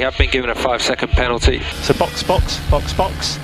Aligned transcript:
Have 0.00 0.16
been 0.16 0.30
given 0.30 0.48
a 0.48 0.54
five 0.54 0.82
second 0.82 1.10
penalty. 1.10 1.60
So 1.82 1.92
box, 1.94 2.22
box, 2.22 2.58
box, 2.70 2.94
box. 2.94 3.38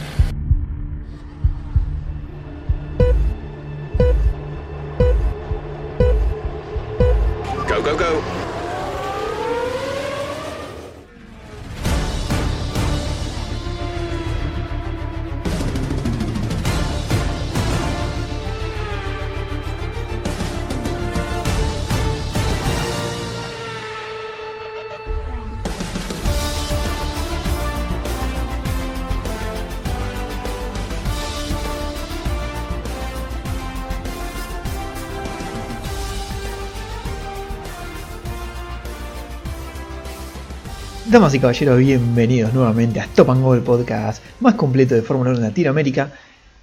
Damas 41.17 41.33
y 41.33 41.41
caballeros, 41.41 41.79
bienvenidos 41.79 42.53
nuevamente 42.53 43.01
a 43.01 43.05
Stop 43.05 43.31
and 43.31 43.43
Go, 43.43 43.59
podcast 43.65 44.23
más 44.41 44.53
completo 44.53 44.95
de 44.95 45.01
Fórmula 45.01 45.31
1 45.31 45.39
en 45.39 45.45
Latinoamérica. 45.45 46.13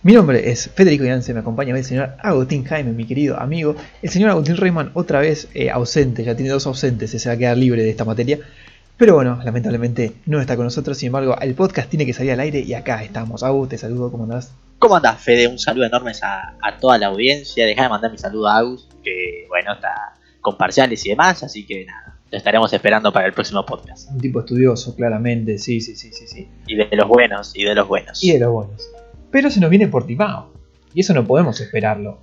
Mi 0.03 0.13
nombre 0.13 0.51
es 0.51 0.69
Federico 0.69 1.05
Yance, 1.05 1.33
me 1.33 1.39
acompaña 1.39 1.75
el 1.75 1.83
señor 1.83 2.17
Agustín 2.21 2.63
Jaime, 2.63 2.91
mi 2.91 3.07
querido 3.07 3.39
amigo. 3.39 3.75
El 4.03 4.11
señor 4.11 4.29
Agustín 4.29 4.55
Reyman, 4.57 4.91
otra 4.93 5.21
vez 5.21 5.47
eh, 5.55 5.71
ausente, 5.71 6.23
ya 6.23 6.35
tiene 6.35 6.51
dos 6.51 6.67
ausentes, 6.67 7.09
se 7.09 7.29
va 7.29 7.33
a 7.33 7.37
quedar 7.39 7.57
libre 7.57 7.81
de 7.81 7.89
esta 7.89 8.05
materia. 8.05 8.41
Pero 8.95 9.15
bueno, 9.15 9.39
lamentablemente 9.43 10.17
no 10.27 10.39
está 10.39 10.55
con 10.55 10.65
nosotros, 10.65 10.99
sin 10.99 11.07
embargo, 11.07 11.35
el 11.41 11.55
podcast 11.55 11.89
tiene 11.89 12.05
que 12.05 12.13
salir 12.13 12.33
al 12.33 12.39
aire 12.39 12.59
y 12.59 12.75
acá 12.75 13.03
estamos. 13.03 13.41
Agus, 13.41 13.69
te 13.69 13.79
saludo, 13.79 14.11
¿cómo 14.11 14.25
andás? 14.25 14.53
¿Cómo 14.77 14.95
andás, 14.95 15.19
Fede? 15.19 15.47
Un 15.47 15.57
saludo 15.57 15.87
enorme 15.87 16.11
a, 16.21 16.53
a 16.61 16.77
toda 16.77 16.99
la 16.99 17.07
audiencia. 17.07 17.65
Deja 17.65 17.81
de 17.81 17.89
mandar 17.89 18.11
mi 18.11 18.19
saludo 18.19 18.49
a 18.49 18.57
Agus, 18.57 18.87
que 19.03 19.47
bueno, 19.49 19.73
está 19.73 20.13
con 20.41 20.57
parciales 20.57 21.03
y 21.07 21.09
demás, 21.09 21.41
así 21.41 21.65
que 21.65 21.85
nada, 21.85 22.02
lo 22.33 22.37
estaremos 22.37 22.73
esperando 22.73 23.13
para 23.13 23.27
el 23.27 23.33
próximo 23.33 23.63
podcast. 23.63 24.09
Un 24.09 24.17
tipo 24.19 24.39
estudioso, 24.39 24.95
claramente, 24.95 25.59
sí, 25.59 25.79
sí, 25.79 25.95
sí, 25.95 26.11
sí, 26.11 26.25
sí. 26.25 26.49
Y 26.65 26.75
de 26.75 26.89
los 26.93 27.07
buenos, 27.07 27.55
y 27.55 27.63
de 27.63 27.75
los 27.75 27.87
buenos. 27.87 28.23
Y 28.23 28.31
de 28.31 28.39
los 28.39 28.51
buenos. 28.51 28.89
Pero 29.29 29.51
se 29.51 29.59
nos 29.59 29.69
viene 29.69 29.87
Portimao. 29.87 30.51
Y 30.95 31.01
eso 31.01 31.13
no 31.13 31.23
podemos 31.27 31.61
esperarlo. 31.61 32.21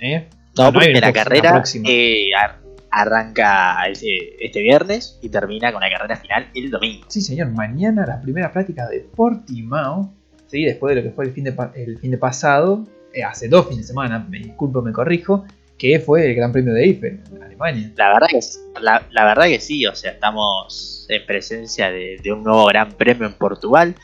¿eh? 0.00 0.28
No, 0.58 0.72
porque 0.72 0.90
la 1.00 1.12
carrera 1.12 1.62
eh, 1.84 2.34
ar- 2.34 2.58
arranca 2.90 3.86
este, 3.88 4.44
este 4.44 4.62
viernes 4.62 5.20
y 5.22 5.28
termina 5.28 5.72
con 5.72 5.80
la 5.80 5.90
carrera 5.90 6.16
final 6.16 6.48
el 6.56 6.68
domingo. 6.68 7.04
Sí, 7.06 7.20
señor, 7.20 7.52
mañana 7.52 8.04
las 8.04 8.20
primeras 8.20 8.50
prácticas 8.50 8.90
de 8.90 8.98
Portimao, 9.14 10.12
¿sí? 10.48 10.64
después 10.64 10.92
de 10.92 11.02
lo 11.02 11.08
que 11.08 11.14
fue 11.14 11.26
el 11.26 11.32
fin 11.32 11.44
de, 11.44 11.54
el 11.76 11.98
fin 12.00 12.10
de 12.10 12.18
pasado, 12.18 12.84
eh, 13.14 13.22
hace 13.22 13.46
dos 13.46 13.66
fines 13.68 13.82
de 13.84 13.88
semana, 13.88 14.26
me 14.28 14.40
disculpo, 14.40 14.82
me 14.82 14.90
corrijo, 14.92 15.44
que 15.82 15.98
fue 15.98 16.26
el 16.30 16.36
Gran 16.36 16.52
Premio 16.52 16.72
de 16.72 16.84
Eiffel, 16.84 17.20
en 17.34 17.42
Alemania. 17.42 17.90
La 17.96 18.12
verdad 18.12 18.28
que, 18.30 18.38
la, 18.80 19.04
la 19.10 19.24
verdad 19.24 19.46
que 19.46 19.58
sí, 19.58 19.84
o 19.84 19.94
sea, 19.96 20.12
estamos 20.12 21.06
en 21.08 21.26
presencia 21.26 21.90
de, 21.90 22.18
de 22.22 22.32
un 22.32 22.44
nuevo 22.44 22.66
gran 22.66 22.92
premio 22.92 23.26
en 23.26 23.34
Portugal. 23.34 23.96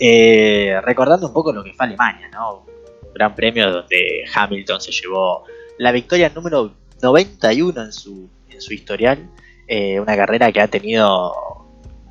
Eh, 0.00 0.80
recordando 0.82 1.26
un 1.26 1.34
poco 1.34 1.52
lo 1.52 1.62
que 1.62 1.74
fue 1.74 1.84
Alemania, 1.86 2.28
¿no? 2.32 2.64
Un 3.02 3.12
gran 3.14 3.34
premio 3.34 3.70
donde 3.70 4.24
Hamilton 4.34 4.80
se 4.80 4.92
llevó 4.92 5.44
la 5.78 5.92
victoria 5.92 6.30
número 6.34 6.72
91 7.02 7.82
en 7.84 7.92
su, 7.92 8.30
en 8.48 8.60
su 8.62 8.72
historial. 8.72 9.28
Eh, 9.68 10.00
una 10.00 10.16
carrera 10.16 10.50
que 10.52 10.60
ha 10.62 10.68
tenido 10.68 11.34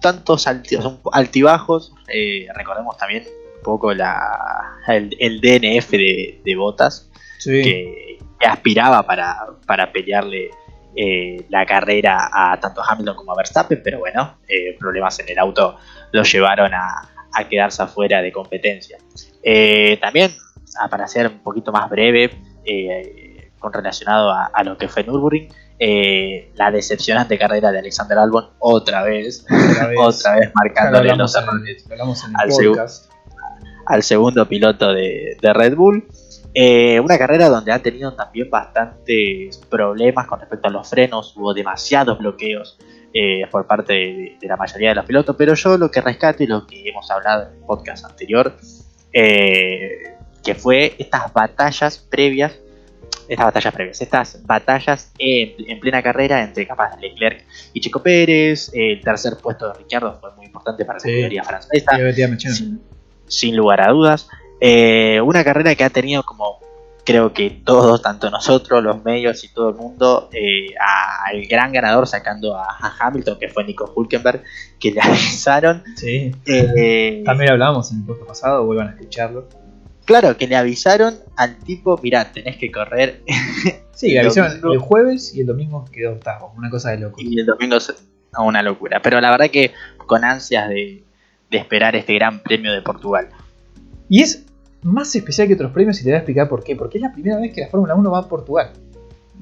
tantos 0.01 0.45
alti- 0.45 0.77
altibajos. 1.13 1.93
Eh, 2.13 2.45
recordemos 2.53 2.95
también 2.97 3.23
un 3.57 3.63
poco 3.63 3.91
la, 3.91 4.19
el, 4.87 5.15
el 5.19 5.41
DNF 5.41 5.89
de, 5.91 6.41
de 6.45 6.55
Botas 6.55 7.09
Sí. 7.39 7.61
que, 7.63 8.04
que 8.39 8.47
aspiraba 8.47 9.03
para, 9.03 9.37
para 9.65 9.91
pelearle 9.91 10.49
eh, 10.95 11.45
la 11.49 11.65
carrera 11.65 12.29
a 12.31 12.59
tanto 12.59 12.81
Hamilton 12.81 13.15
como 13.15 13.33
a 13.33 13.35
Verstappen, 13.35 13.81
pero 13.83 13.99
bueno, 13.99 14.37
eh, 14.47 14.77
problemas 14.79 15.19
en 15.19 15.29
el 15.29 15.39
auto 15.39 15.77
lo 16.11 16.23
llevaron 16.23 16.73
a, 16.73 17.09
a 17.33 17.43
quedarse 17.47 17.83
afuera 17.83 18.21
de 18.21 18.31
competencia. 18.31 18.97
Eh, 19.43 19.97
también, 19.99 20.31
ah, 20.79 20.87
para 20.87 21.07
ser 21.07 21.27
un 21.27 21.39
poquito 21.39 21.71
más 21.71 21.89
breve, 21.89 22.31
con 23.59 23.73
relacionado 23.73 24.31
a, 24.31 24.45
a 24.45 24.63
lo 24.63 24.77
que 24.77 24.87
fue 24.87 25.03
Nürburgring, 25.03 25.49
la 26.55 26.71
decepcionante 26.71 27.37
carrera 27.37 27.71
de 27.71 27.79
Alexander 27.79 28.17
Albon 28.17 28.51
otra 28.59 29.03
vez, 29.03 29.45
Otra 29.45 29.87
vez. 29.87 29.97
otra 30.01 30.51
marcándole 30.53 31.15
los 31.15 31.35
errores 31.35 31.85
al 33.85 34.03
segundo 34.03 34.47
piloto 34.47 34.93
de, 34.93 35.37
de 35.41 35.53
Red 35.53 35.75
Bull. 35.75 36.07
Eh, 36.57 36.99
una 37.01 37.17
carrera 37.17 37.49
donde 37.49 37.73
ha 37.73 37.79
tenido 37.79 38.13
también 38.13 38.49
bastantes 38.49 39.57
problemas 39.69 40.25
con 40.25 40.39
respecto 40.39 40.69
a 40.69 40.71
los 40.71 40.89
frenos, 40.89 41.35
hubo 41.35 41.53
demasiados 41.53 42.17
bloqueos 42.17 42.77
eh, 43.13 43.41
por 43.51 43.67
parte 43.67 43.91
de, 43.93 44.37
de 44.39 44.47
la 44.47 44.55
mayoría 44.55 44.89
de 44.89 44.95
los 44.95 45.05
pilotos, 45.05 45.35
pero 45.37 45.53
yo 45.53 45.77
lo 45.77 45.91
que 45.91 45.99
rescato 45.99 46.43
y 46.43 46.47
lo 46.47 46.65
que 46.65 46.87
hemos 46.89 47.11
hablado 47.11 47.49
en 47.49 47.57
el 47.57 47.63
podcast 47.65 48.05
anterior, 48.05 48.55
eh, 49.11 50.15
que 50.43 50.55
fue 50.55 50.95
estas 50.97 51.33
batallas 51.33 51.97
previas, 51.97 52.57
estas 53.27 53.45
batallas 53.45 53.73
previas, 53.73 54.01
estas 54.01 54.45
batallas 54.45 55.11
en, 55.17 55.55
en 55.67 55.79
plena 55.79 56.03
carrera 56.03 56.43
entre 56.43 56.67
capaz 56.67 56.97
Leclerc 57.01 57.43
y 57.73 57.81
Chico 57.81 58.01
Pérez, 58.01 58.69
el 58.73 59.01
tercer 59.01 59.33
puesto 59.41 59.67
de 59.69 59.73
Ricciardo 59.79 60.17
fue 60.21 60.33
muy 60.35 60.45
importante 60.45 60.85
para 60.85 60.97
la 60.97 60.99
Sí. 61.01 61.09
escudería 61.09 61.43
francesa, 61.43 61.91
sin 63.27 63.55
lugar 63.57 63.81
a 63.81 63.89
dudas. 63.91 64.29
Eh, 64.59 65.19
una 65.21 65.43
carrera 65.43 65.75
que 65.75 65.83
ha 65.83 65.89
tenido 65.89 66.23
como 66.23 66.59
creo 67.05 67.33
que 67.33 67.51
todos, 67.63 68.01
tanto 68.01 68.31
nosotros, 68.31 68.81
los 68.83 69.03
medios 69.03 69.43
y 69.43 69.49
todo 69.49 69.69
el 69.69 69.75
mundo, 69.75 70.27
eh, 70.33 70.73
al 70.79 71.45
gran 71.45 71.71
ganador 71.71 72.07
sacando 72.07 72.55
a, 72.57 72.65
a 72.65 72.95
Hamilton, 72.99 73.37
que 73.39 73.47
fue 73.49 73.63
Nico 73.63 73.91
Hulkenberg, 73.95 74.41
que 74.79 74.91
le 74.91 75.01
avisaron. 75.03 75.83
Sí. 75.95 76.31
eh, 76.47 77.21
También 77.23 77.51
hablábamos 77.51 77.91
en 77.91 77.99
el 77.99 78.05
podcast 78.05 78.27
pasado, 78.27 78.65
vuelvan 78.65 78.87
a 78.87 78.91
escucharlo. 78.91 79.47
claro, 80.05 80.35
que 80.35 80.47
le 80.47 80.55
avisaron 80.55 81.15
al 81.37 81.57
tipo, 81.57 81.99
mirá, 82.01 82.31
tenés 82.31 82.57
que 82.57 82.71
correr 82.71 83.21
Sí, 83.93 84.13
El 84.17 84.25
avisaron 84.25 84.59
el 84.73 84.79
jueves 84.79 85.33
y 85.35 85.41
el 85.41 85.47
domingo 85.47 85.85
quedó 85.91 86.13
octavo, 86.13 86.53
una 86.57 86.69
cosa 86.71 86.89
de 86.89 86.97
loco. 86.97 87.21
y 87.21 87.39
el 87.39 87.45
domingo 87.45 87.77
es 87.77 87.93
una 88.37 88.63
locura. 88.63 88.99
Pero 89.01 89.21
la 89.21 89.29
verdad 89.29 89.49
que 89.51 89.71
con 90.07 90.23
ansias 90.25 90.67
de, 90.69 91.03
de 91.51 91.57
esperar 91.57 91.95
este 91.95 92.15
gran 92.15 92.39
premio 92.39 92.73
de 92.73 92.81
Portugal. 92.81 93.29
Y 94.09 94.21
es 94.21 94.44
más 94.85 95.15
especial 95.15 95.47
que 95.47 95.55
otros 95.55 95.71
premios 95.71 95.99
y 95.99 96.03
te 96.03 96.09
voy 96.09 96.15
a 96.15 96.17
explicar 96.19 96.47
por 96.47 96.63
qué. 96.63 96.75
Porque 96.75 96.97
es 96.97 97.01
la 97.01 97.11
primera 97.11 97.37
vez 97.39 97.53
que 97.53 97.61
la 97.61 97.67
Fórmula 97.67 97.95
1 97.95 98.11
va 98.11 98.19
a 98.19 98.27
Portugal. 98.29 98.71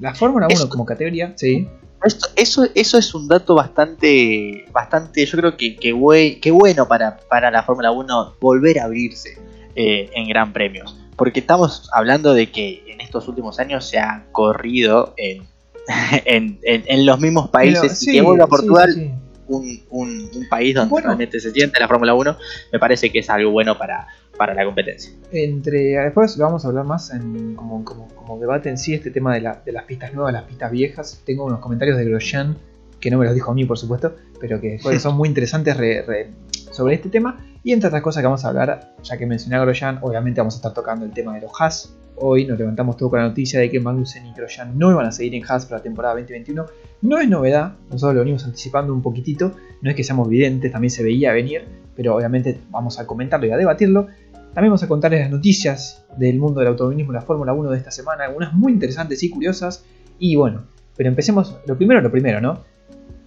La 0.00 0.14
Fórmula 0.14 0.46
1 0.46 0.54
Eso- 0.54 0.68
como 0.68 0.84
categoría, 0.84 1.32
sí. 1.36 1.68
Esto- 2.04 2.28
eso, 2.36 2.66
eso 2.74 2.98
es 2.98 3.14
un 3.14 3.28
dato 3.28 3.54
bastante, 3.54 4.66
bastante 4.72 5.24
yo 5.24 5.38
creo 5.38 5.56
que, 5.56 5.76
que, 5.76 5.94
bue- 5.94 6.38
que 6.40 6.50
bueno 6.50 6.86
para, 6.86 7.16
para 7.30 7.50
la 7.50 7.62
Fórmula 7.62 7.92
1 7.92 8.34
volver 8.40 8.78
a 8.80 8.84
abrirse 8.84 9.38
eh, 9.76 10.10
en 10.14 10.28
gran 10.28 10.52
premios. 10.52 10.96
Porque 11.16 11.40
estamos 11.40 11.88
hablando 11.94 12.34
de 12.34 12.50
que 12.50 12.82
en 12.88 13.00
estos 13.00 13.26
últimos 13.28 13.58
años 13.58 13.84
se 13.86 13.98
ha 13.98 14.26
corrido 14.32 15.14
en, 15.16 15.44
en, 16.26 16.58
en- 16.62 16.84
en 16.86 17.06
los 17.06 17.20
mismos 17.20 17.48
países 17.50 18.00
Pero, 18.04 18.12
y 18.12 18.16
que 18.16 18.22
vuelva 18.22 18.44
a 18.44 18.48
Portugal, 18.48 18.92
sí, 18.92 19.00
sí. 19.00 19.10
Un, 19.46 19.82
un- 19.90 20.30
un 20.34 20.48
país 20.48 20.74
donde 20.74 20.90
Bueno. 20.90 21.08
realmente 21.08 21.38
se 21.40 21.52
siente 21.52 21.78
la 21.80 21.86
Fórmula 21.88 22.14
1, 22.14 22.36
me 22.72 22.78
parece 22.78 23.10
que 23.10 23.18
es 23.20 23.28
algo 23.30 23.50
bueno 23.50 23.76
para, 23.78 24.06
para 24.36 24.54
la 24.54 24.64
competencia. 24.64 25.12
Entre, 25.32 25.98
después 26.02 26.36
lo 26.36 26.44
vamos 26.44 26.64
a 26.64 26.68
hablar 26.68 26.84
más 26.84 27.12
en, 27.12 27.54
como, 27.54 27.84
como, 27.84 28.08
como 28.08 28.38
debate 28.38 28.68
en 28.68 28.78
sí, 28.78 28.94
este 28.94 29.10
tema 29.10 29.34
de, 29.34 29.40
la- 29.40 29.62
de 29.64 29.72
las 29.72 29.84
pistas 29.84 30.12
nuevas, 30.14 30.32
las 30.32 30.44
pistas 30.44 30.70
viejas. 30.70 31.22
Tengo 31.24 31.44
unos 31.44 31.60
comentarios 31.60 31.96
de 31.98 32.04
Grosjean, 32.04 32.56
que 33.00 33.10
no 33.10 33.18
me 33.18 33.24
los 33.26 33.34
dijo 33.34 33.50
a 33.50 33.54
mí, 33.54 33.64
por 33.64 33.78
supuesto, 33.78 34.14
pero 34.40 34.60
que 34.60 34.70
después 34.72 35.00
son 35.02 35.16
muy 35.16 35.28
interesantes 35.28 35.76
re- 35.76 36.02
re- 36.02 36.30
sobre 36.72 36.94
este 36.94 37.08
tema. 37.08 37.44
Y 37.62 37.72
entre 37.72 37.88
otras 37.88 38.02
cosas 38.02 38.20
que 38.22 38.26
vamos 38.26 38.44
a 38.44 38.48
hablar, 38.48 38.94
ya 39.02 39.16
que 39.16 39.26
mencioné 39.26 39.56
a 39.56 39.60
Grosjean, 39.60 39.98
obviamente 40.02 40.40
vamos 40.40 40.54
a 40.54 40.56
estar 40.58 40.74
tocando 40.74 41.04
el 41.06 41.12
tema 41.12 41.34
de 41.34 41.40
los 41.42 41.52
Haas. 41.58 41.96
Hoy 42.16 42.44
nos 42.46 42.58
levantamos 42.58 42.96
todo 42.96 43.10
con 43.10 43.18
la 43.20 43.26
noticia 43.28 43.58
de 43.58 43.70
que 43.70 43.80
Magnussen 43.80 44.24
y 44.26 44.32
Grosjean 44.34 44.78
no 44.78 44.90
iban 44.90 45.06
a 45.06 45.10
seguir 45.12 45.34
en 45.34 45.42
Haas 45.48 45.66
para 45.66 45.78
la 45.78 45.82
temporada 45.82 46.14
2021. 46.14 46.66
No 47.02 47.18
es 47.18 47.28
novedad, 47.28 47.74
nosotros 47.90 48.14
lo 48.14 48.20
venimos 48.20 48.44
anticipando 48.44 48.92
un 48.92 49.02
poquitito, 49.02 49.52
no 49.82 49.90
es 49.90 49.96
que 49.96 50.04
seamos 50.04 50.28
videntes, 50.28 50.70
también 50.70 50.90
se 50.90 51.02
veía 51.02 51.32
venir, 51.32 51.64
pero 51.96 52.14
obviamente 52.14 52.60
vamos 52.70 52.98
a 53.00 53.06
comentarlo 53.06 53.46
y 53.46 53.50
a 53.50 53.56
debatirlo. 53.56 54.06
También 54.54 54.70
vamos 54.70 54.84
a 54.84 54.88
contarles 54.88 55.20
las 55.20 55.30
noticias 55.30 56.04
del 56.16 56.38
mundo 56.38 56.60
del 56.60 56.68
automovilismo 56.68 57.12
la 57.12 57.22
Fórmula 57.22 57.52
1 57.52 57.70
de 57.72 57.78
esta 57.78 57.90
semana, 57.90 58.24
algunas 58.24 58.52
muy 58.52 58.72
interesantes 58.72 59.20
y 59.24 59.28
curiosas. 59.28 59.84
Y 60.20 60.36
bueno, 60.36 60.62
pero 60.96 61.08
empecemos, 61.08 61.58
lo 61.66 61.76
primero, 61.76 62.00
lo 62.00 62.10
primero, 62.12 62.40
¿no? 62.40 62.62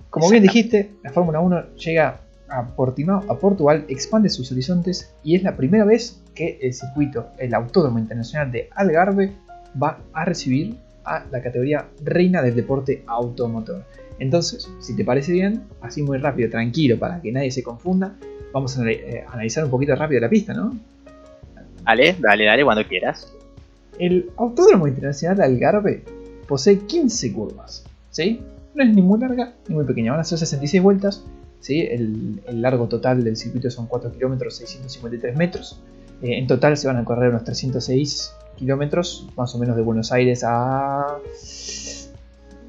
Como 0.10 0.30
bien 0.30 0.42
dijiste, 0.42 0.94
la 1.04 1.12
Fórmula 1.12 1.42
1 1.42 1.76
llega 1.76 2.22
a 2.48 2.68
Portimao, 2.68 3.26
a 3.30 3.38
Portugal, 3.38 3.84
expande 3.90 4.30
sus 4.30 4.50
horizontes 4.54 5.14
y 5.22 5.36
es 5.36 5.44
la 5.44 5.58
primera 5.58 5.84
vez 5.84 6.24
que 6.34 6.60
el 6.62 6.74
circuito, 6.74 7.28
el 7.38 7.54
Autódromo 7.54 8.00
Internacional 8.00 8.50
de 8.50 8.70
Algarve, 8.74 9.34
va 9.82 10.00
a 10.14 10.24
recibir 10.24 10.78
a 11.04 11.26
la 11.30 11.42
categoría 11.42 11.88
reina 12.06 12.42
del 12.42 12.56
deporte 12.56 13.04
automotor. 13.06 13.84
Entonces, 14.20 14.72
si 14.80 14.96
te 14.96 15.04
parece 15.04 15.34
bien, 15.34 15.64
así 15.82 16.02
muy 16.04 16.20
rápido, 16.20 16.50
tranquilo, 16.50 16.98
para 16.98 17.22
que 17.22 17.34
nadie 17.34 17.52
se 17.52 17.64
confunda, 17.64 18.16
vamos 18.54 18.80
a 18.80 18.90
eh, 18.90 19.26
analizar 19.28 19.66
un 19.66 19.72
poquito 19.72 19.94
rápido 19.94 20.22
la 20.22 20.30
pista, 20.30 20.54
¿no? 20.54 20.74
Dale, 21.88 22.16
dale, 22.20 22.46
dale, 22.46 22.64
cuando 22.64 22.86
quieras. 22.88 23.34
El 23.98 24.30
Autódromo 24.38 24.88
Internacional 24.88 25.38
de 25.38 25.44
Algarve 25.46 26.04
posee 26.48 26.80
15 26.80 27.34
curvas, 27.34 27.84
¿sí? 28.12 28.42
No 28.76 28.84
es 28.84 28.94
ni 28.94 29.02
muy 29.02 29.20
larga 29.20 29.54
ni 29.68 29.76
muy 29.76 29.86
pequeña, 29.86 30.12
van 30.12 30.20
a 30.20 30.24
ser 30.24 30.38
66 30.38 30.84
vueltas, 30.84 31.24
¿sí? 31.62 31.82
El, 31.82 32.42
el 32.48 32.62
largo 32.62 32.88
total 32.88 33.24
del 33.24 33.36
circuito 33.38 33.72
son 33.72 33.88
4 33.88 34.12
kilómetros 34.12 34.58
653 34.58 35.36
metros. 35.36 35.82
Eh, 36.22 36.38
en 36.38 36.46
total 36.48 36.78
se 36.78 36.88
van 36.88 36.98
a 36.98 37.06
correr 37.06 37.30
unos 37.30 37.44
306 37.46 38.34
kilómetros, 38.58 39.28
más 39.36 39.54
o 39.56 39.58
menos 39.60 39.76
de 39.76 39.82
Buenos 39.82 40.12
Aires 40.12 40.44
a 40.46 41.08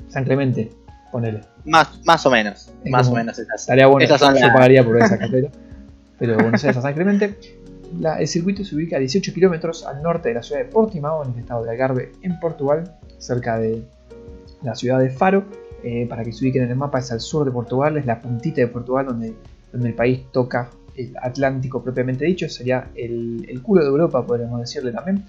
San 0.08 0.24
Clemente, 0.24 0.70
ponele. 1.12 1.40
Más, 1.64 1.88
más 2.06 2.24
o 2.24 2.30
menos, 2.30 2.70
Es 2.84 2.90
más 2.90 3.08
o 3.08 3.14
menos 3.14 3.38
esas. 3.38 3.60
Estaría 3.62 3.86
bueno, 3.86 4.04
Esas 4.04 4.20
son 4.20 4.34
yo 4.34 4.40
las- 4.40 4.52
pagaría 4.54 4.84
por 4.84 4.96
esa 5.02 5.18
cartera. 5.18 5.50
Pero 6.18 6.36
de 6.36 6.42
Buenos 6.42 6.62
Aires 6.64 6.76
a 6.78 6.82
San 6.82 6.94
Clemente. 6.94 7.36
El 8.18 8.28
circuito 8.28 8.64
se 8.64 8.74
ubica 8.74 8.96
a 8.96 8.98
18 8.98 9.32
kilómetros 9.32 9.84
al 9.84 10.02
norte 10.02 10.28
de 10.28 10.34
la 10.34 10.42
ciudad 10.42 10.62
de 10.62 10.68
Portimao, 10.68 11.24
en 11.24 11.32
el 11.32 11.38
estado 11.40 11.64
de 11.64 11.70
Algarve, 11.70 12.12
en 12.22 12.38
Portugal, 12.38 12.96
cerca 13.18 13.58
de 13.58 13.82
la 14.62 14.74
ciudad 14.74 14.98
de 14.98 15.10
Faro. 15.10 15.44
Eh, 15.82 16.06
para 16.08 16.24
que 16.24 16.32
se 16.32 16.44
ubiquen 16.44 16.64
en 16.64 16.70
el 16.70 16.76
mapa, 16.76 16.98
es 16.98 17.12
al 17.12 17.20
sur 17.20 17.44
de 17.44 17.52
Portugal, 17.52 17.96
es 17.96 18.04
la 18.04 18.20
puntita 18.20 18.60
de 18.60 18.66
Portugal 18.66 19.06
donde, 19.06 19.32
donde 19.72 19.88
el 19.88 19.94
país 19.94 20.22
toca 20.32 20.70
el 20.96 21.14
Atlántico 21.22 21.82
propiamente 21.82 22.24
dicho, 22.24 22.48
sería 22.48 22.90
el, 22.96 23.46
el 23.48 23.62
culo 23.62 23.82
de 23.82 23.88
Europa, 23.88 24.26
podríamos 24.26 24.60
decirle 24.60 24.90
también. 24.90 25.24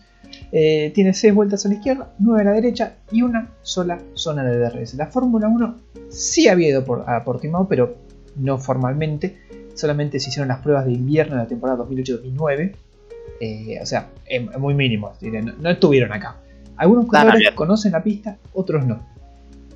Eh, 0.52 0.92
tiene 0.96 1.14
6 1.14 1.34
vueltas 1.34 1.66
a 1.66 1.70
la 1.70 1.76
izquierda, 1.76 2.14
9 2.20 2.42
a 2.42 2.44
la 2.46 2.52
derecha 2.54 2.96
y 3.12 3.22
una 3.22 3.52
sola 3.62 4.00
zona 4.14 4.44
de 4.44 4.58
DRS. 4.58 4.96
La 4.96 5.08
Fórmula 5.08 5.48
1 5.48 5.80
sí 6.10 6.48
había 6.48 6.70
ido 6.70 6.84
por, 6.84 7.10
a 7.10 7.24
Portimao, 7.24 7.68
pero 7.68 7.98
no 8.36 8.58
formalmente. 8.58 9.38
Solamente 9.80 10.20
se 10.20 10.30
hicieron 10.30 10.50
las 10.50 10.60
pruebas 10.60 10.86
de 10.86 10.92
invierno 10.92 11.36
de 11.36 11.44
la 11.44 11.48
temporada 11.48 11.80
2008-2009. 11.86 12.76
Eh, 13.40 13.80
o 13.82 13.86
sea, 13.86 14.10
em- 14.26 14.50
muy 14.60 14.74
mínimos. 14.74 15.20
diré, 15.20 15.42
No, 15.42 15.54
no 15.60 15.70
estuvieron 15.70 16.12
acá. 16.12 16.38
Algunos 16.76 17.08
corredores 17.08 17.52
conocen 17.52 17.94
la 17.94 18.04
pista, 18.04 18.38
otros 18.54 18.86
no. 18.86 19.00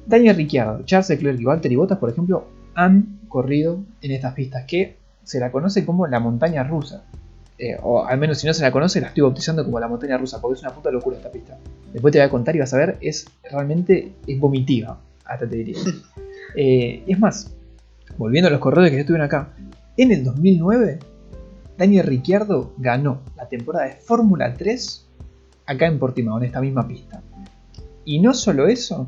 Daniel 0.05 0.35
Ricciardo, 0.35 0.83
Charles 0.83 1.09
Leclerc 1.09 1.39
y 1.39 1.45
Valtteri 1.45 1.75
Bottas, 1.75 1.97
por 1.97 2.09
ejemplo, 2.09 2.47
han 2.75 3.19
corrido 3.29 3.79
en 4.01 4.11
estas 4.11 4.33
pistas 4.33 4.65
que 4.65 4.97
se 5.23 5.39
la 5.39 5.51
conoce 5.51 5.85
como 5.85 6.07
la 6.07 6.19
montaña 6.19 6.63
rusa. 6.63 7.03
Eh, 7.57 7.77
o 7.81 8.03
al 8.05 8.17
menos 8.17 8.39
si 8.39 8.47
no 8.47 8.53
se 8.53 8.63
la 8.63 8.71
conoce, 8.71 8.99
la 8.99 9.07
estoy 9.07 9.21
bautizando 9.21 9.63
como 9.63 9.79
la 9.79 9.87
montaña 9.87 10.17
rusa, 10.17 10.41
porque 10.41 10.57
es 10.57 10.61
una 10.63 10.73
puta 10.73 10.91
locura 10.91 11.17
esta 11.17 11.31
pista. 11.31 11.57
Después 11.93 12.11
te 12.11 12.19
voy 12.19 12.25
a 12.25 12.29
contar 12.29 12.55
y 12.55 12.59
vas 12.59 12.73
a 12.73 12.77
ver, 12.77 12.97
es 12.99 13.25
realmente 13.49 14.11
es 14.27 14.39
vomitiva, 14.39 14.99
hasta 15.25 15.47
te 15.47 15.55
diría. 15.57 15.77
Eh, 16.55 17.01
y 17.07 17.11
es 17.11 17.19
más, 17.19 17.51
volviendo 18.15 18.47
a 18.47 18.51
los 18.51 18.59
corredores 18.59 18.91
que 18.91 18.97
ya 18.97 19.01
estuvieron 19.01 19.25
acá, 19.25 19.49
en 19.97 20.11
el 20.11 20.23
2009, 20.23 20.99
Daniel 21.77 22.05
Ricciardo 22.05 22.73
ganó 22.77 23.21
la 23.35 23.47
temporada 23.47 23.85
de 23.85 23.95
Fórmula 23.95 24.53
3 24.53 25.09
acá 25.65 25.87
en 25.87 25.99
Portimao, 25.99 26.37
en 26.37 26.45
esta 26.45 26.61
misma 26.61 26.87
pista. 26.87 27.21
Y 28.05 28.19
no 28.19 28.33
solo 28.33 28.67
eso, 28.67 29.07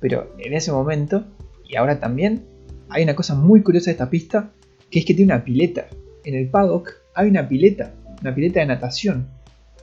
pero 0.00 0.34
en 0.38 0.52
ese 0.54 0.72
momento, 0.72 1.24
y 1.68 1.76
ahora 1.76 2.00
también, 2.00 2.44
hay 2.88 3.04
una 3.04 3.14
cosa 3.14 3.34
muy 3.34 3.62
curiosa 3.62 3.86
de 3.86 3.92
esta 3.92 4.10
pista, 4.10 4.50
que 4.90 4.98
es 4.98 5.04
que 5.04 5.14
tiene 5.14 5.32
una 5.32 5.44
pileta. 5.44 5.86
En 6.24 6.34
el 6.34 6.48
paddock 6.48 6.90
hay 7.14 7.28
una 7.28 7.48
pileta, 7.48 7.94
una 8.20 8.34
pileta 8.34 8.60
de 8.60 8.66
natación. 8.66 9.28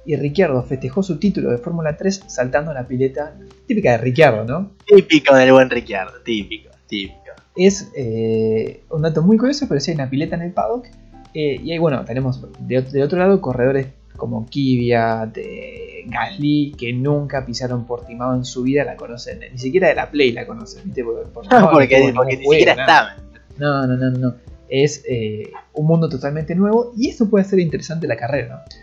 Y 0.06 0.16
Ricciardo 0.16 0.64
festejó 0.64 1.04
su 1.04 1.20
título 1.20 1.52
de 1.52 1.58
Fórmula 1.58 1.96
3 1.96 2.24
saltando 2.28 2.72
en 2.72 2.76
la 2.76 2.88
pileta 2.88 3.36
típica 3.68 3.92
de 3.92 3.98
Ricciardo, 4.00 4.46
¿no? 4.46 4.72
Típico 4.86 5.36
del 5.36 5.52
buen 5.52 5.70
Ricciardo, 5.70 6.22
típico, 6.24 6.72
típico. 6.88 7.19
Es 7.66 7.92
eh, 7.96 8.84
un 8.90 9.02
dato 9.02 9.22
muy 9.22 9.38
curioso, 9.38 9.66
pero 9.68 9.80
sí 9.82 9.92
hay 9.92 9.96
una 9.96 10.10
pileta 10.10 10.36
en 10.36 10.44
el 10.44 10.52
paddock. 10.54 10.86
eh, 11.34 11.60
y 11.62 11.72
ahí, 11.72 11.78
bueno, 11.78 12.06
tenemos 12.06 12.42
de, 12.60 12.82
de 12.82 13.04
otro 13.04 13.20
lado 13.20 13.42
corredores 13.42 13.88
como 14.16 14.46
Kvyat, 14.46 15.34
de 15.36 16.04
Gasly, 16.08 16.74
que 16.78 16.94
nunca 16.94 17.46
pisaron 17.46 17.86
Portimao 17.86 18.34
en 18.36 18.46
su 18.46 18.64
vida, 18.64 18.84
la 18.84 18.96
conocen, 18.96 19.40
ni 19.52 19.58
siquiera 19.58 19.88
de 19.90 19.96
la 19.96 20.10
Play 20.10 20.32
la 20.32 20.46
conocen, 20.46 20.84
¿viste? 20.86 21.04
Porque, 21.06 21.30
Portimao 21.32 21.62
no 21.62 21.72
porque 21.72 22.02
tuvo 22.02 22.14
porque 22.16 22.38
ni 22.38 22.44
siquiera 22.44 22.76
nada. 22.76 23.16
estaban. 23.18 23.30
No, 23.58 23.88
no, 23.88 23.98
no, 23.98 24.18
no. 24.18 24.36
Es 24.70 25.04
eh, 25.10 25.52
un 25.74 25.86
mundo 25.88 26.08
totalmente 26.10 26.56
nuevo 26.56 26.94
y 26.98 27.10
esto 27.10 27.30
puede 27.30 27.44
ser 27.46 27.60
interesante 27.60 28.08
la 28.08 28.16
carrera, 28.16 28.64
¿no? 28.68 28.76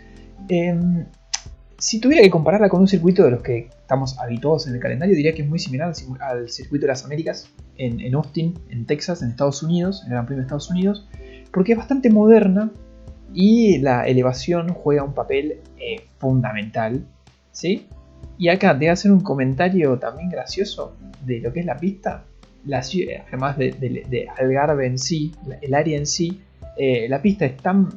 Si 1.79 1.99
tuviera 1.99 2.23
que 2.23 2.31
compararla 2.31 2.69
con 2.69 2.81
un 2.81 2.87
circuito 2.87 3.23
de 3.23 3.31
los 3.31 3.41
que 3.43 3.69
estamos 3.69 4.17
habituados 4.19 4.67
en 4.67 4.73
el 4.73 4.79
calendario, 4.79 5.15
diría 5.15 5.33
que 5.33 5.43
es 5.43 5.47
muy 5.47 5.59
similar 5.59 5.93
al, 6.21 6.49
circuito 6.49 6.85
de 6.85 6.87
las 6.87 7.05
Américas 7.05 7.49
en, 7.77 8.15
Austin, 8.15 8.55
en 8.69 8.85
Texas, 8.85 9.21
en 9.21 9.29
Estados 9.29 9.61
Unidos, 9.61 10.01
en 10.01 10.07
el 10.07 10.13
Gran 10.13 10.25
Premio 10.25 10.41
de 10.41 10.45
Estados 10.47 10.71
Unidos, 10.71 11.07
porque 11.51 11.73
es 11.73 11.77
bastante 11.77 12.09
moderna 12.09 12.71
y 13.33 13.77
la 13.77 14.07
elevación 14.07 14.69
juega 14.69 15.03
un 15.03 15.13
papel 15.13 15.59
eh, 15.77 16.01
fundamental, 16.17 17.05
¿sí? 17.51 17.85
Y 18.39 18.49
acá 18.49 18.71
te 18.73 18.79
voy 18.79 18.87
a 18.87 18.93
hacer 18.93 19.11
un 19.11 19.19
comentario 19.21 19.99
también 19.99 20.29
gracioso 20.29 20.95
de 21.25 21.39
lo 21.41 21.53
que 21.53 21.59
es 21.59 21.65
la 21.65 21.77
pista. 21.77 22.23
Además 23.27 23.57
de, 23.57 23.71
de- 23.73 24.05
de 24.09 24.27
Algarve 24.37 24.87
en 24.87 24.97
sí, 24.97 25.31
el 25.61 25.73
área 25.73 25.97
en 25.97 26.05
sí, 26.07 26.41
eh, 26.75 27.07
la 27.07 27.21
pista 27.21 27.45
es 27.45 27.55
tan, 27.57 27.87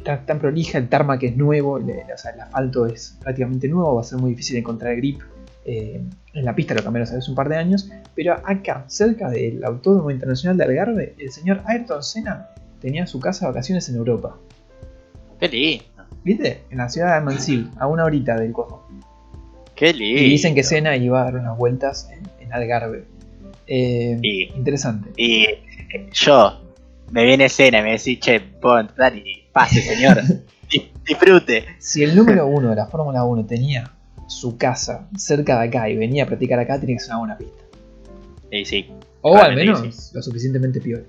está 0.00 0.24
tan 0.26 0.38
prolija, 0.38 0.78
el 0.78 0.88
tarmac 0.88 1.22
es 1.22 1.36
nuevo, 1.36 1.78
le- 1.78 2.04
o 2.12 2.18
sea, 2.18 2.32
el 2.32 2.40
asfalto 2.40 2.86
es 2.86 3.16
prácticamente 3.22 3.68
nuevo, 3.68 3.94
va 3.94 4.00
a 4.00 4.04
ser 4.04 4.18
muy 4.18 4.30
difícil 4.30 4.56
encontrar 4.56 4.96
grip 4.96 5.20
eh, 5.64 6.00
en 6.34 6.44
la 6.44 6.54
pista, 6.54 6.74
lo 6.74 6.82
cambiaron 6.82 7.06
hace 7.16 7.30
un 7.30 7.36
par 7.36 7.48
de 7.48 7.56
años. 7.56 7.90
Pero 8.14 8.34
acá, 8.44 8.84
cerca 8.88 9.28
del 9.30 9.62
Autódromo 9.64 10.10
Internacional 10.10 10.56
de 10.56 10.64
Algarve, 10.64 11.14
el 11.18 11.30
señor 11.30 11.62
Ayrton 11.66 12.02
Senna 12.02 12.48
tenía 12.80 13.06
su 13.06 13.20
casa 13.20 13.46
de 13.46 13.52
vacaciones 13.52 13.88
en 13.88 13.96
Europa. 13.96 14.36
Qué 15.38 15.48
lindo, 15.48 15.84
¿Viste? 16.24 16.62
En 16.70 16.78
la 16.78 16.88
ciudad 16.88 17.14
de 17.18 17.24
Mansil, 17.24 17.70
a 17.78 17.86
una 17.86 18.04
horita 18.04 18.36
del 18.36 18.52
cojo. 18.52 18.86
qué 19.74 19.92
lindo. 19.92 20.20
Y 20.22 20.30
dicen 20.30 20.54
que 20.54 20.62
Senna 20.62 20.96
iba 20.96 21.20
a 21.20 21.24
dar 21.24 21.36
unas 21.36 21.56
vueltas 21.56 22.08
en, 22.12 22.22
en 22.44 22.52
Algarve. 22.52 23.04
Eh, 23.66 24.18
Y- 24.22 24.52
Interesante. 24.54 25.10
Y 25.16 25.44
eh, 25.44 26.08
yo, 26.12 26.60
me 27.10 27.24
viene 27.24 27.44
escena 27.46 27.78
y 27.80 27.82
me 27.82 27.92
decís, 27.92 28.18
che, 28.20 28.40
pon, 28.40 28.90
dale, 28.96 29.22
pase, 29.64 29.82
señor. 29.82 30.20
Di- 30.70 30.90
Disfrute. 31.06 31.64
Si 31.78 32.02
el 32.02 32.14
número 32.14 32.46
uno 32.46 32.70
de 32.70 32.76
la 32.76 32.86
Fórmula 32.86 33.24
1 33.24 33.46
tenía 33.46 33.90
su 34.26 34.56
casa 34.56 35.08
cerca 35.16 35.60
de 35.60 35.68
acá 35.68 35.88
y 35.88 35.96
venía 35.96 36.24
a 36.24 36.26
practicar 36.26 36.58
acá, 36.60 36.78
tiene 36.78 36.94
que 36.94 37.00
ser 37.00 37.10
una 37.10 37.18
buena 37.18 37.38
pista. 37.38 37.64
Y 38.52 38.64
sí, 38.64 38.90
O 39.22 39.36
al 39.36 39.54
menos 39.56 40.12
lo 40.14 40.22
suficientemente 40.22 40.80
peor. 40.80 41.04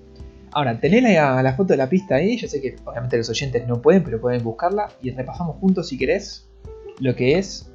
Ahora, 0.52 0.78
tenés 0.78 1.02
la, 1.02 1.42
la 1.42 1.54
foto 1.54 1.72
de 1.72 1.76
la 1.78 1.88
pista 1.88 2.16
ahí. 2.16 2.36
Yo 2.36 2.46
sé 2.48 2.60
que 2.60 2.76
obviamente 2.84 3.16
los 3.16 3.28
oyentes 3.30 3.66
no 3.66 3.80
pueden, 3.80 4.02
pero 4.04 4.20
pueden 4.20 4.42
buscarla. 4.42 4.90
Y 5.02 5.10
repasamos 5.10 5.56
juntos, 5.56 5.88
si 5.88 5.96
querés, 5.96 6.46
lo 6.98 7.14
que 7.16 7.38
es 7.38 7.70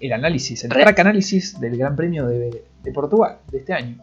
el 0.00 0.12
análisis, 0.12 0.64
el 0.64 0.70
track 0.70 0.98
análisis 0.98 1.58
del 1.60 1.76
Gran 1.78 1.96
Premio 1.96 2.26
de, 2.26 2.62
de 2.82 2.92
Portugal 2.92 3.38
de 3.50 3.58
este 3.58 3.72
año. 3.72 3.96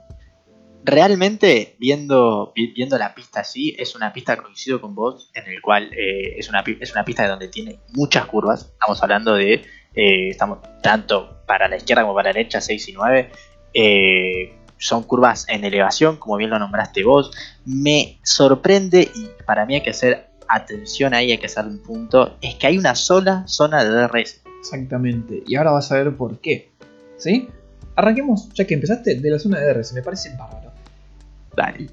Realmente 0.87 1.75
viendo, 1.79 2.51
vi- 2.55 2.73
viendo 2.73 2.97
la 2.97 3.13
pista 3.13 3.41
así, 3.41 3.75
es 3.77 3.93
una 3.95 4.11
pista 4.13 4.37
coincido 4.37 4.81
con 4.81 4.95
vos, 4.95 5.29
en 5.35 5.45
el 5.51 5.61
cual 5.61 5.91
eh, 5.93 6.35
es, 6.39 6.49
una, 6.49 6.63
es 6.79 6.91
una 6.93 7.05
pista 7.05 7.27
donde 7.27 7.49
tiene 7.49 7.79
muchas 7.93 8.25
curvas. 8.25 8.71
Estamos 8.73 9.03
hablando 9.03 9.35
de, 9.35 9.53
eh, 9.93 10.29
estamos 10.29 10.59
tanto 10.81 11.43
para 11.45 11.67
la 11.67 11.77
izquierda 11.77 12.01
como 12.03 12.15
para 12.15 12.29
la 12.29 12.33
derecha, 12.37 12.61
6 12.61 12.87
y 12.89 12.93
9. 12.93 13.29
Eh, 13.73 14.53
son 14.77 15.03
curvas 15.03 15.45
en 15.49 15.63
elevación, 15.65 16.17
como 16.17 16.37
bien 16.37 16.49
lo 16.49 16.57
nombraste 16.59 17.03
vos. 17.03 17.31
Me 17.65 18.19
sorprende 18.23 19.09
y 19.13 19.29
para 19.45 19.65
mí 19.65 19.75
hay 19.75 19.81
que 19.81 19.89
hacer 19.91 20.27
atención 20.47 21.13
ahí, 21.13 21.31
hay 21.31 21.37
que 21.37 21.47
hacer 21.47 21.65
un 21.65 21.79
punto, 21.83 22.37
es 22.41 22.55
que 22.55 22.67
hay 22.67 22.77
una 22.77 22.95
sola 22.95 23.43
zona 23.47 23.83
de 23.83 23.89
DRS. 23.89 24.41
Exactamente. 24.59 25.43
Y 25.45 25.55
ahora 25.55 25.71
vas 25.71 25.91
a 25.91 25.95
ver 25.95 26.15
por 26.15 26.39
qué. 26.39 26.71
¿Sí? 27.17 27.49
Arranquemos, 27.95 28.49
ya 28.53 28.65
que 28.65 28.75
empezaste, 28.75 29.15
de 29.15 29.29
la 29.31 29.39
zona 29.39 29.59
de 29.59 29.73
DRS. 29.73 29.93
Me 29.93 30.01
parece 30.03 30.29
bárbaro. 30.37 30.66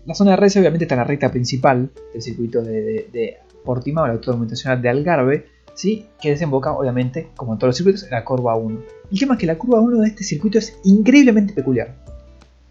La 0.04 0.14
zona 0.14 0.32
de 0.32 0.36
RS 0.36 0.58
obviamente 0.58 0.84
está 0.84 0.94
en 0.94 1.00
la 1.00 1.04
recta 1.04 1.30
principal 1.30 1.90
del 2.12 2.22
circuito 2.22 2.62
de, 2.62 2.82
de, 2.82 3.08
de 3.12 3.38
Portimao, 3.64 4.04
el 4.04 4.12
Autódromo 4.12 4.44
Internacional 4.44 4.82
de 4.82 4.88
Algarve, 4.90 5.46
¿sí? 5.74 6.06
que 6.20 6.30
desemboca 6.30 6.72
obviamente, 6.72 7.28
como 7.36 7.54
en 7.54 7.58
todos 7.58 7.70
los 7.70 7.76
circuitos, 7.76 8.04
en 8.04 8.10
la 8.10 8.24
curva 8.24 8.56
1. 8.56 8.80
El 9.10 9.18
tema 9.18 9.34
es 9.34 9.40
que 9.40 9.46
la 9.46 9.56
curva 9.56 9.80
1 9.80 10.00
de 10.00 10.08
este 10.08 10.22
circuito 10.24 10.58
es 10.58 10.78
increíblemente 10.84 11.54
peculiar. 11.54 11.94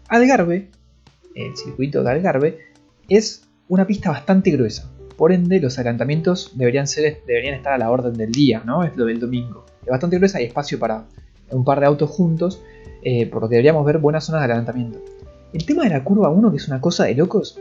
Algarve, 0.08 0.70
el 1.34 1.56
circuito 1.56 2.02
de 2.02 2.10
Algarve, 2.10 2.58
es 3.08 3.48
una 3.68 3.86
pista 3.86 4.10
bastante 4.10 4.50
gruesa. 4.50 4.90
Por 5.16 5.32
ende, 5.32 5.60
los 5.60 5.78
adelantamientos 5.78 6.52
deberían, 6.54 6.86
ser, 6.86 7.22
deberían 7.26 7.54
estar 7.54 7.72
a 7.72 7.78
la 7.78 7.90
orden 7.90 8.14
del 8.14 8.32
día, 8.32 8.62
¿no? 8.64 8.82
Es 8.82 8.96
lo 8.96 9.04
del 9.04 9.20
domingo. 9.20 9.64
Es 9.82 9.88
bastante 9.88 10.18
gruesa, 10.18 10.38
hay 10.38 10.46
espacio 10.46 10.78
para 10.78 11.06
un 11.50 11.64
par 11.64 11.80
de 11.80 11.86
autos 11.86 12.10
juntos, 12.10 12.62
eh, 13.02 13.26
por 13.26 13.42
lo 13.42 13.48
que 13.48 13.54
deberíamos 13.54 13.84
ver 13.84 13.98
buenas 13.98 14.24
zonas 14.24 14.42
de 14.42 14.46
adelantamiento. 14.46 15.00
El 15.54 15.64
tema 15.64 15.84
de 15.84 15.90
la 15.90 16.02
curva 16.02 16.30
1, 16.30 16.50
que 16.50 16.56
es 16.56 16.66
una 16.66 16.80
cosa 16.80 17.04
de 17.04 17.14
locos, 17.14 17.60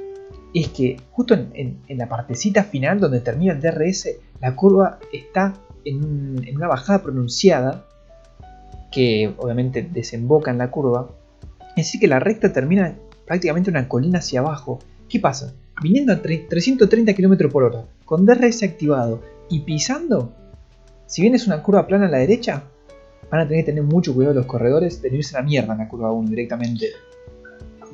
es 0.52 0.70
que 0.70 0.98
justo 1.12 1.36
en, 1.36 1.78
la 1.90 2.10
partecita 2.10 2.64
final 2.64 3.00
donde 3.00 3.20
termina 3.20 3.54
el 3.54 3.62
DRS, 3.62 4.10
la 4.42 4.56
curva 4.56 4.98
está 5.14 5.54
en 5.86 6.56
una 6.56 6.68
bajada 6.68 7.04
pronunciada, 7.04 7.86
que 8.92 9.32
obviamente 9.38 9.84
desemboca 9.84 10.50
en 10.50 10.58
la 10.58 10.72
curva. 10.72 11.12
Es 11.70 11.86
decir, 11.86 12.02
que 12.02 12.08
la 12.08 12.20
recta 12.20 12.52
termina 12.52 12.96
prácticamente 13.28 13.70
una 13.70 13.88
colina 13.88 14.20
hacia 14.20 14.40
abajo. 14.40 14.80
¿Qué 15.08 15.20
pasa? 15.20 15.54
Viniendo 15.80 16.14
a 16.14 16.22
330 16.24 17.14
km 17.14 17.52
por 17.52 17.64
hora, 17.64 17.86
con 18.06 18.26
DRS 18.26 18.64
activado 18.64 19.22
y 19.52 19.60
pisando, 19.60 20.34
si 21.06 21.22
bien 21.22 21.36
es 21.36 21.46
una 21.46 21.62
curva 21.62 21.86
plana 21.86 22.08
a 22.08 22.10
la 22.10 22.18
derecha, 22.18 22.64
van 23.30 23.42
a 23.42 23.48
tener 23.48 23.64
que 23.64 23.72
tener 23.72 23.84
mucho 23.84 24.16
cuidado 24.16 24.34
los 24.34 24.48
corredores 24.48 25.00
de 25.00 25.12
no 25.12 25.18
irse 25.18 25.38
a 25.38 25.42
la 25.42 25.46
mierda 25.46 25.74
en 25.74 25.80
la 25.80 25.88
curva 25.88 26.12
1 26.12 26.28
directamente. 26.28 26.88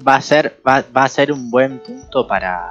Va 0.07 0.15
a 0.15 0.21
ser, 0.21 0.61
va, 0.67 0.83
va 0.95 1.03
a 1.03 1.09
ser 1.09 1.31
un 1.31 1.49
buen 1.49 1.79
punto 1.79 2.27
para. 2.27 2.67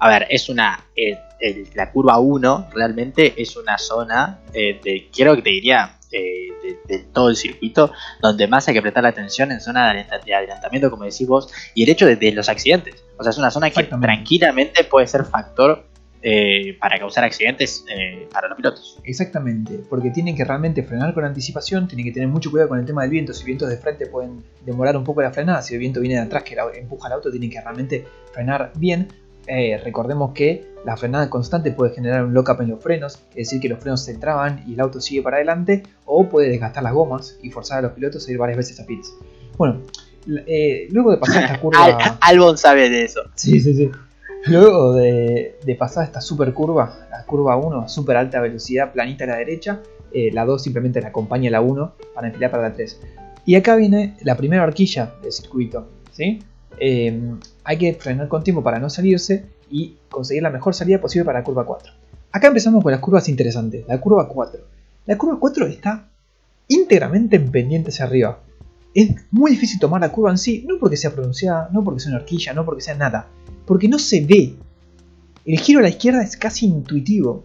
A 0.00 0.08
ver, 0.08 0.26
es 0.30 0.48
una. 0.48 0.84
eh, 0.96 1.18
el- 1.40 1.68
la 1.74 1.90
curva 1.90 2.18
1 2.18 2.68
realmente 2.72 3.34
es 3.40 3.56
una 3.56 3.78
zona 3.78 4.40
eh, 4.54 4.80
de. 4.82 5.08
Quiero 5.12 5.34
que 5.36 5.42
te 5.42 5.50
diría. 5.50 5.96
eh, 6.14 6.48
de, 6.62 6.78
de 6.98 7.04
todo 7.04 7.30
el 7.30 7.36
circuito 7.36 7.90
donde 8.20 8.46
más 8.46 8.68
hay 8.68 8.74
que 8.74 8.82
prestar 8.82 9.02
la 9.02 9.08
atención 9.08 9.50
en 9.50 9.60
zona 9.62 9.84
de, 9.86 10.00
adelanta- 10.00 10.18
de 10.24 10.34
adelantamiento, 10.34 10.90
como 10.90 11.04
decís 11.04 11.26
vos, 11.26 11.48
y 11.74 11.82
el 11.84 11.88
hecho 11.88 12.04
de, 12.06 12.16
de 12.16 12.32
los 12.32 12.48
accidentes. 12.50 13.02
O 13.18 13.22
sea, 13.22 13.30
es 13.30 13.38
una 13.38 13.50
zona 13.50 13.70
que 13.70 13.82
tranquilamente 13.84 14.84
puede 14.84 15.06
ser 15.06 15.24
factor 15.24 15.84
eh, 16.22 16.76
para 16.80 16.98
causar 16.98 17.24
accidentes 17.24 17.84
eh, 17.94 18.28
para 18.32 18.48
los 18.48 18.56
pilotos. 18.56 18.98
Exactamente, 19.04 19.80
porque 19.90 20.10
tienen 20.10 20.36
que 20.36 20.44
realmente 20.44 20.82
frenar 20.84 21.12
con 21.14 21.24
anticipación, 21.24 21.88
tienen 21.88 22.06
que 22.06 22.12
tener 22.12 22.28
mucho 22.28 22.50
cuidado 22.50 22.68
con 22.70 22.78
el 22.78 22.86
tema 22.86 23.02
del 23.02 23.10
viento. 23.10 23.32
Si 23.32 23.44
vientos 23.44 23.68
de 23.68 23.76
frente 23.76 24.06
pueden 24.06 24.42
demorar 24.64 24.96
un 24.96 25.04
poco 25.04 25.20
la 25.22 25.32
frenada, 25.32 25.62
si 25.62 25.74
el 25.74 25.80
viento 25.80 26.00
viene 26.00 26.14
de 26.16 26.22
atrás 26.22 26.42
que 26.44 26.56
empuja 26.76 27.08
el 27.08 27.14
auto, 27.14 27.30
tienen 27.30 27.50
que 27.50 27.60
realmente 27.60 28.04
frenar 28.32 28.72
bien. 28.76 29.08
Eh, 29.48 29.80
recordemos 29.82 30.32
que 30.32 30.64
la 30.84 30.96
frenada 30.96 31.28
constante 31.28 31.72
puede 31.72 31.92
generar 31.92 32.24
un 32.24 32.32
lock-up 32.32 32.60
en 32.60 32.68
los 32.70 32.80
frenos, 32.80 33.18
es 33.30 33.48
decir, 33.48 33.60
que 33.60 33.68
los 33.68 33.80
frenos 33.80 34.04
se 34.04 34.14
traban 34.14 34.62
y 34.68 34.74
el 34.74 34.80
auto 34.80 35.00
sigue 35.00 35.20
para 35.22 35.38
adelante, 35.38 35.82
o 36.04 36.28
puede 36.28 36.48
desgastar 36.48 36.84
las 36.84 36.92
gomas 36.92 37.36
y 37.42 37.50
forzar 37.50 37.78
a 37.80 37.82
los 37.82 37.92
pilotos 37.92 38.28
a 38.28 38.30
ir 38.30 38.38
varias 38.38 38.58
veces 38.58 38.78
a 38.78 38.86
pits. 38.86 39.12
Bueno, 39.58 39.82
eh, 40.46 40.86
luego 40.90 41.10
de 41.10 41.16
pasar 41.18 41.42
esta 41.42 41.58
curva. 41.60 41.84
Al- 41.84 42.18
Albon 42.20 42.56
sabe 42.56 42.88
de 42.88 43.02
eso. 43.04 43.22
Sí, 43.34 43.58
sí, 43.58 43.74
sí. 43.74 43.90
Luego 44.46 44.94
de, 44.94 45.76
pasar 45.78 46.04
esta 46.04 46.20
super 46.20 46.52
curva, 46.52 47.06
la 47.10 47.24
curva 47.24 47.56
1, 47.56 47.88
super 47.88 48.16
alta 48.16 48.40
velocidad, 48.40 48.92
planita 48.92 49.24
a 49.24 49.28
la 49.28 49.36
derecha, 49.36 49.80
eh, 50.12 50.30
la 50.32 50.44
2 50.44 50.62
simplemente 50.62 51.00
la 51.00 51.08
acompaña 51.08 51.48
a 51.48 51.52
la 51.52 51.60
1 51.60 51.92
para 52.14 52.28
enfilar 52.28 52.50
para 52.50 52.64
la 52.64 52.74
3. 52.74 53.00
Y 53.46 53.54
acá 53.54 53.76
viene 53.76 54.16
la 54.22 54.36
primera 54.36 54.64
horquilla 54.64 55.14
del 55.22 55.32
circuito, 55.32 55.86
¿sí? 56.12 56.42
Eh, 56.78 57.34
hay 57.64 57.78
que 57.78 57.94
frenar 57.94 58.28
con 58.28 58.42
tiempo 58.42 58.62
para 58.62 58.78
no 58.78 58.90
salirse 58.90 59.46
y 59.70 59.96
conseguir 60.08 60.42
la 60.42 60.50
mejor 60.50 60.74
salida 60.74 61.00
posible 61.00 61.24
para 61.24 61.38
la 61.38 61.44
curva 61.44 61.64
4. 61.64 61.92
Acá 62.32 62.48
empezamos 62.48 62.82
con 62.82 62.90
las 62.90 63.00
curvas 63.00 63.28
interesantes, 63.28 63.86
la 63.86 64.00
curva 64.00 64.26
4. 64.26 64.60
La 65.06 65.18
curva 65.18 65.38
4 65.38 65.66
está 65.66 66.08
íntegramente 66.66 67.36
en 67.36 67.50
pendiente 67.50 67.90
hacia 67.90 68.06
arriba. 68.06 68.40
Es 68.94 69.10
muy 69.30 69.52
difícil 69.52 69.78
tomar 69.78 70.00
la 70.00 70.10
curva 70.10 70.30
en 70.30 70.38
sí, 70.38 70.64
no 70.68 70.78
porque 70.78 70.96
sea 70.96 71.12
pronunciada, 71.12 71.68
no 71.72 71.84
porque 71.84 72.00
sea 72.00 72.10
una 72.10 72.20
horquilla, 72.20 72.52
no 72.52 72.64
porque 72.64 72.82
sea 72.82 72.94
nada, 72.94 73.28
porque 73.66 73.88
no 73.88 73.98
se 73.98 74.20
ve. 74.24 74.54
El 75.44 75.58
giro 75.58 75.80
a 75.80 75.82
la 75.82 75.88
izquierda 75.88 76.22
es 76.22 76.36
casi 76.36 76.66
intuitivo, 76.66 77.44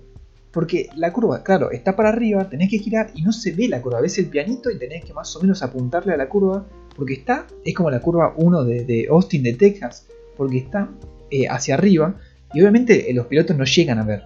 porque 0.52 0.90
la 0.96 1.12
curva, 1.12 1.44
claro, 1.44 1.72
está 1.72 1.96
para 1.96 2.10
arriba, 2.10 2.50
tenés 2.50 2.70
que 2.70 2.80
girar 2.80 3.12
y 3.16 3.22
no 3.22 3.32
se 3.32 3.52
ve 3.52 3.68
la 3.68 3.82
curva, 3.82 4.02
ves 4.02 4.18
el 4.18 4.28
pianito 4.28 4.70
y 4.70 4.78
tenés 4.78 5.04
que 5.04 5.14
más 5.14 5.36
o 5.36 5.42
menos 5.42 5.64
apuntarle 5.64 6.14
a 6.14 6.18
la 6.18 6.30
curva, 6.30 6.66
porque 6.96 7.14
está, 7.14 7.48
es 7.64 7.76
como 7.76 7.90
la 7.90 8.00
curva 8.00 8.34
1 8.38 8.64
de, 8.64 8.86
de 8.86 9.08
Austin 9.10 9.44
de 9.44 9.54
Texas, 9.54 10.08
porque 10.36 10.58
está 10.58 10.90
eh, 11.32 11.48
hacia 11.48 11.76
arriba 11.76 12.16
y 12.54 12.62
obviamente 12.62 13.10
eh, 13.10 13.14
los 13.14 13.28
pilotos 13.28 13.58
no 13.58 13.66
llegan 13.66 14.00
a 14.00 14.04
ver. 14.04 14.24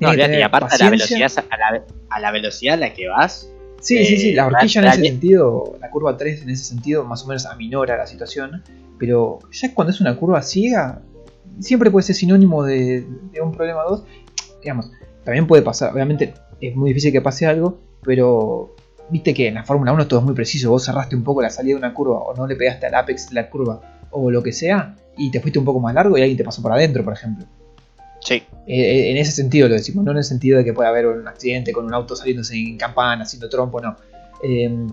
No, 0.00 0.12
y 0.14 0.20
aparte 0.20 0.74
a 0.74 0.78
la, 0.78 0.90
paciencia. 0.90 0.90
velocidad, 0.90 1.44
a, 1.50 1.56
la, 1.56 1.84
a 2.10 2.20
la 2.20 2.30
velocidad 2.32 2.74
a 2.74 2.78
la 2.78 2.94
que 2.94 3.08
vas, 3.08 3.48
Sí, 3.84 4.04
sí, 4.04 4.16
sí, 4.16 4.32
la 4.32 4.44
Eh, 4.44 4.46
horquilla 4.46 4.80
en 4.80 4.86
ese 4.88 5.02
sentido, 5.02 5.76
la 5.80 5.90
curva 5.90 6.16
3 6.16 6.42
en 6.42 6.50
ese 6.50 6.64
sentido 6.64 7.04
más 7.04 7.22
o 7.22 7.26
menos 7.28 7.44
aminora 7.46 7.96
la 7.98 8.06
situación, 8.06 8.62
pero 8.98 9.38
ya 9.52 9.74
cuando 9.74 9.92
es 9.92 10.00
una 10.00 10.16
curva 10.16 10.40
ciega, 10.42 11.02
siempre 11.60 11.90
puede 11.90 12.04
ser 12.04 12.16
sinónimo 12.16 12.64
de, 12.64 13.04
de 13.32 13.40
un 13.42 13.52
problema 13.52 13.82
2. 13.82 14.02
Digamos, 14.62 14.90
también 15.24 15.46
puede 15.46 15.62
pasar, 15.62 15.92
obviamente 15.92 16.32
es 16.60 16.74
muy 16.74 16.90
difícil 16.90 17.12
que 17.12 17.20
pase 17.20 17.46
algo, 17.46 17.78
pero 18.02 18.74
viste 19.10 19.34
que 19.34 19.48
en 19.48 19.54
la 19.54 19.64
Fórmula 19.64 19.92
1 19.92 20.08
todo 20.08 20.20
es 20.20 20.24
muy 20.24 20.34
preciso, 20.34 20.70
vos 20.70 20.82
cerraste 20.84 21.14
un 21.14 21.22
poco 21.24 21.42
la 21.42 21.50
salida 21.50 21.74
de 21.74 21.78
una 21.78 21.92
curva 21.92 22.20
o 22.20 22.34
no 22.34 22.46
le 22.46 22.56
pegaste 22.56 22.86
al 22.86 22.94
apex 22.94 23.28
de 23.28 23.34
la 23.34 23.50
curva 23.50 23.80
o 24.10 24.30
lo 24.30 24.42
que 24.42 24.52
sea 24.52 24.96
y 25.18 25.30
te 25.30 25.40
fuiste 25.40 25.58
un 25.58 25.64
poco 25.66 25.80
más 25.80 25.94
largo 25.94 26.16
y 26.16 26.22
alguien 26.22 26.38
te 26.38 26.44
pasó 26.44 26.62
por 26.62 26.72
adentro, 26.72 27.04
por 27.04 27.12
ejemplo. 27.12 27.44
Sí, 28.24 28.42
Eh, 28.66 29.10
en 29.10 29.16
ese 29.18 29.32
sentido 29.32 29.68
lo 29.68 29.74
decimos, 29.74 30.04
no 30.04 30.12
en 30.12 30.18
el 30.18 30.24
sentido 30.24 30.58
de 30.58 30.64
que 30.64 30.72
pueda 30.72 30.88
haber 30.88 31.06
un 31.06 31.28
accidente 31.28 31.72
con 31.72 31.84
un 31.84 31.94
auto 31.94 32.16
saliéndose 32.16 32.56
en 32.56 32.78
campana, 32.78 33.22
haciendo 33.22 33.48
trompo, 33.48 33.80
no. 33.80 33.96
Eh, 34.42 34.86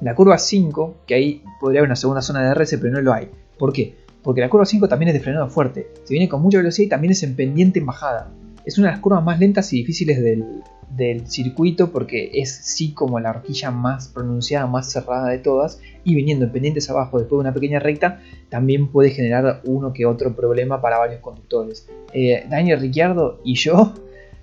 la 0.00 0.14
curva 0.14 0.38
5, 0.38 1.02
que 1.06 1.14
ahí 1.14 1.42
podría 1.60 1.80
haber 1.80 1.88
una 1.88 1.96
segunda 1.96 2.22
zona 2.22 2.42
de 2.42 2.54
RS, 2.54 2.78
pero 2.78 2.92
no 2.92 3.00
lo 3.00 3.12
hay. 3.12 3.28
¿Por 3.58 3.72
qué? 3.72 3.96
Porque 4.22 4.40
la 4.40 4.48
curva 4.48 4.66
5 4.66 4.88
también 4.88 5.08
es 5.08 5.14
de 5.14 5.20
frenado 5.20 5.48
fuerte. 5.48 5.88
Se 6.04 6.14
viene 6.14 6.28
con 6.28 6.42
mucha 6.42 6.58
velocidad 6.58 6.86
y 6.86 6.88
también 6.88 7.12
es 7.12 7.22
en 7.22 7.36
pendiente 7.36 7.78
en 7.78 7.86
bajada. 7.86 8.30
Es 8.64 8.78
una 8.78 8.88
de 8.88 8.92
las 8.92 9.00
curvas 9.00 9.22
más 9.22 9.38
lentas 9.38 9.72
y 9.72 9.78
difíciles 9.78 10.22
del, 10.22 10.62
del 10.96 11.28
circuito 11.28 11.90
porque 11.90 12.30
es 12.34 12.54
sí 12.54 12.92
como 12.92 13.18
la 13.20 13.30
horquilla 13.30 13.70
más 13.70 14.08
pronunciada, 14.08 14.66
más 14.66 14.90
cerrada 14.90 15.28
de 15.28 15.38
todas. 15.38 15.80
Y 16.04 16.14
viniendo 16.14 16.46
en 16.46 16.52
pendientes 16.52 16.88
abajo 16.90 17.18
después 17.18 17.38
de 17.38 17.40
una 17.40 17.54
pequeña 17.54 17.78
recta, 17.78 18.20
también 18.48 18.88
puede 18.88 19.10
generar 19.10 19.60
uno 19.64 19.92
que 19.92 20.06
otro 20.06 20.34
problema 20.34 20.80
para 20.80 20.98
varios 20.98 21.20
conductores. 21.20 21.88
Eh, 22.12 22.46
Daniel 22.48 22.80
Ricciardo 22.80 23.40
y 23.44 23.54
yo 23.56 23.94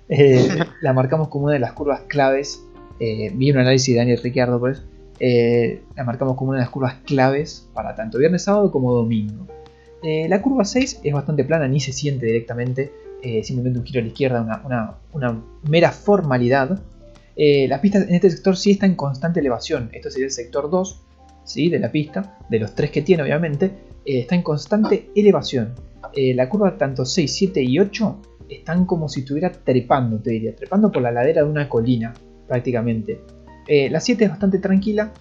eh, 0.08 0.48
la 0.82 0.92
marcamos 0.92 1.28
como 1.28 1.46
una 1.46 1.54
de 1.54 1.60
las 1.60 1.72
curvas 1.72 2.02
claves. 2.08 2.62
Eh, 3.00 3.32
vi 3.34 3.50
un 3.50 3.58
análisis 3.58 3.94
de 3.94 3.98
Daniel 3.98 4.20
Ricciardo 4.22 4.60
por 4.60 4.72
eso. 4.72 4.82
La 5.96 6.04
marcamos 6.04 6.36
como 6.36 6.50
una 6.50 6.58
de 6.58 6.64
las 6.64 6.70
curvas 6.70 6.96
claves 7.04 7.68
para 7.74 7.94
tanto 7.94 8.18
viernes, 8.18 8.42
sábado 8.42 8.70
como 8.72 8.92
domingo. 8.92 9.46
La 10.02 10.42
curva 10.42 10.64
6 10.64 11.00
es 11.04 11.14
bastante 11.14 11.44
plana, 11.44 11.68
ni 11.68 11.78
se 11.78 11.92
siente 11.92 12.26
directamente, 12.26 12.90
eh, 13.22 13.42
simplemente 13.44 13.78
un 13.78 13.86
giro 13.86 14.00
a 14.00 14.02
la 14.02 14.08
izquierda, 14.08 14.62
una, 14.64 14.96
una- 15.12 15.42
mera 15.68 15.90
formalidad. 15.92 16.80
Eh, 17.36 17.66
la 17.68 17.80
pista 17.80 17.98
en 17.98 18.14
este 18.14 18.30
sector 18.30 18.56
sí 18.56 18.72
está 18.72 18.86
en 18.86 18.94
constante 18.94 19.40
elevación, 19.40 19.88
esto 19.92 20.10
sería 20.10 20.26
el 20.26 20.32
sector 20.32 20.68
2 20.70 21.00
¿sí? 21.44 21.68
de 21.70 21.78
la 21.78 21.90
pista, 21.90 22.38
de 22.50 22.58
los 22.58 22.74
tres 22.74 22.90
que 22.90 23.00
tiene 23.02 23.22
obviamente, 23.22 23.66
eh, 24.04 24.20
está 24.20 24.34
en 24.34 24.42
constante 24.42 25.10
elevación. 25.16 25.74
Eh, 26.14 26.34
la 26.34 26.48
curva 26.48 26.76
tanto 26.76 27.04
6, 27.04 27.32
7 27.32 27.62
y 27.62 27.78
8 27.78 28.20
están 28.50 28.84
como 28.84 29.08
si 29.08 29.20
estuviera 29.20 29.50
trepando, 29.50 30.18
te 30.20 30.30
diría, 30.30 30.54
trepando 30.54 30.92
por 30.92 31.00
la 31.00 31.10
ladera 31.10 31.42
de 31.42 31.48
una 31.48 31.68
colina 31.68 32.12
prácticamente. 32.48 33.20
La 33.90 34.00
7 34.00 34.24
es 34.24 34.30
bastante 34.30 34.58
tranquila, 34.58 35.12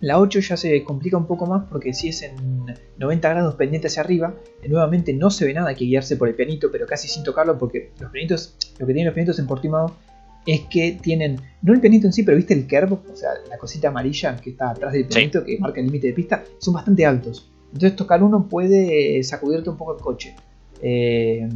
la 0.00 0.18
8 0.18 0.40
ya 0.40 0.56
se 0.56 0.82
complica 0.84 1.16
un 1.16 1.26
poco 1.26 1.46
más 1.46 1.64
porque 1.70 1.92
si 1.94 2.08
es 2.08 2.22
en 2.22 2.66
90 2.98 3.28
grados 3.28 3.54
pendiente 3.54 3.88
hacia 3.88 4.02
arriba, 4.02 4.34
eh, 4.62 4.68
nuevamente 4.68 5.12
no 5.12 5.30
se 5.30 5.44
ve 5.44 5.54
nada, 5.54 5.68
hay 5.68 5.76
que 5.76 5.84
guiarse 5.84 6.16
por 6.16 6.28
el 6.28 6.34
pianito, 6.34 6.70
pero 6.70 6.86
casi 6.86 7.08
sin 7.08 7.22
tocarlo 7.22 7.58
porque 7.58 7.90
los 7.98 8.10
pianitos, 8.10 8.56
lo 8.78 8.86
que 8.86 8.92
tienen 8.92 9.06
los 9.06 9.14
pianitos 9.14 9.38
en 9.38 9.46
Portimao 9.46 9.94
es 10.46 10.60
que 10.62 10.98
tienen, 11.00 11.40
no 11.62 11.72
el 11.72 11.80
pianito 11.80 12.06
en 12.06 12.12
sí, 12.12 12.22
pero 12.22 12.36
viste 12.36 12.54
el 12.54 12.68
curve, 12.68 12.98
o 13.10 13.16
sea, 13.16 13.30
la 13.48 13.56
cosita 13.56 13.88
amarilla 13.88 14.36
que 14.36 14.50
está 14.50 14.70
atrás 14.70 14.92
del 14.92 15.06
pianito 15.06 15.44
que 15.44 15.58
marca 15.58 15.80
el 15.80 15.86
límite 15.86 16.08
de 16.08 16.12
pista, 16.12 16.44
son 16.58 16.74
bastante 16.74 17.06
altos. 17.06 17.50
Entonces 17.72 17.96
tocar 17.96 18.22
uno 18.22 18.46
puede 18.48 19.22
sacudirte 19.24 19.70
un 19.70 19.76
poco 19.76 19.96
el 19.96 20.00
coche. 20.02 20.36
Eh, 20.82 21.48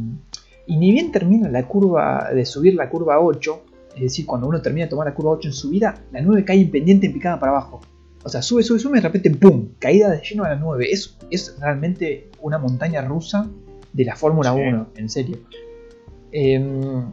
y 0.65 0.77
ni 0.77 0.91
bien 0.91 1.11
termina 1.11 1.49
la 1.49 1.67
curva 1.67 2.29
de 2.33 2.45
subir 2.45 2.75
la 2.75 2.89
curva 2.89 3.19
8, 3.19 3.63
es 3.95 4.01
decir, 4.01 4.25
cuando 4.25 4.47
uno 4.47 4.61
termina 4.61 4.85
de 4.85 4.89
tomar 4.89 5.07
la 5.07 5.13
curva 5.13 5.31
8 5.31 5.47
en 5.47 5.53
subida, 5.53 6.01
la 6.11 6.21
9 6.21 6.45
cae 6.45 6.61
en 6.61 6.71
pendiente 6.71 7.07
en 7.07 7.13
picada 7.13 7.39
para 7.39 7.51
abajo. 7.53 7.81
O 8.23 8.29
sea, 8.29 8.41
sube, 8.41 8.63
sube, 8.63 8.79
sube 8.79 8.97
y 8.97 9.01
de 9.01 9.07
repente 9.07 9.29
¡pum! 9.31 9.69
Caída 9.79 10.09
de 10.09 10.21
lleno 10.21 10.43
a 10.43 10.49
la 10.49 10.55
9. 10.55 10.87
Es, 10.91 11.17
es 11.31 11.55
realmente 11.59 12.29
una 12.41 12.57
montaña 12.57 13.01
rusa 13.01 13.47
de 13.93 14.05
la 14.05 14.15
Fórmula 14.15 14.53
Sí. 14.53 14.59
1, 14.59 14.89
en 14.97 15.09
serio. 15.09 15.37
Em, 16.31 17.05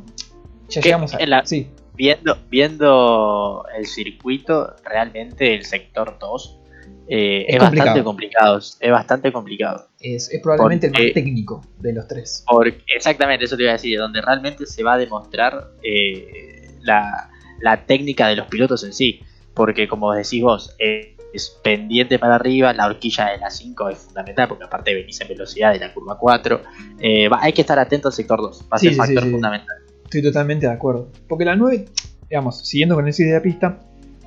ya 0.68 0.80
llegamos 0.80 1.14
a. 1.14 1.18
En 1.18 1.30
la- 1.30 1.44
Sí, 1.46 1.68
viendo, 1.94 2.36
viendo 2.50 3.64
el 3.76 3.86
circuito, 3.86 4.74
realmente 4.84 5.54
el 5.54 5.64
sector 5.64 6.16
2 6.20 6.60
eh, 7.08 7.46
Es 7.48 7.54
es, 7.54 7.60
complicado. 7.60 7.86
bastante 7.86 8.04
complicado. 8.04 8.58
Es 8.58 8.90
bastante 8.90 9.32
complicado. 9.32 9.88
es, 10.00 10.28
es 10.30 10.40
probablemente 10.42 10.88
el 10.88 10.92
más 10.92 11.12
técnico 11.14 11.62
de 11.78 11.92
los 11.92 12.08
tres. 12.08 12.44
Porque, 12.48 12.82
exactamente, 12.94 13.44
eso 13.44 13.56
te 13.56 13.62
iba 13.62 13.70
a 13.70 13.74
decir, 13.74 13.96
donde 13.98 14.20
realmente 14.20 14.66
se 14.66 14.82
va 14.82 14.94
a 14.94 14.98
demostrar 14.98 15.70
eh, 15.84 16.68
la, 16.82 17.30
la 17.60 17.86
técnica 17.86 18.26
de 18.26 18.34
los 18.36 18.48
pilotos 18.48 18.82
en 18.84 18.92
sí. 18.92 19.20
Porque 19.56 19.88
como 19.88 20.12
decís 20.12 20.42
vos, 20.42 20.76
eh, 20.78 21.16
es 21.32 21.58
pendiente 21.64 22.18
para 22.18 22.36
arriba, 22.36 22.72
la 22.72 22.86
horquilla 22.86 23.30
de 23.32 23.38
la 23.38 23.50
5 23.50 23.88
es 23.88 23.98
fundamental, 23.98 24.46
porque 24.48 24.64
aparte 24.64 24.94
venís 24.94 25.20
en 25.20 25.28
velocidad 25.28 25.72
de 25.72 25.80
la 25.80 25.92
curva 25.92 26.16
4. 26.18 26.60
eh, 27.00 27.28
va- 27.28 27.40
hay 27.42 27.52
que 27.52 27.62
estar 27.62 27.78
atento 27.78 28.08
al 28.08 28.14
sector 28.14 28.40
2, 28.40 28.62
va 28.72 28.76
a 28.76 28.78
ser 28.78 28.92
sí, 28.92 28.96
factor 28.96 29.22
sí, 29.22 29.28
sí. 29.28 29.32
fundamental. 29.32 29.76
Estoy 30.04 30.22
totalmente 30.22 30.66
de 30.66 30.72
acuerdo. 30.72 31.08
Porque 31.26 31.44
la 31.44 31.56
9, 31.56 31.86
digamos, 32.30 32.66
siguiendo 32.68 32.94
con 32.94 33.06
el 33.08 33.12
de 33.12 33.32
la 33.32 33.42
pista, 33.42 33.78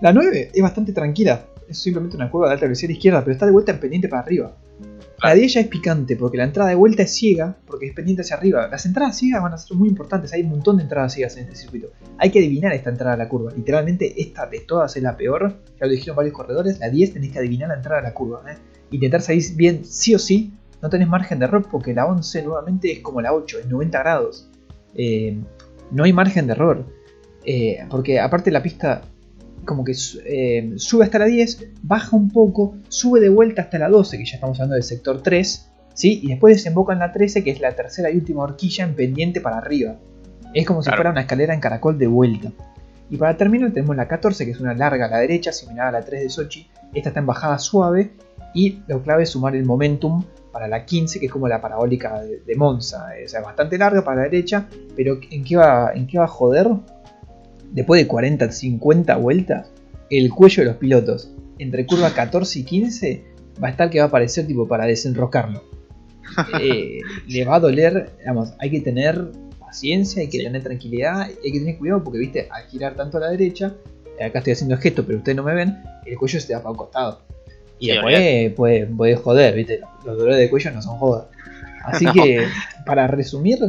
la 0.01 0.11
9 0.11 0.51
es 0.53 0.61
bastante 0.61 0.91
tranquila. 0.91 1.45
Es 1.69 1.77
simplemente 1.79 2.15
una 2.17 2.29
curva 2.29 2.47
de 2.47 2.53
alta 2.53 2.65
velocidad 2.65 2.89
izquierda, 2.89 3.19
pero 3.21 3.31
está 3.33 3.45
de 3.45 3.51
vuelta 3.51 3.71
en 3.71 3.79
pendiente 3.79 4.09
para 4.09 4.23
arriba. 4.23 4.51
La 5.21 5.33
10 5.33 5.53
ya 5.53 5.59
es 5.59 5.67
picante 5.67 6.15
porque 6.15 6.37
la 6.37 6.45
entrada 6.45 6.69
de 6.69 6.75
vuelta 6.75 7.03
es 7.03 7.13
ciega 7.13 7.57
porque 7.67 7.87
es 7.87 7.93
pendiente 7.93 8.21
hacia 8.21 8.37
arriba. 8.37 8.67
Las 8.67 8.85
entradas 8.85 9.17
ciegas 9.17 9.43
van 9.43 9.53
a 9.53 9.57
ser 9.57 9.75
muy 9.75 9.89
importantes. 9.89 10.31
Hay 10.31 10.43
un 10.43 10.49
montón 10.49 10.77
de 10.77 10.83
entradas 10.83 11.13
ciegas 11.13 11.35
en 11.35 11.43
este 11.43 11.55
circuito. 11.55 11.89
Hay 12.17 12.31
que 12.31 12.39
adivinar 12.39 12.73
esta 12.73 12.89
entrada 12.89 13.13
a 13.13 13.17
la 13.17 13.27
curva. 13.27 13.51
Literalmente, 13.55 14.21
esta 14.21 14.45
de 14.45 14.59
todas 14.61 14.95
es 14.95 15.03
la 15.03 15.17
peor. 15.17 15.61
Ya 15.79 15.87
lo 15.87 15.91
dijeron 15.91 16.15
varios 16.15 16.33
corredores. 16.33 16.79
La 16.79 16.89
10 16.89 17.13
tenés 17.13 17.31
que 17.31 17.39
adivinar 17.39 17.67
la 17.69 17.75
entrada 17.75 17.99
a 17.99 18.03
la 18.03 18.13
curva. 18.13 18.43
¿eh? 18.49 18.55
Intentar 18.91 19.21
salir 19.21 19.43
bien 19.55 19.83
sí 19.83 20.15
o 20.15 20.19
sí. 20.19 20.53
No 20.81 20.89
tenés 20.89 21.09
margen 21.09 21.39
de 21.39 21.45
error 21.45 21.67
porque 21.69 21.93
la 21.93 22.05
11 22.05 22.43
nuevamente 22.43 22.91
es 22.91 22.99
como 22.99 23.19
la 23.19 23.33
8, 23.33 23.59
es 23.59 23.65
90 23.67 23.99
grados. 23.99 24.49
Eh, 24.95 25.37
no 25.91 26.05
hay 26.05 26.13
margen 26.13 26.47
de 26.47 26.53
error. 26.53 26.85
Eh, 27.43 27.79
porque 27.89 28.19
aparte 28.19 28.51
la 28.51 28.63
pista 28.63 29.01
como 29.65 29.83
que 29.83 29.93
eh, 30.25 30.73
sube 30.77 31.05
hasta 31.05 31.19
la 31.19 31.25
10, 31.25 31.67
baja 31.83 32.15
un 32.15 32.29
poco, 32.29 32.75
sube 32.87 33.19
de 33.19 33.29
vuelta 33.29 33.63
hasta 33.63 33.77
la 33.77 33.89
12, 33.89 34.17
que 34.17 34.25
ya 34.25 34.35
estamos 34.35 34.57
hablando 34.59 34.75
del 34.75 34.83
sector 34.83 35.21
3, 35.21 35.69
¿sí? 35.93 36.19
y 36.23 36.27
después 36.29 36.55
desemboca 36.55 36.93
en 36.93 36.99
la 36.99 37.11
13, 37.11 37.43
que 37.43 37.51
es 37.51 37.59
la 37.59 37.73
tercera 37.73 38.09
y 38.11 38.15
última 38.15 38.43
horquilla 38.43 38.85
en 38.85 38.95
pendiente 38.95 39.41
para 39.41 39.57
arriba. 39.57 39.97
Es 40.53 40.65
como 40.65 40.81
si 40.81 40.89
fuera 40.89 41.11
una 41.11 41.21
escalera 41.21 41.53
en 41.53 41.59
caracol 41.59 41.97
de 41.97 42.07
vuelta. 42.07 42.51
Y 43.09 43.17
para 43.17 43.37
terminar 43.37 43.71
tenemos 43.71 43.95
la 43.95 44.07
14, 44.07 44.45
que 44.45 44.51
es 44.51 44.59
una 44.59 44.73
larga 44.73 45.05
a 45.05 45.09
la 45.09 45.17
derecha, 45.19 45.51
similar 45.51 45.87
a 45.87 45.91
la 45.91 46.01
3 46.01 46.23
de 46.23 46.29
Sochi. 46.29 46.67
Esta 46.93 47.09
está 47.09 47.19
en 47.19 47.25
bajada 47.25 47.57
suave 47.57 48.11
y 48.53 48.81
lo 48.87 49.01
clave 49.03 49.23
es 49.23 49.29
sumar 49.29 49.55
el 49.55 49.65
momentum 49.65 50.23
para 50.51 50.67
la 50.67 50.85
15, 50.85 51.19
que 51.19 51.27
es 51.27 51.31
como 51.31 51.47
la 51.47 51.61
parabólica 51.61 52.21
de, 52.21 52.55
Monza. 52.55 53.09
O 53.23 53.27
sea, 53.27 53.41
bastante 53.41 53.77
larga 53.77 54.03
para 54.03 54.17
la 54.17 54.23
derecha, 54.23 54.67
pero 54.95 55.19
¿en 55.29 55.43
qué 55.43 55.55
va, 55.55 55.91
en 55.93 56.07
qué 56.07 56.17
va 56.17 56.25
a 56.25 56.27
joder? 56.27 56.67
Después 57.71 58.01
de 58.01 58.07
40, 58.07 58.51
50 58.51 59.15
vueltas, 59.17 59.71
el 60.09 60.29
cuello 60.29 60.63
de 60.63 60.69
los 60.69 60.77
pilotos 60.77 61.31
entre 61.59 61.85
curva 61.85 62.13
14 62.13 62.59
y 62.59 62.63
15 62.63 63.23
va 63.61 63.67
a 63.67 63.71
estar 63.71 63.89
que 63.89 63.99
va 63.99 64.05
a 64.05 64.07
aparecer 64.07 64.47
tipo 64.47 64.67
para 64.67 64.85
desenroscarlo. 64.85 65.63
Eh, 66.61 66.99
le 67.27 67.43
va 67.43 67.55
a 67.55 67.59
doler, 67.59 68.11
digamos, 68.19 68.53
hay 68.59 68.69
que 68.69 68.81
tener 68.81 69.31
paciencia, 69.59 70.21
hay 70.21 70.29
que 70.29 70.37
tener 70.37 70.61
tranquilidad, 70.61 71.21
hay 71.21 71.51
que 71.51 71.59
tener 71.59 71.77
cuidado 71.79 72.03
porque, 72.03 72.19
viste, 72.19 72.47
al 72.51 72.65
girar 72.65 72.95
tanto 72.95 73.17
a 73.17 73.21
la 73.21 73.31
derecha, 73.31 73.73
eh, 74.19 74.25
acá 74.25 74.37
estoy 74.37 74.53
haciendo 74.53 74.75
el 74.75 74.81
gesto, 74.81 75.03
pero 75.03 75.17
ustedes 75.17 75.35
no 75.35 75.43
me 75.43 75.55
ven, 75.55 75.77
el 76.05 76.17
cuello 76.17 76.39
se 76.39 76.53
da 76.53 76.59
para 76.59 76.69
un 76.69 76.77
costado. 76.77 77.21
Y 77.79 77.87
después 77.87 78.53
puede, 78.53 78.85
puede, 78.85 79.15
joder, 79.15 79.55
viste, 79.55 79.81
los 80.05 80.17
dolores 80.17 80.37
de 80.37 80.49
cuello 80.51 80.71
no 80.71 80.81
son 80.83 80.97
jodas. 80.97 81.25
Así 81.83 82.05
que, 82.13 82.45
para 82.85 83.07
resumir, 83.07 83.59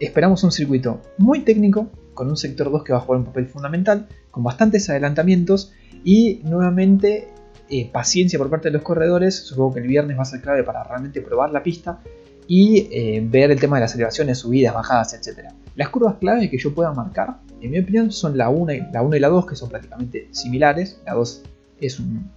esperamos 0.00 0.42
un 0.44 0.52
circuito 0.52 1.02
muy 1.18 1.40
técnico, 1.40 1.90
con 2.18 2.28
un 2.28 2.36
sector 2.36 2.68
2 2.68 2.82
que 2.82 2.92
va 2.92 2.98
a 2.98 3.00
jugar 3.02 3.20
un 3.20 3.26
papel 3.26 3.46
fundamental, 3.46 4.08
con 4.32 4.42
bastantes 4.42 4.90
adelantamientos 4.90 5.72
y 6.02 6.40
nuevamente 6.42 7.28
eh, 7.70 7.88
paciencia 7.92 8.40
por 8.40 8.50
parte 8.50 8.70
de 8.70 8.72
los 8.72 8.82
corredores. 8.82 9.36
Supongo 9.36 9.74
que 9.74 9.80
el 9.82 9.86
viernes 9.86 10.18
va 10.18 10.22
a 10.22 10.24
ser 10.24 10.40
clave 10.40 10.64
para 10.64 10.82
realmente 10.82 11.20
probar 11.20 11.52
la 11.52 11.62
pista 11.62 12.00
y 12.48 12.88
eh, 12.90 13.22
ver 13.24 13.52
el 13.52 13.60
tema 13.60 13.76
de 13.76 13.82
las 13.82 13.94
elevaciones, 13.94 14.38
subidas, 14.38 14.74
bajadas, 14.74 15.14
etc. 15.14 15.50
Las 15.76 15.90
curvas 15.90 16.16
clave 16.18 16.50
que 16.50 16.58
yo 16.58 16.74
pueda 16.74 16.92
marcar, 16.92 17.36
en 17.60 17.70
mi 17.70 17.78
opinión, 17.78 18.10
son 18.10 18.36
la 18.36 18.48
1 18.48 18.72
y 18.72 18.80
la, 18.92 19.00
1 19.00 19.14
y 19.14 19.20
la 19.20 19.28
2, 19.28 19.46
que 19.46 19.54
son 19.54 19.68
prácticamente 19.68 20.26
similares. 20.32 21.00
La 21.06 21.14
2 21.14 21.44
es 21.80 22.00
un, 22.00 22.32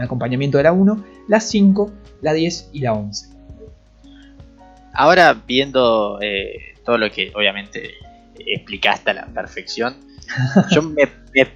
acompañamiento 0.00 0.58
de 0.58 0.64
la 0.64 0.72
1, 0.72 1.04
la 1.26 1.40
5, 1.40 1.90
la 2.22 2.32
10 2.34 2.70
y 2.72 2.80
la 2.82 2.92
11. 2.92 3.34
Ahora 4.92 5.42
viendo 5.44 6.20
eh, 6.22 6.76
todo 6.84 6.98
lo 6.98 7.10
que 7.10 7.32
obviamente 7.34 7.94
explicaste 8.38 9.10
a 9.10 9.14
la 9.14 9.26
perfección. 9.26 9.96
Yo 10.70 10.82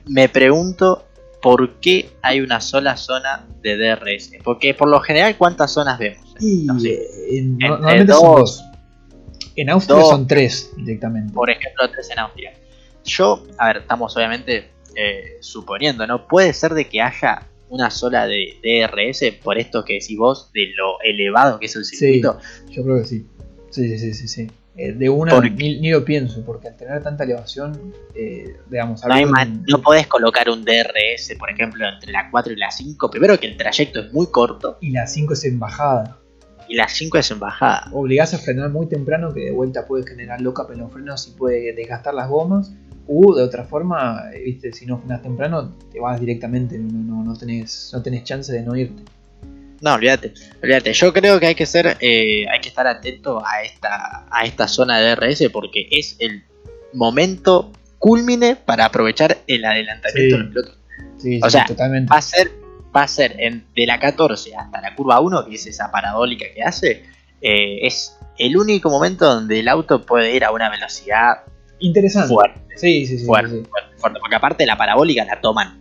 me, 0.07 0.29
pregunto 0.29 1.07
por 1.41 1.81
qué 1.81 2.11
hay 2.23 2.41
una 2.41 2.61
sola 2.61 2.97
zona 2.97 3.47
de 3.63 3.77
DRS. 3.77 4.33
Porque 4.43 4.75
por 4.75 4.89
lo 4.89 5.01
general, 5.01 5.37
¿cuántas 5.37 5.73
zonas 5.73 5.99
vemos? 5.99 6.35
en, 6.41 7.59
normalmente 7.59 8.13
son 8.13 8.23
dos. 8.23 8.65
En 9.57 9.71
Austria 9.71 10.01
son 10.03 10.27
tres 10.27 10.71
directamente. 10.77 11.33
Por 11.33 11.51
ejemplo, 11.51 11.91
tres 11.91 12.11
en 12.11 12.19
Austria. 12.21 12.55
Yo, 13.05 13.45
a 13.59 13.69
ver, 13.69 13.79
estamos 13.79 14.17
obviamente 14.17 14.71
eh, 14.95 15.39
suponiendo, 15.41 16.07
¿no? 16.07 16.29
Puede 16.29 16.53
ser 16.53 16.75
de 16.75 16.89
que 16.89 17.01
haya 17.01 17.47
una 17.71 17.91
sola 17.91 18.27
de 18.27 18.57
DRS 18.63 19.33
por 19.43 19.59
esto 19.59 19.85
que 19.85 19.95
decís 19.95 20.17
vos, 20.17 20.51
de 20.53 20.73
lo 20.77 21.01
elevado 21.03 21.59
que 21.59 21.67
es 21.67 21.77
el 21.77 21.85
circuito. 21.85 22.39
yo 22.71 22.83
creo 22.85 23.03
que 23.03 23.05
sí. 23.05 23.27
Sí, 23.71 23.99
sí, 23.99 24.15
sí, 24.15 24.29
sí. 24.29 24.49
Eh, 24.81 24.93
de 24.93 25.09
una 25.09 25.41
ni, 25.41 25.91
lo 25.91 26.05
pienso, 26.05 26.45
porque 26.45 26.69
al 26.69 26.77
tener 26.77 27.03
tanta 27.03 27.25
elevación, 27.25 27.93
eh, 28.15 28.59
digamos, 28.71 29.03
no, 29.05 29.45
no 29.67 29.83
podés 29.83 30.07
colocar 30.07 30.49
un 30.49 30.65
DRS, 30.65 31.35
por 31.37 31.51
ejemplo, 31.51 31.85
entre 31.89 32.13
la 32.13 32.31
4 32.31 32.53
y 32.53 32.57
la 32.57 32.71
5. 32.71 33.11
Primero 33.11 33.41
que 33.41 33.49
el 33.49 33.57
trayecto 33.57 33.99
es 33.99 34.13
muy 34.13 34.29
corto. 34.29 34.79
Y 34.81 34.91
la 34.91 35.09
5 35.09 35.33
es 35.33 35.45
en 35.47 35.59
bajada. 35.59 36.19
Y 36.69 36.77
la 36.77 36.87
5 36.87 37.19
es 37.19 37.29
en 37.33 37.41
bajada. 37.41 37.91
Obligás 37.93 38.35
a 38.35 38.39
frenar 38.39 38.71
muy 38.71 38.87
temprano, 38.87 39.35
que 39.35 39.47
de 39.47 39.51
vuelta 39.51 39.85
puede 39.85 40.07
generar 40.07 40.41
loca 40.41 40.65
en 40.73 40.79
los 40.79 40.93
frenos 40.93 41.27
y 41.27 41.33
puede 41.33 41.73
desgastar 41.73 42.15
las 42.15 42.29
gomas. 42.29 42.73
U 43.09 43.35
de 43.35 43.43
otra 43.43 43.65
forma, 43.65 44.31
eh, 44.33 44.45
viste, 44.45 44.73
si 44.73 44.87
no 44.87 44.99
frenas 44.99 45.23
temprano, 45.23 45.75
te 45.91 45.99
vas 45.99 46.21
directamente, 46.21 46.79
no, 46.79 47.25
no, 47.25 47.37
tenés, 47.37 47.91
no 47.93 48.01
tenés 48.01 48.23
chance 48.23 48.53
de 48.53 48.63
no 48.63 48.77
irte. 48.77 49.03
No, 49.81 49.95
olvídate, 49.95 50.35
olvídate. 50.63 50.93
Yo 50.93 51.13
creo 51.13 51.39
que 51.39 51.47
hay 51.47 51.55
que 51.55 51.67
ser, 51.67 51.97
eh, 52.01 52.47
hay 52.51 52.61
que 52.61 52.69
estar 52.69 52.87
atento 52.87 53.43
a 53.45 53.63
esta, 53.63 54.27
a 54.31 54.45
esta 54.45 54.67
zona 54.67 54.99
de 54.99 55.15
DRS 55.15 55.49
porque 55.53 55.89
es 55.91 56.17
el 56.19 56.43
momento 56.93 57.73
culmine 57.99 58.57
para 58.57 58.87
aprovechar 58.87 59.39
el 59.47 59.65
adelantamiento 59.65 60.37
de 60.37 60.43
los 60.43 60.49
pilotos. 60.51 60.79
o 61.43 61.51
sea, 61.51 61.67
va 62.11 62.17
a 62.17 62.23
ser, 62.23 62.51
va 62.97 63.03
a 63.03 63.09
ser 63.09 63.37
de 63.37 63.87
la 63.87 64.01
14 64.01 64.57
hasta 64.57 64.81
la 64.81 64.95
curva 64.95 65.21
1, 65.21 65.47
que 65.47 65.55
es 65.55 65.67
esa 65.67 65.91
parabólica 65.91 66.47
que 66.55 66.63
hace, 66.63 67.05
eh, 67.41 67.87
es 67.87 68.17
el 68.39 68.57
único 68.57 68.91
momento 68.91 69.27
donde 69.27 69.61
el 69.61 69.69
auto 69.69 70.05
puede 70.05 70.35
ir 70.35 70.45
a 70.45 70.51
una 70.51 70.71
velocidad 70.71 71.43
interesante. 71.79 72.35
Fuerte. 72.35 72.61
Sí, 72.77 73.07
sí, 73.07 73.19
sí. 73.19 73.25
Fuerte, 73.25 73.63
fuerte, 73.97 74.21
porque 74.21 74.37
aparte 74.37 74.67
la 74.67 74.77
parabólica 74.77 75.25
la 75.25 75.41
toman 75.41 75.81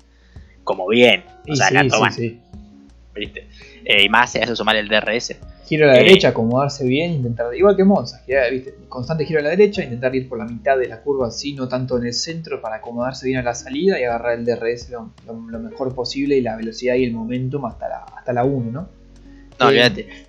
como 0.64 0.88
bien. 0.88 1.24
O 1.48 1.56
sea, 1.56 1.72
la 1.72 1.88
toman. 1.88 2.14
¿viste? 3.16 3.48
Eh, 3.90 4.04
y 4.04 4.10
más 4.10 4.36
a 4.36 4.40
eso 4.40 4.54
sumar 4.54 4.76
el 4.76 4.90
DRS. 4.90 5.38
Giro 5.66 5.86
a 5.86 5.94
la 5.94 6.00
eh, 6.02 6.04
derecha, 6.04 6.30
acomodarse 6.30 6.86
bien, 6.86 7.14
intentar. 7.14 7.56
Igual 7.56 7.78
que 7.78 7.86
Monza, 7.86 8.22
constante 8.90 9.24
giro 9.24 9.40
a 9.40 9.44
la 9.44 9.52
derecha, 9.52 9.82
intentar 9.82 10.14
ir 10.14 10.28
por 10.28 10.38
la 10.38 10.44
mitad 10.44 10.78
de 10.78 10.90
la 10.90 11.02
curva, 11.02 11.30
así, 11.30 11.54
no 11.54 11.70
tanto 11.70 11.98
en 11.98 12.06
el 12.06 12.14
centro, 12.14 12.62
para 12.62 12.76
acomodarse 12.78 13.26
bien 13.26 13.40
a 13.40 13.44
la 13.44 13.56
salida 13.56 13.98
y 13.98 14.04
agarrar 14.04 14.40
el 14.40 14.44
DRS 14.44 14.90
lo, 14.90 15.14
mejor 15.36 15.96
posible 15.96 16.36
y 16.36 16.42
la 16.42 16.58
velocidad 16.58 16.96
y 16.96 17.06
el 17.06 17.14
momentum 17.14 17.64
hasta 17.64 17.88
la, 17.88 18.00
hasta 18.00 18.34
la 18.34 18.44
1, 18.44 18.72
¿no? 18.72 18.90
No, 19.58 19.70
fíjate. 19.70 20.28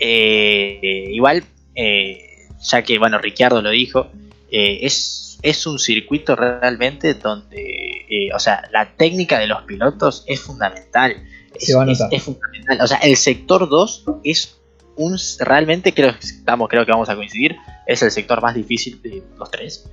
Eh, 0.00 1.10
igual, 1.12 1.44
ya 1.74 2.82
que, 2.82 2.98
bueno, 2.98 3.18
Ricciardo 3.18 3.60
lo 3.60 3.68
dijo, 3.68 4.06
es, 4.50 5.38
es 5.42 5.66
un 5.66 5.78
circuito 5.78 6.36
realmente 6.36 7.12
donde, 7.12 8.30
o 8.34 8.38
sea, 8.38 8.62
la 8.72 8.96
técnica 8.96 9.38
de 9.38 9.46
los 9.46 9.64
pilotos 9.64 10.24
es 10.26 10.40
fundamental 10.40 11.16
es, 11.54 12.22
fundamental. 12.22 12.80
O 12.80 12.86
sea, 12.86 12.98
el 12.98 13.16
sector 13.16 13.68
2 13.68 14.04
es 14.24 14.58
un. 14.96 15.16
Realmente 15.40 15.92
creo, 15.92 16.10
estamos, 16.10 16.68
creo 16.68 16.84
que 16.84 16.92
vamos 16.92 17.08
a 17.08 17.16
coincidir. 17.16 17.56
Es 17.86 18.02
el 18.02 18.10
sector 18.10 18.42
más 18.42 18.54
difícil 18.54 19.00
de 19.02 19.22
los 19.38 19.50
tres. 19.50 19.88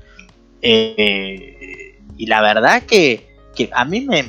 Eh, 0.62 2.00
y 2.18 2.26
la 2.28 2.42
verdad 2.42 2.84
que, 2.84 3.28
que 3.56 3.70
a 3.74 3.86
mí 3.86 4.02
me, 4.02 4.24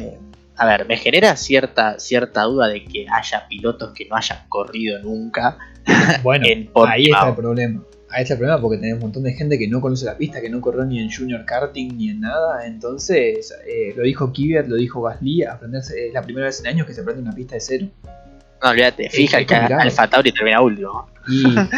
A 0.56 0.66
ver, 0.66 0.86
me 0.86 0.96
genera 0.96 1.36
cierta, 1.36 1.98
cierta 1.98 2.42
duda 2.42 2.68
de 2.68 2.84
que 2.84 3.06
haya 3.08 3.46
pilotos 3.48 3.92
que 3.92 4.06
no 4.06 4.16
hayan 4.16 4.48
corrido 4.48 5.00
nunca. 5.02 5.58
Bueno, 6.22 6.46
ahí 6.86 7.04
está 7.10 7.28
el 7.28 7.34
problema 7.34 7.82
a 8.10 8.20
ese 8.20 8.36
problema 8.36 8.60
porque 8.60 8.78
tenés 8.78 8.94
un 8.94 9.00
montón 9.00 9.22
de 9.24 9.32
gente 9.32 9.58
que 9.58 9.68
no 9.68 9.80
conoce 9.80 10.04
la 10.04 10.16
pista, 10.16 10.40
que 10.40 10.48
no 10.48 10.60
corrió 10.60 10.84
ni 10.84 11.00
en 11.00 11.10
Junior 11.10 11.44
Karting 11.44 11.96
ni 11.96 12.10
en 12.10 12.20
nada. 12.20 12.66
Entonces, 12.66 13.52
eh, 13.66 13.92
lo 13.96 14.02
dijo 14.02 14.32
Kvyat, 14.32 14.66
lo 14.66 14.76
dijo 14.76 15.02
Gasly, 15.02 15.44
aprenderse, 15.44 16.08
es 16.08 16.14
la 16.14 16.22
primera 16.22 16.46
vez 16.46 16.60
en 16.60 16.68
años 16.68 16.86
que 16.86 16.94
se 16.94 17.00
aprende 17.00 17.22
una 17.22 17.32
pista 17.32 17.54
de 17.54 17.60
cero. 17.60 17.86
No, 18.62 18.70
olvídate, 18.70 19.10
fija 19.10 19.44
que 19.44 19.54
Alfa 19.54 20.08
Tauri 20.08 20.32
termina 20.32 20.60
último. 20.62 21.08
Y 21.28 21.42
la 21.42 21.68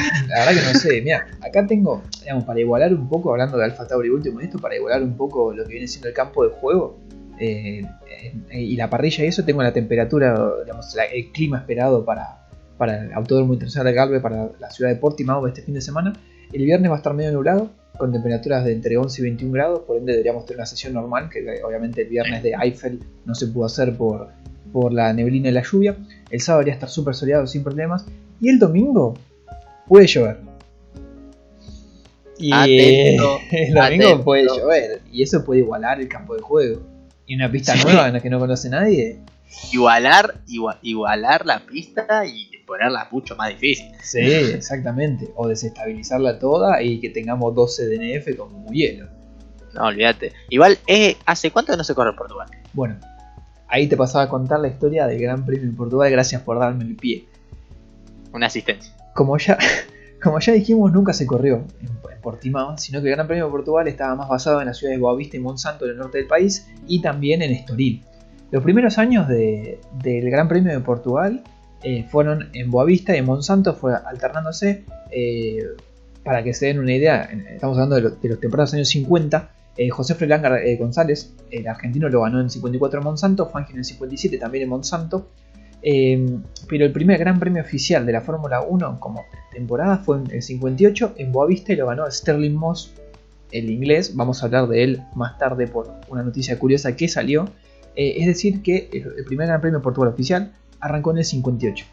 verdad 0.46 0.52
que 0.54 0.72
no 0.72 0.78
sé, 0.78 1.00
mira, 1.02 1.26
acá 1.40 1.66
tengo, 1.66 2.02
digamos, 2.20 2.44
para 2.44 2.60
igualar 2.60 2.92
un 2.94 3.08
poco, 3.08 3.32
hablando 3.32 3.56
de 3.56 3.64
Alfa 3.64 3.86
Tauri 3.86 4.10
último, 4.10 4.40
esto, 4.40 4.58
para 4.58 4.76
igualar 4.76 5.02
un 5.02 5.16
poco 5.16 5.52
lo 5.52 5.64
que 5.64 5.72
viene 5.72 5.88
siendo 5.88 6.08
el 6.08 6.14
campo 6.14 6.44
de 6.44 6.50
juego 6.50 6.98
eh, 7.40 7.82
eh, 8.50 8.60
y 8.60 8.76
la 8.76 8.90
parrilla 8.90 9.24
y 9.24 9.28
eso, 9.28 9.44
tengo 9.44 9.62
la 9.62 9.72
temperatura, 9.72 10.52
digamos, 10.64 10.94
el 11.12 11.32
clima 11.32 11.58
esperado 11.58 12.04
para, 12.04 12.47
para 12.78 13.04
el 13.04 13.12
Autódromo 13.12 13.52
Internacional 13.52 13.86
de 13.86 13.92
Galve, 13.92 14.20
para 14.20 14.50
la 14.58 14.70
ciudad 14.70 14.90
de 14.90 14.96
Portimao 14.96 15.46
este 15.46 15.62
fin 15.62 15.74
de 15.74 15.80
semana. 15.80 16.12
El 16.52 16.64
viernes 16.64 16.90
va 16.90 16.94
a 16.94 16.98
estar 16.98 17.12
medio 17.12 17.32
nublado, 17.32 17.70
con 17.98 18.12
temperaturas 18.12 18.64
de 18.64 18.72
entre 18.72 18.96
11 18.96 19.20
y 19.20 19.24
21 19.24 19.52
grados, 19.52 19.80
por 19.80 19.98
ende 19.98 20.12
deberíamos 20.12 20.46
tener 20.46 20.58
una 20.58 20.66
sesión 20.66 20.94
normal, 20.94 21.28
que 21.28 21.44
obviamente 21.62 22.02
el 22.02 22.08
viernes 22.08 22.42
de 22.42 22.54
Eiffel 22.62 23.00
no 23.26 23.34
se 23.34 23.48
pudo 23.48 23.66
hacer 23.66 23.96
por, 23.96 24.28
por 24.72 24.92
la 24.92 25.12
neblina 25.12 25.48
y 25.48 25.52
la 25.52 25.62
lluvia. 25.62 25.96
El 26.30 26.40
sábado 26.40 26.60
debería 26.60 26.74
estar 26.74 26.88
súper 26.88 27.14
soleado 27.14 27.46
sin 27.46 27.62
problemas. 27.62 28.06
Y 28.40 28.48
el 28.48 28.58
domingo 28.58 29.14
puede 29.88 30.06
llover. 30.06 30.38
Y 32.38 32.52
el 32.52 33.74
domingo 33.74 34.22
puede 34.22 34.46
llover. 34.46 35.02
Y 35.12 35.22
eso 35.22 35.44
puede 35.44 35.60
igualar 35.60 36.00
el 36.00 36.08
campo 36.08 36.36
de 36.36 36.40
juego. 36.40 36.82
Y 37.26 37.34
una 37.34 37.50
pista 37.50 37.74
nueva 37.74 38.06
en 38.06 38.14
la 38.14 38.20
que 38.20 38.30
no 38.30 38.38
conoce 38.38 38.70
nadie 38.70 39.18
igualar, 39.72 40.40
igua- 40.46 40.78
igualar 40.82 41.46
la 41.46 41.60
pista 41.66 42.24
y 42.26 42.50
ponerla 42.66 43.08
mucho 43.10 43.34
más 43.36 43.48
difícil. 43.50 43.86
Sí, 44.02 44.18
exactamente. 44.20 45.30
O 45.36 45.48
desestabilizarla 45.48 46.38
toda 46.38 46.82
y 46.82 47.00
que 47.00 47.10
tengamos 47.10 47.54
12 47.54 47.86
DNF 47.86 48.36
como 48.36 48.58
muy 48.58 48.76
hielo. 48.76 49.08
No, 49.74 49.84
olvídate. 49.86 50.32
Igual, 50.50 50.78
eh, 50.86 51.16
¿hace 51.26 51.50
cuánto 51.50 51.72
que 51.72 51.76
no 51.78 51.84
se 51.84 51.94
corre 51.94 52.10
en 52.10 52.16
Portugal? 52.16 52.48
Bueno, 52.72 52.96
ahí 53.68 53.86
te 53.86 53.96
pasaba 53.96 54.24
a 54.24 54.28
contar 54.28 54.60
la 54.60 54.68
historia 54.68 55.06
del 55.06 55.18
Gran 55.20 55.44
Premio 55.44 55.70
de 55.70 55.76
Portugal. 55.76 56.10
Gracias 56.10 56.42
por 56.42 56.58
darme 56.58 56.84
el 56.84 56.96
pie. 56.96 57.26
Una 58.32 58.46
asistencia. 58.46 58.92
Como 59.14 59.36
ya, 59.38 59.56
como 60.22 60.38
ya 60.40 60.52
dijimos, 60.52 60.92
nunca 60.92 61.12
se 61.12 61.26
corrió 61.26 61.64
en, 61.80 61.88
en 61.88 62.20
Portimao, 62.20 62.76
sino 62.78 63.00
que 63.00 63.08
el 63.08 63.14
Gran 63.14 63.26
Premio 63.26 63.46
de 63.46 63.50
Portugal 63.50 63.88
estaba 63.88 64.14
más 64.14 64.28
basado 64.28 64.60
en 64.60 64.66
las 64.66 64.76
ciudades 64.78 64.98
de 64.98 65.02
Boavista 65.02 65.36
y 65.36 65.40
Monsanto 65.40 65.84
en 65.86 65.92
el 65.92 65.96
norte 65.98 66.18
del 66.18 66.26
país 66.26 66.68
y 66.86 67.00
también 67.00 67.40
en 67.42 67.52
Estoril. 67.52 68.02
Los 68.50 68.62
primeros 68.62 68.98
años 68.98 69.28
de- 69.28 69.80
del 70.02 70.30
Gran 70.30 70.48
Premio 70.48 70.72
de 70.72 70.80
Portugal 70.80 71.42
eh, 71.82 72.04
fueron 72.10 72.48
en 72.54 72.70
Boavista 72.70 73.14
y 73.14 73.18
en 73.18 73.24
Monsanto, 73.26 73.74
fue 73.74 73.94
alternándose. 73.94 74.84
eh, 75.10 75.62
para 76.24 76.42
que 76.42 76.52
se 76.52 76.66
den 76.66 76.78
una 76.80 76.92
idea, 76.92 77.22
estamos 77.54 77.76
hablando 77.78 77.96
de, 77.96 78.02
lo- 78.02 78.10
de 78.10 78.28
los 78.28 78.40
temporadas 78.40 78.74
años 78.74 78.88
50. 78.88 79.50
eh, 79.76 79.88
José 79.90 80.16
eh, 80.20 80.76
González, 80.76 81.34
el 81.50 81.66
argentino, 81.68 82.08
lo 82.08 82.22
ganó 82.22 82.40
en 82.40 82.50
54 82.50 82.98
en 83.00 83.04
Monsanto, 83.04 83.46
Fangio 83.48 83.72
en 83.74 83.78
el 83.78 83.84
57 83.84 84.36
también 84.38 84.64
en 84.64 84.70
Monsanto. 84.70 85.28
Pero 86.68 86.84
el 86.84 86.92
primer 86.92 87.18
gran 87.18 87.38
premio 87.38 87.62
oficial 87.62 88.04
de 88.04 88.12
la 88.12 88.20
Fórmula 88.20 88.60
1 88.62 88.98
como 89.00 89.24
temporada 89.52 89.98
fue 89.98 90.18
en 90.18 90.30
el 90.32 90.42
58 90.42 91.14
en 91.16 91.30
Boavista 91.32 91.72
y 91.72 91.76
lo 91.76 91.86
ganó 91.86 92.10
Sterling 92.10 92.54
Moss, 92.56 92.92
el 93.52 93.70
inglés. 93.70 94.14
Vamos 94.16 94.42
a 94.42 94.46
hablar 94.46 94.66
de 94.68 94.82
él 94.82 95.02
más 95.14 95.38
tarde 95.38 95.68
por 95.68 95.88
una 96.08 96.22
noticia 96.24 96.58
curiosa 96.58 96.96
que 96.96 97.06
salió. 97.08 97.48
Eh, 97.98 98.14
es 98.20 98.26
decir, 98.28 98.62
que 98.62 98.88
el, 98.92 99.24
primer 99.24 99.48
gran 99.48 99.60
premio 99.60 99.80
de 99.80 99.82
Portugal 99.82 100.12
oficial 100.12 100.52
arrancó 100.78 101.10
en 101.10 101.18
el 101.18 101.24
58. 101.24 101.84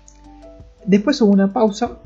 Después 0.86 1.20
hubo 1.22 1.32
una 1.32 1.52
pausa 1.52 1.98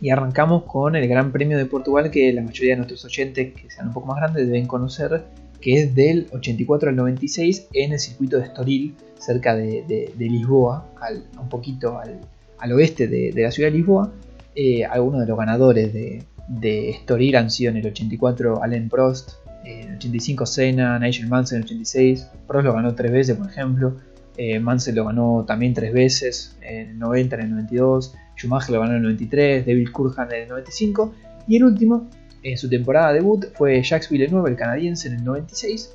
y 0.00 0.10
arrancamos 0.10 0.64
con 0.64 0.96
el 0.96 1.06
Gran 1.06 1.30
Premio 1.30 1.56
de 1.56 1.66
Portugal 1.66 2.10
que 2.10 2.32
la 2.32 2.42
mayoría 2.42 2.72
de 2.72 2.78
nuestros 2.78 3.04
oyentes 3.04 3.54
que 3.54 3.70
sean 3.70 3.86
un 3.86 3.92
poco 3.94 4.08
más 4.08 4.16
grandes 4.16 4.46
deben 4.46 4.66
conocer, 4.66 5.22
que 5.60 5.80
es 5.80 5.94
del 5.94 6.26
84 6.32 6.90
al 6.90 6.96
96 6.96 7.68
en 7.72 7.92
el 7.92 8.00
circuito 8.00 8.38
de 8.38 8.46
Estoril, 8.46 8.96
cerca 9.20 9.54
de, 9.54 10.12
Lisboa, 10.18 10.88
al- 11.00 11.22
un 11.40 11.48
poquito 11.48 12.00
al, 12.00 12.72
oeste 12.72 13.06
de, 13.06 13.32
la 13.36 13.52
ciudad 13.52 13.70
de 13.70 13.76
Lisboa. 13.76 14.12
Eh, 14.56 14.84
algunos 14.84 15.20
de 15.20 15.26
los 15.28 15.38
ganadores 15.38 15.92
de, 15.92 16.24
de 16.48 16.90
Estoril 16.90 17.36
han 17.36 17.52
sido 17.52 17.70
en 17.70 17.76
el 17.76 17.86
84 17.86 18.60
Alain 18.64 18.88
Prost, 18.88 19.34
en 19.64 19.88
el 19.90 19.96
85 19.96 20.46
Senna, 20.46 20.98
Nigel 20.98 21.28
Mansell 21.28 21.58
en 21.58 21.62
el 21.62 21.66
86, 21.66 22.28
Prost 22.46 22.64
lo 22.64 22.72
ganó 22.74 22.94
tres 22.94 23.12
veces 23.12 23.36
por 23.36 23.48
ejemplo, 23.48 23.96
eh, 24.36 24.58
Mansell 24.58 24.94
lo 24.96 25.04
ganó 25.04 25.44
también 25.46 25.74
tres 25.74 25.92
veces, 25.92 26.56
en 26.62 26.90
el 26.90 26.98
90, 26.98 27.36
en 27.36 27.42
el 27.42 27.50
92, 27.50 28.14
Schumacher 28.36 28.70
lo 28.70 28.80
ganó 28.80 28.92
en 28.92 28.98
el 28.98 29.02
93, 29.04 29.66
David 29.66 29.88
Coulthard 29.92 30.32
en 30.32 30.42
el 30.42 30.48
95 30.48 31.14
y 31.46 31.56
el 31.56 31.64
último, 31.64 32.08
en 32.42 32.58
su 32.58 32.68
temporada 32.68 33.12
debut, 33.12 33.46
fue 33.54 33.82
Jacques 33.82 34.08
Villeneuve, 34.08 34.50
el 34.50 34.56
canadiense, 34.56 35.08
en 35.08 35.14
el 35.14 35.24
96. 35.24 35.94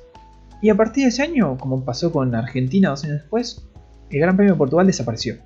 Y 0.62 0.70
a 0.70 0.74
partir 0.74 1.04
de 1.04 1.08
ese 1.10 1.22
año, 1.22 1.56
como 1.58 1.84
pasó 1.84 2.10
con 2.10 2.34
Argentina 2.34 2.90
dos 2.90 3.04
años 3.04 3.18
después, 3.20 3.62
el 4.10 4.20
Gran 4.20 4.36
Premio 4.36 4.54
de 4.54 4.58
Portugal 4.58 4.86
desapareció. 4.86 5.36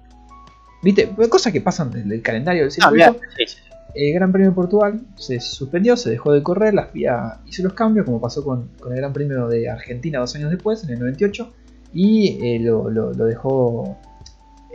¿Viste? 0.83 1.09
Cosas 1.29 1.53
que 1.53 1.61
pasan 1.61 1.91
del, 1.91 2.23
calendario 2.23 2.63
del 2.63 2.69
No, 2.69 2.73
circuito. 2.73 3.11
olvídate, 3.11 3.27
sí, 3.37 3.45
sí, 3.47 3.57
sí. 3.57 3.71
El 3.95 4.15
Gran 4.15 4.33
Premio 4.33 4.51
de 4.51 4.55
Portugal 4.55 5.01
se 5.17 5.39
suspendió, 5.41 5.97
se 5.97 6.11
dejó 6.11 6.33
de 6.33 6.43
correr, 6.43 6.73
la 6.73 6.87
FIA 6.87 7.41
hizo 7.47 7.63
los 7.63 7.75
cambios, 7.75 8.07
como 8.07 8.21
pasó 8.21 8.43
con, 8.43 8.71
el 8.89 8.97
Gran 8.97 9.13
Premio 9.13 9.49
de 9.49 9.69
Argentina 9.69 10.19
dos 10.19 10.35
años 10.35 10.51
después, 10.51 10.83
en 10.85 10.91
el 10.91 11.01
98, 11.01 11.53
y 11.93 12.39
eh, 12.43 12.59
lo, 12.61 13.13
dejó 13.13 13.99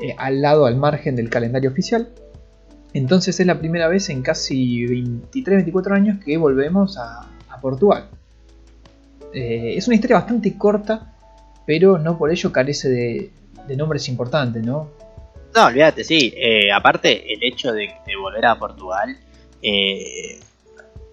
eh, 0.01 0.13
al 0.17 0.41
lado, 0.41 0.65
al 0.65 0.77
margen 0.77 1.15
del 1.15 1.30
calendario 1.30 1.71
oficial. 1.71 2.10
Entonces 2.93 3.39
es 3.39 3.45
la 3.47 3.60
primera 3.60 3.88
vez 3.88 4.10
en 4.10 4.21
casi 4.21 4.86
23-24 4.86 5.95
años 5.95 6.23
que 6.23 6.38
volvemos 6.38 6.97
a, 6.97 7.32
Portugal. 7.60 8.08
Eh, 9.34 9.73
es 9.75 9.88
una 9.88 9.95
historia 9.95 10.17
bastante 10.17 10.56
corta, 10.60 11.15
pero 11.65 11.97
no 11.97 12.19
por 12.19 12.30
ello 12.30 12.51
carece 12.51 13.32
de 13.67 13.75
nombres 13.75 14.08
importantes, 14.10 14.63
¿no? 14.63 14.91
No, 15.58 15.65
olvídate, 15.65 16.04
sí. 16.04 16.32
Eh, 16.38 16.72
aparte, 16.72 17.34
el 17.34 17.43
hecho 17.43 17.74
de, 17.74 17.89
de 18.06 18.15
volver 18.15 18.46
a 18.46 18.60
Portugal, 18.60 19.17
eh, 19.63 20.39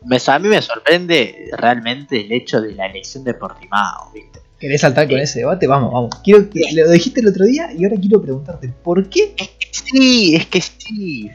me- 0.04 0.18
a 0.26 0.38
mí 0.38 0.48
me 0.48 0.61
sorprende 0.61 1.48
realmente 1.57 2.20
el 2.20 2.30
hecho 2.30 2.61
de 2.61 2.72
la 2.74 2.85
elección 2.85 3.24
de 3.24 3.33
Portimao, 3.33 4.11
¿viste? 4.12 4.40
¿Querés 4.61 4.83
saltar 4.83 5.09
con 5.09 5.18
ese 5.18 5.38
debate? 5.38 5.66
Vamos, 5.66 5.90
vamos. 5.94 6.11
Quiero 6.22 6.50
que, 6.50 6.61
lo 6.74 6.90
dijiste 6.90 7.20
el 7.20 7.28
otro 7.28 7.46
día 7.46 7.72
y 7.72 7.85
ahora 7.85 7.96
quiero 7.98 8.20
preguntarte, 8.20 8.68
¿por 8.83 9.09
qué? 9.09 9.35
Sí, 9.70 10.37
es 10.37 10.44
que 10.46 10.61
sí. 10.61 11.30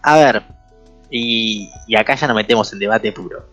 A 0.00 0.16
ver, 0.16 0.42
y, 1.10 1.68
y 1.86 1.96
acá 1.96 2.14
ya 2.14 2.26
nos 2.26 2.36
metemos 2.36 2.72
en 2.72 2.78
debate 2.78 3.12
puro. 3.12 3.44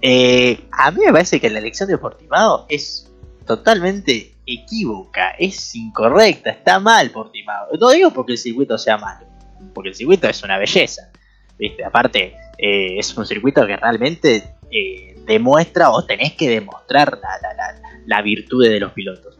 Eh, 0.00 0.60
a 0.72 0.90
mí 0.90 1.02
me 1.04 1.12
parece 1.12 1.38
que 1.38 1.50
la 1.50 1.58
elección 1.58 1.90
de 1.90 1.98
Portimao 1.98 2.64
es 2.70 3.06
totalmente 3.46 4.29
equívoca, 4.54 5.30
es 5.38 5.74
incorrecta, 5.74 6.50
está 6.50 6.80
mal 6.80 7.10
Portimao. 7.10 7.68
No 7.78 7.90
digo 7.90 8.10
porque 8.10 8.32
el 8.32 8.38
circuito 8.38 8.78
sea 8.78 8.98
malo, 8.98 9.26
porque 9.74 9.90
el 9.90 9.94
circuito 9.94 10.28
es 10.28 10.42
una 10.42 10.58
belleza. 10.58 11.10
¿viste? 11.58 11.84
Aparte, 11.84 12.34
eh, 12.58 12.98
es 12.98 13.16
un 13.16 13.26
circuito 13.26 13.66
que 13.66 13.76
realmente 13.76 14.54
eh, 14.70 15.16
demuestra 15.26 15.90
o 15.90 16.04
tenés 16.04 16.32
que 16.34 16.48
demostrar 16.48 17.18
la, 17.22 17.30
la, 17.42 17.54
la, 17.54 18.00
la 18.06 18.22
virtud 18.22 18.66
de 18.66 18.80
los 18.80 18.92
pilotos. 18.92 19.38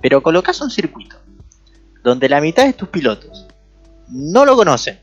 Pero 0.00 0.22
colocas 0.22 0.60
un 0.60 0.70
circuito 0.70 1.16
donde 2.02 2.28
la 2.28 2.40
mitad 2.40 2.64
de 2.64 2.72
tus 2.72 2.88
pilotos 2.88 3.46
no 4.08 4.44
lo 4.44 4.56
conocen. 4.56 4.98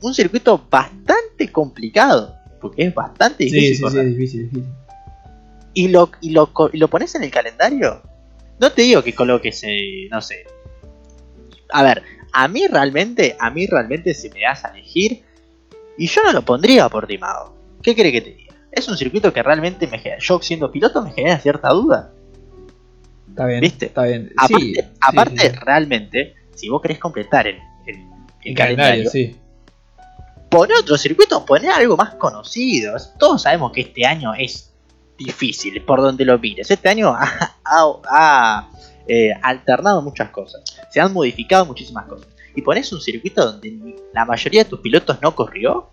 Un 0.00 0.14
circuito 0.14 0.66
bastante 0.70 1.50
complicado, 1.50 2.36
porque 2.60 2.84
es 2.84 2.94
bastante 2.94 3.44
difícil. 3.44 3.82
correr. 3.82 4.06
difícil, 4.06 4.50
difícil. 4.50 4.72
Y, 5.74 5.88
lo, 5.88 6.10
y, 6.20 6.30
lo, 6.30 6.50
y 6.72 6.78
lo 6.78 6.88
pones 6.88 7.14
en 7.14 7.24
el 7.24 7.30
calendario. 7.30 8.02
No 8.60 8.72
te 8.72 8.82
digo 8.82 9.02
que 9.02 9.14
coloques, 9.14 9.62
eh, 9.64 10.08
no 10.10 10.20
sé. 10.20 10.44
A 11.70 11.82
ver, 11.82 12.02
a 12.32 12.48
mí 12.48 12.66
realmente, 12.66 13.36
a 13.38 13.50
mí 13.50 13.66
realmente 13.66 14.14
si 14.14 14.28
me 14.30 14.40
das 14.40 14.64
a 14.64 14.68
elegir, 14.68 15.22
y 15.96 16.06
yo 16.06 16.22
no 16.22 16.32
lo 16.32 16.42
pondría 16.42 16.88
por 16.88 17.06
Timado. 17.06 17.54
¿Qué 17.82 17.94
crees 17.94 18.12
que 18.12 18.20
te 18.20 18.30
diga? 18.36 18.54
Es 18.72 18.88
un 18.88 18.96
circuito 18.96 19.32
que 19.32 19.42
realmente 19.42 19.86
me 19.86 19.98
genera, 19.98 20.20
yo 20.20 20.40
siendo 20.40 20.70
piloto 20.70 21.02
me 21.02 21.12
genera 21.12 21.38
cierta 21.38 21.68
duda. 21.70 22.12
Está 23.28 23.46
bien, 23.46 23.60
¿Viste? 23.60 23.86
está 23.86 24.02
bien. 24.04 24.32
Aparte, 24.36 24.64
Sí, 24.64 24.74
aparte 25.00 25.50
sí. 25.50 25.56
realmente, 25.60 26.34
si 26.54 26.68
vos 26.68 26.82
querés 26.82 26.98
completar 26.98 27.46
el, 27.46 27.56
el- 27.86 27.94
el 27.96 28.04
el 28.44 28.54
calendario, 28.54 29.04
calendario, 29.04 29.10
sí. 29.10 29.36
poner 30.50 30.76
otro 30.78 30.96
circuito, 30.98 31.44
poner 31.44 31.70
algo 31.70 31.96
más 31.96 32.14
conocido. 32.16 32.96
Todos 33.18 33.42
sabemos 33.42 33.72
que 33.72 33.82
este 33.82 34.04
año 34.06 34.34
es 34.34 34.72
difícil, 35.18 35.82
por 35.82 36.00
donde 36.00 36.24
lo 36.24 36.38
mires. 36.38 36.70
Este 36.70 36.88
año 36.88 37.12
ha, 37.64 38.68
eh, 39.06 39.32
alternado 39.42 40.02
muchas 40.02 40.30
cosas, 40.30 40.62
se 40.90 41.00
han 41.00 41.12
modificado 41.12 41.66
muchísimas 41.66 42.06
cosas. 42.06 42.28
Y 42.54 42.62
pones 42.62 42.92
un 42.92 43.00
circuito 43.00 43.44
donde 43.52 43.96
la 44.12 44.24
mayoría 44.24 44.64
de 44.64 44.70
tus 44.70 44.80
pilotos 44.80 45.18
no 45.22 45.34
corrió. 45.34 45.90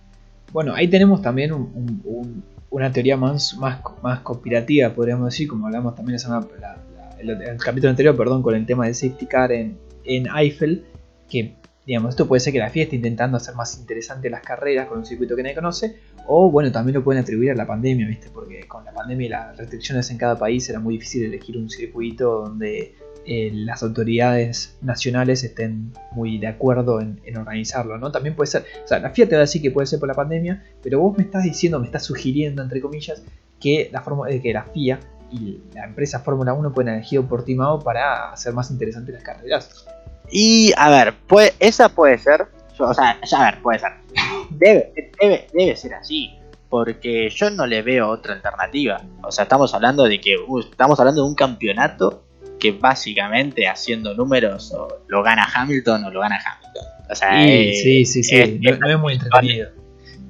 Bueno, 0.52 0.74
ahí 0.74 0.88
tenemos 0.88 1.22
también 1.22 1.52
un- 1.54 1.72
un- 1.76 2.02
un- 2.06 2.44
una 2.70 2.92
teoría 2.92 3.18
más, 3.18 3.56
más, 3.58 3.80
más 4.02 4.20
conspirativa, 4.22 4.90
podríamos 4.94 5.26
decir, 5.32 5.48
como 5.48 5.68
hablamos 5.68 5.96
también 5.96 6.18
la- 6.30 6.78
el, 7.20 7.58
capítulo 7.58 7.90
anterior, 7.90 8.16
perdón, 8.16 8.42
con 8.42 8.56
el 8.56 8.66
tema 8.66 8.86
del 8.86 8.96
safety 8.96 9.26
car 9.26 9.52
en, 9.52 9.78
en 10.04 10.28
Eiffel, 10.36 10.86
que 11.30 11.56
digamos, 11.86 12.10
esto 12.10 12.28
puede 12.28 12.40
ser 12.40 12.52
que 12.52 12.60
la 12.60 12.70
FIA 12.70 12.84
esté 12.84 12.96
intentando 12.96 13.38
hacer 13.38 13.54
más 13.56 13.78
interesantes 13.78 14.30
las 14.32 14.42
carreras 14.42 14.88
con 14.88 14.98
un 15.00 15.06
circuito 15.06 15.36
que 15.36 15.44
nadie 15.44 15.56
conoce, 15.56 16.00
o 16.28 16.50
bueno, 16.50 16.72
también 16.72 16.96
lo 16.96 17.04
pueden 17.04 17.22
atribuir 17.22 17.52
a 17.52 17.56
la 17.56 17.68
pandemia, 17.68 18.08
¿viste? 18.08 18.30
Porque 18.34 18.68
con 18.68 18.84
la 18.86 18.94
pandemia 18.94 19.26
y 19.26 19.30
las 19.30 19.58
restricciones 19.58 20.10
en 20.12 20.18
cada 20.18 20.38
país 20.38 20.70
era 20.70 20.80
muy 20.80 20.96
difícil 20.96 21.24
elegir 21.24 21.58
un 21.58 21.70
circuito 21.70 22.46
donde 22.46 22.96
eh, 23.28 23.52
las 23.54 23.82
autoridades 23.82 24.78
nacionales 24.82 25.44
estén 25.44 25.94
muy 26.12 26.38
de 26.38 26.48
acuerdo 26.48 27.02
en, 27.02 27.20
organizarlo, 27.36 27.98
¿no? 27.98 28.12
También 28.12 28.36
puede 28.36 28.48
ser, 28.48 28.66
o 28.84 28.88
sea, 28.88 29.00
la 29.00 29.10
FIA 29.10 29.28
te 29.28 29.36
va 29.36 29.40
a 29.40 29.42
decir 29.42 29.62
que 29.62 29.72
puede 29.72 29.88
ser 29.88 30.00
por 30.00 30.08
la 30.08 30.14
pandemia, 30.14 30.64
pero 30.84 31.00
vos 31.00 31.18
me 31.18 31.24
estás 31.24 31.44
diciendo, 31.44 31.80
me 31.80 31.88
estás 31.88 32.04
sugiriendo, 32.04 32.62
entre 32.62 32.82
comillas, 32.82 33.24
que 33.60 33.90
la, 33.92 34.02
forma, 34.02 34.30
eh, 34.30 34.42
que 34.42 34.54
la 34.54 34.64
FIA 34.64 35.00
y 35.32 35.60
la 35.74 35.86
empresa 35.86 36.20
Fórmula 36.20 36.54
1 36.54 36.72
pueden 36.72 36.90
haber 36.90 37.00
elegido 37.00 37.28
Portimao 37.28 37.80
para 37.80 38.32
hacer 38.32 38.54
más 38.54 38.70
interesantes 38.70 39.16
las 39.16 39.24
carreras. 39.24 39.86
Y 40.32 40.72
a 40.78 40.90
ver, 40.90 41.14
esa 41.60 41.90
puede 41.90 42.18
ser. 42.20 42.48
Yo- 42.78 42.86
o 42.86 42.94
sea, 42.94 43.20
ya, 43.24 43.42
a 43.48 43.52
ver, 43.52 43.62
puede 43.62 43.80
ser. 43.80 43.92
Debe, 44.50 44.94
debe, 45.20 45.48
debe 45.54 45.76
ser 45.76 45.94
así. 45.96 46.32
Porque 46.70 47.30
yo 47.30 47.50
no 47.52 47.66
le 47.66 47.82
veo 47.82 48.10
otra 48.10 48.34
alternativa. 48.34 49.02
O 49.24 49.32
sea, 49.32 49.44
estamos 49.44 49.74
hablando 49.74 50.04
de 50.04 50.20
que 50.20 50.36
uh, 50.38 50.60
estamos 50.60 51.00
hablando 51.00 51.24
de 51.24 51.28
un 51.30 51.36
campeonato 51.36 52.24
que 52.60 52.72
básicamente 52.72 53.68
haciendo 53.68 54.14
números 54.14 54.74
o 54.74 54.88
lo 55.08 55.24
gana 55.24 55.48
Hamilton 55.54 56.06
o 56.06 56.12
lo 56.12 56.20
gana 56.22 56.38
Hamilton. 56.44 56.84
O 57.10 57.16
sea, 57.16 57.46
eh, 57.46 57.74
sí, 57.76 58.06
sí, 58.06 58.24
sí, 58.24 58.36
eh, 58.36 58.60
no, 58.62 58.78
no 58.78 58.90
es 58.90 59.00
muy 59.00 59.14
entretenido. 59.14 59.70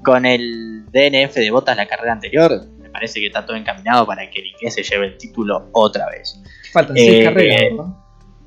con 0.04 0.26
el 0.26 0.86
DNF 0.92 1.36
de 1.36 1.52
Botas 1.52 1.78
la 1.78 1.86
carrera 1.88 2.14
anterior, 2.14 2.66
me 2.82 2.90
parece 2.90 3.20
que 3.22 3.28
está 3.28 3.46
todo 3.46 3.56
encaminado 3.56 4.06
para 4.06 4.30
que 4.30 4.40
el 4.42 4.48
inglés 4.48 4.74
se 4.74 4.84
lleve 4.84 5.08
el 5.08 5.18
título 5.18 5.70
otra 5.72 6.10
vez. 6.10 6.42
Faltan 6.74 6.96
6 6.98 7.12
eh, 7.12 7.24
carreras, 7.24 7.62
¿verdad? 7.62 7.86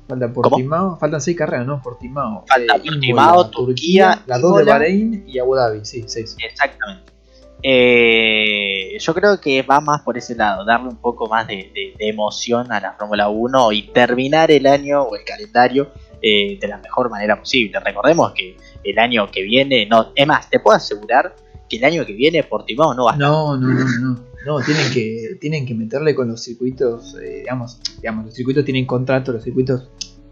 Falta 0.09 0.27
Portimao, 0.33 0.97
faltan 0.97 1.21
6 1.21 1.37
carreras, 1.37 1.65
¿no? 1.67 1.81
Portimao. 1.81 2.43
Falta 2.47 2.75
eh, 2.75 2.81
Portimao, 2.85 3.49
Turquía, 3.49 4.21
las 4.25 4.41
dos 4.41 4.57
de. 4.57 4.63
Bahrein 4.71 5.23
y 5.27 5.37
Abu 5.39 5.55
Dhabi, 5.55 5.85
sí, 5.85 6.03
6. 6.07 6.35
Exactamente. 6.43 7.13
Eh, 7.61 8.97
yo 8.99 9.13
creo 9.13 9.39
que 9.39 9.61
va 9.61 9.79
más 9.81 10.01
por 10.01 10.17
ese 10.17 10.35
lado, 10.35 10.65
darle 10.65 10.89
un 10.89 10.95
poco 10.97 11.27
más 11.27 11.45
de, 11.47 11.55
de- 11.73 11.93
de 11.97 12.09
emoción 12.09 12.71
a 12.71 12.79
la 12.79 12.93
Fórmula 12.93 13.29
1 13.29 13.71
y 13.73 13.83
terminar 13.91 14.49
el 14.51 14.65
año 14.65 15.01
o 15.03 15.15
el 15.15 15.23
calendario 15.23 15.91
eh, 16.21 16.57
de 16.59 16.67
la 16.67 16.77
mejor 16.77 17.09
manera 17.09 17.37
posible. 17.37 17.79
Recordemos 17.79 18.31
que 18.33 18.57
el 18.83 18.97
año 18.99 19.27
que 19.29 19.43
viene, 19.43 19.85
no, 19.85 20.11
es 20.15 20.25
más, 20.27 20.49
te 20.49 20.59
puedo 20.59 20.75
asegurar 20.77 21.35
que 21.69 21.77
el 21.77 21.83
año 21.85 22.05
que 22.05 22.13
viene 22.13 22.43
Portimao 22.43 22.93
no 22.93 23.05
va 23.05 23.11
a 23.11 23.13
estar. 23.15 23.29
No, 23.29 23.55
no, 23.57 23.67
no, 23.67 23.85
no. 24.01 24.28
No, 24.45 24.59
tienen 24.61 24.91
que, 24.93 25.37
tienen 25.39 25.65
que 25.65 25.73
meterle 25.75 26.15
con 26.15 26.27
los 26.29 26.41
circuitos, 26.41 27.15
eh, 27.21 27.39
digamos, 27.39 27.79
digamos, 27.97 28.25
los 28.25 28.33
circuitos 28.33 28.63
tienen 28.63 28.85
contrato, 28.85 29.31
los 29.33 29.43
circuitos, 29.43 29.89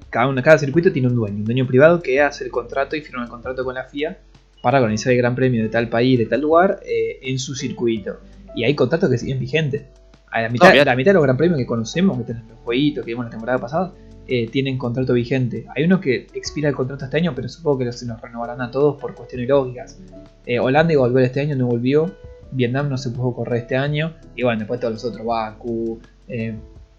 cada, 0.10 0.28
una, 0.28 0.42
cada 0.42 0.58
circuito 0.58 0.92
tiene 0.94 1.10
un 1.10 1.16
dueño, 1.16 1.38
un 1.38 1.46
dueño 1.46 1.68
privado 1.68 2.02
que 2.02 2.22
hace 2.22 2.46
el 2.46 2.52
contrato 2.52 2.96
y 2.96 3.02
firma 3.02 3.24
el 3.24 3.30
contrato 3.30 3.64
con 3.66 3.76
la 3.76 3.84
FIA 3.84 4.18
para 4.62 4.80
organizar 4.80 5.12
el 5.12 5.18
Gran 5.18 5.36
Premio 5.36 5.62
de 5.62 5.70
tal 5.70 5.90
país, 5.90 6.18
de 6.18 6.26
tal 6.26 6.42
lugar, 6.42 6.80
eh, 6.86 7.20
en 7.22 7.38
su 7.38 7.54
circuito. 7.56 8.20
Y 8.56 8.64
hay 8.64 8.76
contratos 8.76 9.10
que 9.10 9.18
siguen 9.18 9.40
vigentes. 9.40 9.84
A 10.32 10.42
la 10.42 10.50
mitad, 10.50 10.72
bien. 10.74 10.86
la 10.86 10.96
mitad 10.96 11.12
de 11.12 11.16
los 11.16 11.24
Gran 11.24 11.38
Premios 11.38 11.58
que 11.60 11.66
conocemos, 11.66 12.18
que 12.18 12.24
tenemos 12.24 12.50
los 12.50 12.60
jueguitos 12.60 13.06
que 13.06 13.12
vimos 13.12 13.26
la 13.26 13.32
temporada 13.32 13.60
pasada, 13.60 13.94
eh, 14.28 14.48
tienen 14.48 14.78
contrato 14.78 15.14
vigente. 15.14 15.66
Hay 15.76 15.84
unos 15.84 16.02
que 16.02 16.28
expira 16.34 16.68
el 16.70 16.76
contrato 16.76 17.06
este 17.06 17.18
año, 17.18 17.34
pero 17.36 17.48
supongo 17.50 17.80
que 17.80 17.86
los- 17.86 18.00
se 18.00 18.06
nos 18.06 18.20
renovarán 18.22 18.60
a 18.62 18.72
todos 18.72 19.00
por 19.00 19.14
cuestiones 19.16 19.48
lógicas. 19.48 20.00
Eh, 20.46 20.60
Holanda 20.60 20.92
iba 20.94 21.04
a 21.04 21.08
volver 21.08 21.26
este 21.26 21.40
año, 21.42 21.56
no 21.56 21.68
volvió. 21.68 22.14
Vietnam 22.58 22.90
no 22.90 22.98
se 22.98 23.12
pudo 23.12 23.34
correr 23.34 23.62
este 23.62 23.76
año. 23.78 24.16
Y 24.36 24.44
bueno, 24.44 24.60
después 24.60 24.80
todos 24.80 24.94
los 24.96 25.06
otros, 25.06 25.26
Baku, 25.26 26.00
eh, 26.28 26.56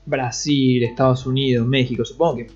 Brasil, 0.06 0.82
Estados 0.84 1.26
Unidos, 1.26 1.66
México. 1.66 2.04
Supongo 2.04 2.36
que 2.36 2.46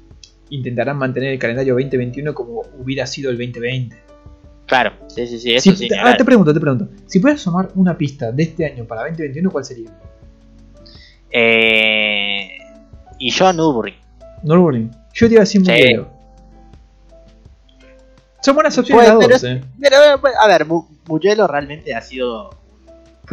intentarán 0.51 0.97
mantener 0.97 1.33
el 1.33 1.39
calendario 1.39 1.75
2021 1.75 2.33
como 2.35 2.63
hubiera 2.79 3.07
sido 3.07 3.31
el 3.31 3.37
2020. 3.37 3.97
Claro, 4.67 4.93
sí, 5.09 5.27
sí, 5.27 5.39
sí, 5.39 5.53
eso 5.55 5.71
Si- 5.73 5.77
sí. 5.77 5.89
te, 5.89 5.97
ni 5.97 6.01
ah, 6.03 6.17
te 6.17 6.25
pregunto, 6.25 6.55
te 6.55 6.61
pregunto. 6.61 6.89
Si 7.07 7.19
pudieras 7.21 7.43
sumar 7.43 7.71
una 7.75 7.97
pista 7.99 8.33
de 8.33 8.43
este 8.45 8.65
año 8.65 8.85
para 8.85 9.03
2021, 9.03 9.51
¿cuál 9.51 9.65
sería? 9.65 9.91
Eh, 11.31 12.49
y 13.19 13.31
yo 13.31 13.53
Nürburgring. 13.53 13.97
Nürburgring. 14.45 14.91
Yo 15.15 15.27
te 15.29 15.35
iba 15.35 15.41
a 15.41 15.45
decir 15.45 15.61
Sí. 15.65 15.71
Mugello. 15.71 16.09
Son 18.41 18.55
buenas 18.55 18.77
opciones 18.77 19.07
las 19.09 19.17
pero 19.19 19.29
dos, 19.35 19.45
eh. 19.45 19.61
Pero, 19.81 19.97
a 20.41 20.47
ver, 20.49 20.67
Mu- 20.67 20.87
Mugello 21.07 21.47
realmente 21.47 21.95
ha 21.95 22.01
sido 22.01 22.51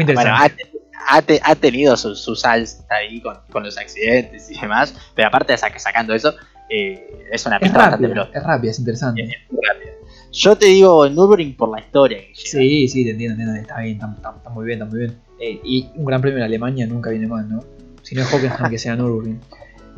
Fue 0.06 0.14
Bueno, 0.16 0.30
interesante. 0.32 0.64
ha, 1.08 1.18
ha 1.18 1.22
te- 1.22 1.42
ha 1.44 1.56
tenido 1.56 1.96
su, 1.98 2.16
su 2.16 2.36
salsa 2.36 2.84
ahí 2.90 3.22
con, 3.22 3.38
con 3.52 3.64
los 3.64 3.78
accidentes 3.78 4.50
y 4.52 4.60
demás, 4.60 4.94
pero 5.16 5.28
aparte 5.30 5.54
de 5.54 5.58
sac- 5.60 5.78
sacando 5.80 6.14
eso, 6.14 6.34
eh, 6.70 7.28
es 7.32 7.46
una 7.46 7.60
pista 7.60 7.78
bastante 7.78 8.08
veloz. 8.08 8.30
es 8.34 8.44
rápida, 8.44 8.72
es 8.72 8.80
interesante. 8.80 9.22
Es 9.24 9.30
muy 9.52 9.62
rápida. 9.68 9.92
Yo 10.32 10.56
te 10.56 10.68
digo 10.68 11.10
Nürburgring 11.10 11.56
por 11.56 11.70
la 11.72 11.80
historia 11.80 12.20
que. 12.20 12.34
Sí, 12.36 12.88
sí, 12.88 13.04
te 13.04 13.12
entiendo, 13.12 13.34
entiendo. 13.42 13.60
Está 13.60 13.80
bien, 13.82 13.96
está, 13.96 14.12
está- 14.16 14.34
está 14.38 14.50
muy 14.52 14.66
bien, 14.66 14.80
está 14.82 14.90
muy 14.92 15.00
bien. 15.00 15.18
Eh, 15.40 15.60
y 15.64 15.90
un 15.96 16.06
gran 16.06 16.22
premio 16.22 16.38
en 16.38 16.44
Alemania 16.44 16.86
nunca 16.86 17.10
viene 17.10 17.26
mal, 17.28 17.50
¿no? 17.50 17.64
Si 18.04 18.14
no 18.16 18.22
es 18.22 18.32
Hockenheim, 18.34 18.70
que 18.70 18.78
sea 18.78 18.96
Nürburgring. 18.96 19.40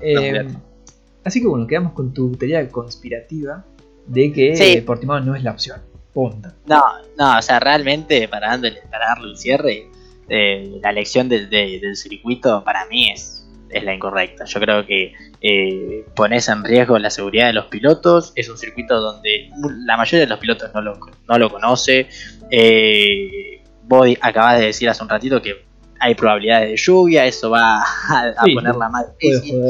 Eh, 0.04 0.48
así 1.24 1.42
que 1.42 1.48
bueno, 1.48 1.68
quedamos 1.68 1.94
con 1.94 2.12
tu 2.12 2.32
teoría 2.32 2.68
conspirativa 2.70 3.64
de 4.08 4.32
que 4.34 4.56
Sí. 4.56 4.82
Portimao 4.82 5.20
no 5.20 5.36
es 5.36 5.44
la 5.44 5.52
opción. 5.52 5.80
Punta. 6.13 6.54
No, 6.65 6.84
no, 7.17 7.38
o 7.38 7.41
sea, 7.41 7.60
realmente 7.60 8.28
para, 8.28 8.50
dándole- 8.50 8.82
para 8.91 9.08
darle 9.08 9.30
un 9.32 9.38
cierre, 9.38 9.88
eh, 10.30 10.80
la 10.82 10.89
elección 10.89 11.30
del, 11.30 11.50
de- 11.50 11.80
del 11.82 11.95
circuito 11.95 12.63
para 12.63 12.86
mí 12.88 13.10
es, 13.12 13.47
es 13.69 13.84
la 13.84 13.93
incorrecta. 13.93 14.45
Yo 14.45 14.60
creo 14.60 14.86
que 14.86 15.13
eh, 15.41 16.06
pones 16.15 16.47
en 16.50 16.63
riesgo 16.63 17.00
la 17.00 17.10
seguridad 17.10 17.47
de 17.47 17.54
los 17.54 17.65
pilotos. 17.67 18.34
Es 18.36 18.50
un 18.50 18.58
circuito 18.58 19.00
donde 19.00 19.50
la 19.86 19.95
mayoría 19.97 20.21
de 20.26 20.28
los 20.30 20.39
pilotos 20.39 20.69
no 20.74 20.82
lo, 20.82 21.00
no 21.28 21.38
lo 21.38 21.50
conoce. 21.50 22.08
Eh, 22.50 23.62
vos 23.84 24.08
acabas 24.21 24.60
de 24.60 24.65
decir 24.67 24.89
hace 24.89 25.02
un 25.04 25.10
ratito 25.10 25.41
que 25.41 25.65
hay 26.00 26.15
probabilidades 26.15 26.69
de 26.71 26.78
lluvia, 26.78 27.26
eso 27.26 27.50
va 27.52 27.82
a, 28.10 28.34
a 28.38 28.43
Sí, 28.43 28.54
ponerla 28.56 28.89
más 28.89 29.06
difícil. 29.17 29.62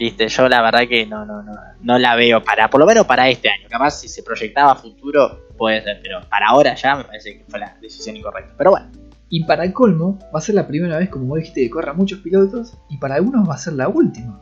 Viste, 0.00 0.26
yo 0.28 0.48
la 0.48 0.62
verdad 0.62 0.88
que 0.88 1.04
no, 1.06 1.24
no, 1.26 1.42
no, 1.42 1.52
no 1.82 1.98
la 1.98 2.16
veo 2.16 2.42
para, 2.42 2.68
por 2.70 2.80
lo 2.80 2.86
menos 2.86 3.06
para 3.06 3.28
este 3.28 3.50
año. 3.50 3.68
Capaz 3.68 4.00
si 4.00 4.08
se 4.08 4.22
proyectaba 4.22 4.72
a 4.72 4.74
futuro 4.76 5.46
puede 5.58 5.82
ser, 5.84 6.00
pero 6.02 6.20
para 6.28 6.48
ahora 6.48 6.74
ya 6.74 6.96
me 6.96 7.04
parece 7.04 7.36
que 7.38 7.44
fue 7.46 7.58
la 7.60 7.76
decisión 7.82 8.16
incorrecta. 8.16 8.54
Pero 8.56 8.70
bueno, 8.70 8.86
Y 9.28 9.44
para 9.44 9.62
el 9.64 9.72
colmo, 9.74 10.18
va 10.34 10.38
a 10.38 10.42
ser 10.42 10.54
la 10.56 10.66
primera 10.66 10.96
vez, 10.98 11.08
como 11.10 11.26
vos 11.26 11.38
dijiste, 11.38 11.60
que 11.60 11.70
corran 11.70 11.96
muchos 11.96 12.18
pilotos. 12.20 12.72
Y 12.88 12.96
para 12.96 13.14
algunos 13.16 13.48
va 13.48 13.54
a 13.54 13.58
ser 13.58 13.74
la 13.74 13.88
última. 13.88 14.40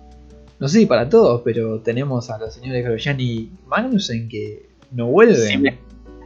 No 0.61 0.67
sé 0.69 0.79
si 0.79 0.87
para 0.87 1.09
todos, 1.09 1.43
pero 1.45 1.81
tenemos 1.81 2.31
a 2.31 2.39
los 2.39 2.55
señores 2.55 2.85
Grosjean 2.85 3.19
y 3.21 3.51
Magnussen 3.67 4.29
que 4.29 4.69
no 4.93 5.07
vuelven. 5.09 5.61
me- 5.61 5.79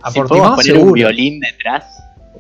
a 0.03 0.11
si 0.11 0.19
podemos 0.29 0.51
poner 0.57 0.77
un 0.77 0.93
violín 0.93 1.41
detrás, 1.41 1.85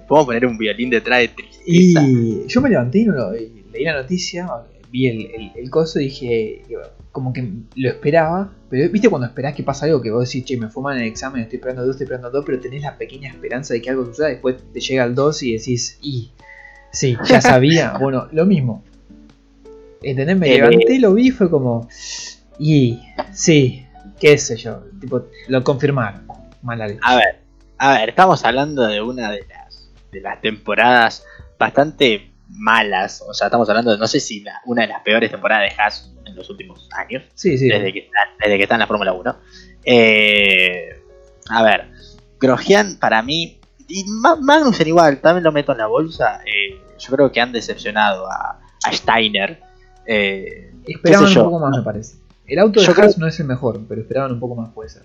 podemos 0.07 0.27
poner 0.27 0.47
un 0.47 0.59
violín 0.59 0.91
detrás 0.91 1.21
de 1.21 1.29
tristeza. 1.29 2.03
Y 2.05 2.47
yo 2.49 2.61
me 2.61 2.69
levanté 2.71 2.99
y, 3.01 3.05
no 3.07 3.15
lo- 3.15 3.35
y 3.37 3.65
leí 3.73 3.85
la 3.85 3.95
noticia, 3.95 4.47
vi 4.93 5.07
el, 5.09 5.21
el- 5.35 5.53
el 5.57 5.71
coso 5.71 5.99
y 5.99 6.05
dije, 6.05 6.63
como 7.11 7.33
que 7.33 7.49
lo 7.77 7.89
esperaba, 7.89 8.53
pero 8.71 8.89
viste 8.93 9.09
cuando 9.09 9.27
esperás 9.27 9.55
que 9.55 9.63
pasa 9.63 9.87
algo 9.87 10.01
que 10.03 10.11
vos 10.11 10.27
decís, 10.29 10.45
che, 10.45 10.57
me 10.59 10.69
fuman 10.69 10.99
el 10.99 11.05
examen, 11.09 11.43
estoy 11.43 11.57
esperando 11.57 11.83
dos, 11.87 11.93
estoy 11.97 12.05
esperando 12.05 12.31
dos, 12.31 12.45
pero 12.45 12.61
tenés 12.61 12.83
la 12.83 12.97
pequeña 12.99 13.31
esperanza 13.31 13.75
de 13.75 13.81
que 13.83 13.91
algo 13.91 14.05
suceda, 14.07 14.29
después 14.29 14.57
te 14.73 14.81
llega 14.81 15.05
el 15.05 15.15
2 15.15 15.43
y 15.45 15.53
decís, 15.57 15.99
y 16.03 16.31
sí, 16.93 17.17
ya 17.25 17.41
sabía, 17.41 17.95
bueno, 17.99 18.29
lo 18.33 18.45
mismo. 18.47 18.85
¿Entendés? 20.03 20.37
Me 20.37 20.49
levanté, 20.57 20.99
lo 20.99 21.15
vi, 21.15 21.31
fue 21.31 21.49
como, 21.49 21.89
y 22.59 22.99
sí, 23.33 23.87
qué 24.21 24.37
sé 24.37 24.57
yo, 24.57 24.83
tipo, 25.01 25.27
lo 25.49 25.63
confirmaron. 25.65 26.27
Mala 26.63 26.87
leche. 26.87 27.01
A 27.03 27.17
ver, 27.17 27.41
a 27.79 27.93
ver, 27.99 28.09
estamos 28.11 28.45
hablando 28.45 28.87
de 28.87 29.01
una 29.01 29.31
de 29.31 29.45
las, 29.49 29.91
de 30.13 30.21
las 30.21 30.41
temporadas 30.41 31.25
bastante 31.59 32.32
malas. 32.53 33.23
O 33.29 33.35
sea, 33.35 33.47
estamos 33.49 33.69
hablando 33.69 33.91
de, 33.93 33.99
no 33.99 34.07
sé 34.07 34.21
si 34.21 34.41
la- 34.41 34.61
una 34.67 34.83
de 34.83 34.89
las 34.89 35.03
peores 35.03 35.31
temporadas 35.31 35.71
de 35.75 35.81
Haas 35.83 36.13
en 36.25 36.35
los 36.37 36.49
últimos 36.51 36.89
años. 36.97 37.25
Sí, 37.35 37.57
sí. 37.59 37.69
desde, 37.69 37.93
que 37.93 37.99
está, 38.01 38.19
desde 38.41 38.57
que 38.57 38.63
está 38.63 38.75
en 38.77 38.81
la 38.81 38.87
Fórmula 38.87 39.13
1. 39.13 39.37
Eh, 39.85 41.03
a 41.51 41.63
ver, 41.63 41.89
Grosjean 42.41 42.97
para 42.99 43.23
mí, 43.23 43.59
y 43.89 44.05
Ma- 44.05 44.37
Magnussen 44.37 44.87
igual, 44.89 45.19
también 45.21 45.45
lo 45.45 45.53
meto 45.53 45.73
en 45.73 45.79
la 45.79 45.87
bolsa. 45.87 46.41
eh, 46.47 46.81
yo 46.99 47.15
creo 47.17 47.33
que 47.33 47.41
han 47.41 47.53
decepcionado 47.53 48.31
a, 48.31 48.61
a 48.85 48.93
Steiner. 48.93 49.61
Eh, 50.07 50.73
Esperaban 50.87 51.29
un 51.29 51.35
poco 51.45 51.59
más, 51.59 51.77
me 51.77 51.83
parece. 51.83 52.17
El 52.47 52.59
auto 52.59 52.81
de 52.81 52.87
Yo 52.87 52.95
creo- 52.95 53.07
Haas 53.07 53.19
no 53.19 53.27
es 53.27 53.39
el 53.41 53.47
mejor, 53.47 53.81
pero 53.89 54.01
esperaban 54.03 54.33
un 54.33 54.41
poco 54.41 54.55
más, 54.57 54.71
puede 54.73 54.89
ser. 54.89 55.03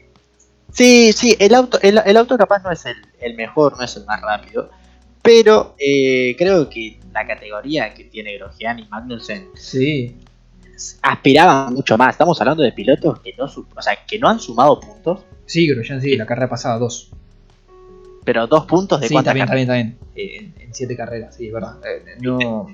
Sí, 0.71 1.12
sí, 1.13 1.36
el 1.39 1.55
auto, 1.55 1.79
el, 1.81 1.99
el 2.05 2.17
auto 2.17 2.38
capaz 2.38 2.60
no 2.63 2.71
es 2.71 2.86
el, 2.86 2.95
el 3.19 3.36
mejor, 3.36 3.77
no 3.77 3.83
es 3.83 3.95
el 3.95 4.05
más 4.05 4.21
rápido. 4.21 4.69
Pero 5.27 5.75
eh, 5.77 6.35
creo 6.37 6.69
que 6.69 7.01
la 7.11 7.27
categoría 7.27 7.93
que 7.93 8.05
tiene 8.05 8.37
Grosjean 8.37 8.79
y 8.79 8.85
Magnussen 8.85 9.47
Sí, 9.55 10.15
aspiraban 11.01 11.73
mucho 11.73 11.97
más. 11.97 12.11
Estamos 12.11 12.39
hablando 12.39 12.63
de 12.63 12.71
pilotos 12.71 13.19
que 13.19 13.33
no, 13.37 13.43
o 13.43 13.81
sea, 13.81 13.97
que 14.07 14.17
no 14.19 14.29
han 14.29 14.39
sumado 14.39 14.79
puntos, 14.79 15.25
sí, 15.45 15.67
Grosjean 15.67 16.01
sí, 16.01 16.15
la 16.15 16.25
carrera 16.25 16.49
pasada, 16.49 16.77
dos. 16.77 17.11
pero 18.23 18.47
dos 18.47 18.65
puntos 18.67 19.01
de 19.01 19.09
Sí, 19.09 19.13
cuántas 19.13 19.31
también, 19.31 19.47
también, 19.47 19.67
también. 19.67 19.97
Eh, 20.15 20.37
en, 20.37 20.53
en 20.61 20.73
siete 20.73 20.95
carreras, 20.95 21.35
sí, 21.35 21.47
es 21.47 21.53
verdad. 21.53 21.75
Eh, 21.85 22.17
no, 22.21 22.69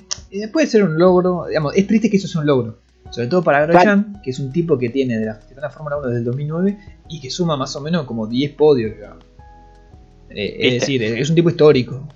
puede 0.51 0.67
ser 0.67 0.83
un 0.83 0.99
logro, 0.99 1.47
digamos, 1.47 1.75
es 1.75 1.87
triste 1.87 2.07
que 2.07 2.17
eso 2.17 2.27
sea 2.27 2.41
un 2.41 2.47
logro. 2.47 2.77
Sobre 3.09 3.29
todo 3.29 3.43
para 3.43 3.65
Grosjean, 3.65 4.21
que 4.23 4.29
es 4.29 4.37
un 4.37 4.51
tipo 4.51 4.77
que 4.77 4.89
tiene 4.89 5.17
de 5.17 5.25
la, 5.25 5.39
que 5.39 5.55
la 5.55 5.71
Fórmula 5.71 5.97
1 5.97 6.07
desde 6.07 6.19
el 6.19 6.25
2009 6.25 6.77
y 7.09 7.19
que 7.19 7.31
suma 7.31 7.57
más 7.57 7.75
o 7.75 7.81
menos 7.81 8.05
como 8.05 8.27
10 8.27 8.51
podios. 8.53 8.91
Eh, 10.29 10.55
es 10.59 10.73
¿Viste? 10.73 10.79
decir, 10.79 11.03
es 11.03 11.29
un 11.29 11.35
tipo 11.35 11.49
histórico. 11.49 12.07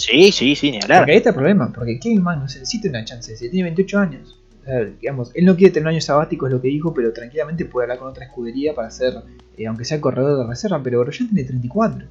Sí, 0.00 0.32
sí, 0.32 0.54
sí, 0.56 0.70
ni 0.72 0.78
hablar. 0.82 1.00
Porque 1.00 1.12
ahí 1.12 1.18
está 1.18 1.30
el 1.30 1.34
problema, 1.36 1.72
porque 1.72 1.98
Kevin 2.00 2.22
Magnussen 2.22 2.60
necesita 2.62 2.88
una 2.88 3.04
chance, 3.04 3.36
si 3.36 3.50
tiene 3.50 3.64
28 3.70 3.98
años. 3.98 4.36
O 4.62 4.64
sea, 4.64 4.84
digamos, 4.84 5.30
él 5.34 5.44
no 5.46 5.56
quiere 5.56 5.72
tener 5.72 5.86
un 5.88 5.92
año 5.94 6.00
sabático, 6.00 6.46
es 6.46 6.52
lo 6.52 6.60
que 6.60 6.68
dijo, 6.68 6.92
pero 6.94 7.12
tranquilamente 7.12 7.64
puede 7.64 7.84
hablar 7.86 7.98
con 7.98 8.08
otra 8.08 8.24
escudería 8.26 8.74
para 8.74 8.90
ser, 8.90 9.14
eh, 9.56 9.66
aunque 9.66 9.84
sea 9.84 10.00
corredor 10.00 10.38
de 10.42 10.46
reserva, 10.48 10.80
pero 10.82 11.00
Grosjean 11.00 11.28
tiene 11.30 11.44
34. 11.48 12.06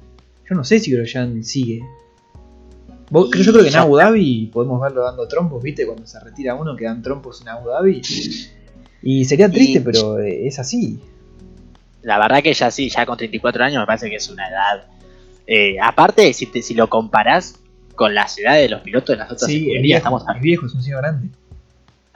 Yo 0.48 0.54
no 0.56 0.64
sé 0.64 0.80
si 0.80 0.90
Grosjean 0.92 1.44
sigue. 1.44 1.80
Vos- 3.10 3.28
Y 3.34 3.42
Yo 3.42 3.52
creo 3.52 3.64
que 3.64 3.70
en 3.70 3.76
Abu 3.76 3.96
Dhabi 3.96 4.46
podemos 4.52 4.80
verlo 4.80 5.02
dando 5.04 5.26
trompos, 5.26 5.62
¿viste? 5.62 5.84
Cuando 5.86 6.06
se 6.06 6.18
retira 6.20 6.54
uno 6.54 6.76
que 6.76 6.84
dan 6.84 7.02
trompos 7.02 7.40
en 7.42 7.48
Abu 7.48 7.68
Dhabi. 7.68 8.02
Y 9.02 9.24
sería 9.24 9.48
triste, 9.50 9.78
Y- 9.78 9.82
pero 9.82 10.18
eh, 10.20 10.46
es 10.46 10.58
así. 10.58 11.00
La 12.02 12.18
verdad 12.18 12.42
que 12.42 12.52
ya 12.54 12.70
sí, 12.70 12.88
ya 12.88 13.04
con 13.06 13.16
34 13.16 13.64
años 13.64 13.80
me 13.80 13.86
parece 13.86 14.08
que 14.10 14.16
es 14.16 14.28
una 14.28 14.48
edad. 14.48 14.84
eh, 15.46 15.76
aparte, 15.82 16.32
si, 16.32 16.46
te- 16.46 16.62
si 16.62 16.74
lo 16.74 16.88
comparás 16.88 17.56
con 18.00 18.14
las 18.14 18.38
edades 18.38 18.62
de 18.62 18.68
los 18.70 18.80
pilotos 18.80 19.08
de 19.10 19.16
las 19.18 19.30
otras 19.30 19.50
Sí, 19.50 19.58
escuderías, 19.58 19.98
estamos, 19.98 20.24
es 20.34 20.40
viejo, 20.40 20.64
es 20.64 20.74
un 20.74 20.82
señor 20.82 21.02
grande. 21.02 21.28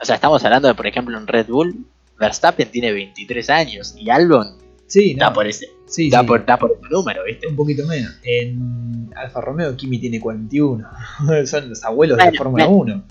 o 0.01 0.03
sea, 0.03 0.15
estamos 0.15 0.43
hablando 0.43 0.67
de, 0.67 0.73
por 0.73 0.87
ejemplo, 0.87 1.15
en 1.15 1.27
Red 1.27 1.45
Bull, 1.45 1.85
Verstappen 2.19 2.71
tiene 2.71 2.91
23 2.91 3.47
años 3.51 3.93
y 3.95 4.09
Albon 4.09 4.55
Sí, 4.87 5.13
no, 5.13 5.25
da 5.25 5.33
por 5.33 5.45
ese, 5.45 5.67
sí, 5.85 6.09
da 6.09 6.21
sí. 6.21 6.25
por, 6.25 6.43
da 6.43 6.57
por 6.57 6.71
ese 6.71 6.89
número, 6.89 7.23
¿viste? 7.23 7.45
Un 7.45 7.55
poquito 7.55 7.85
menos. 7.85 8.17
En 8.23 9.11
Alfa 9.15 9.41
Romeo, 9.41 9.77
Kimi 9.77 9.99
tiene 9.99 10.19
41. 10.19 10.87
Son 11.45 11.69
los 11.69 11.83
abuelos 11.83 12.17
de 12.17 12.25
la 12.25 12.31
Fórmula 12.35 12.65
bueno. 12.65 12.93
1. 12.95 13.03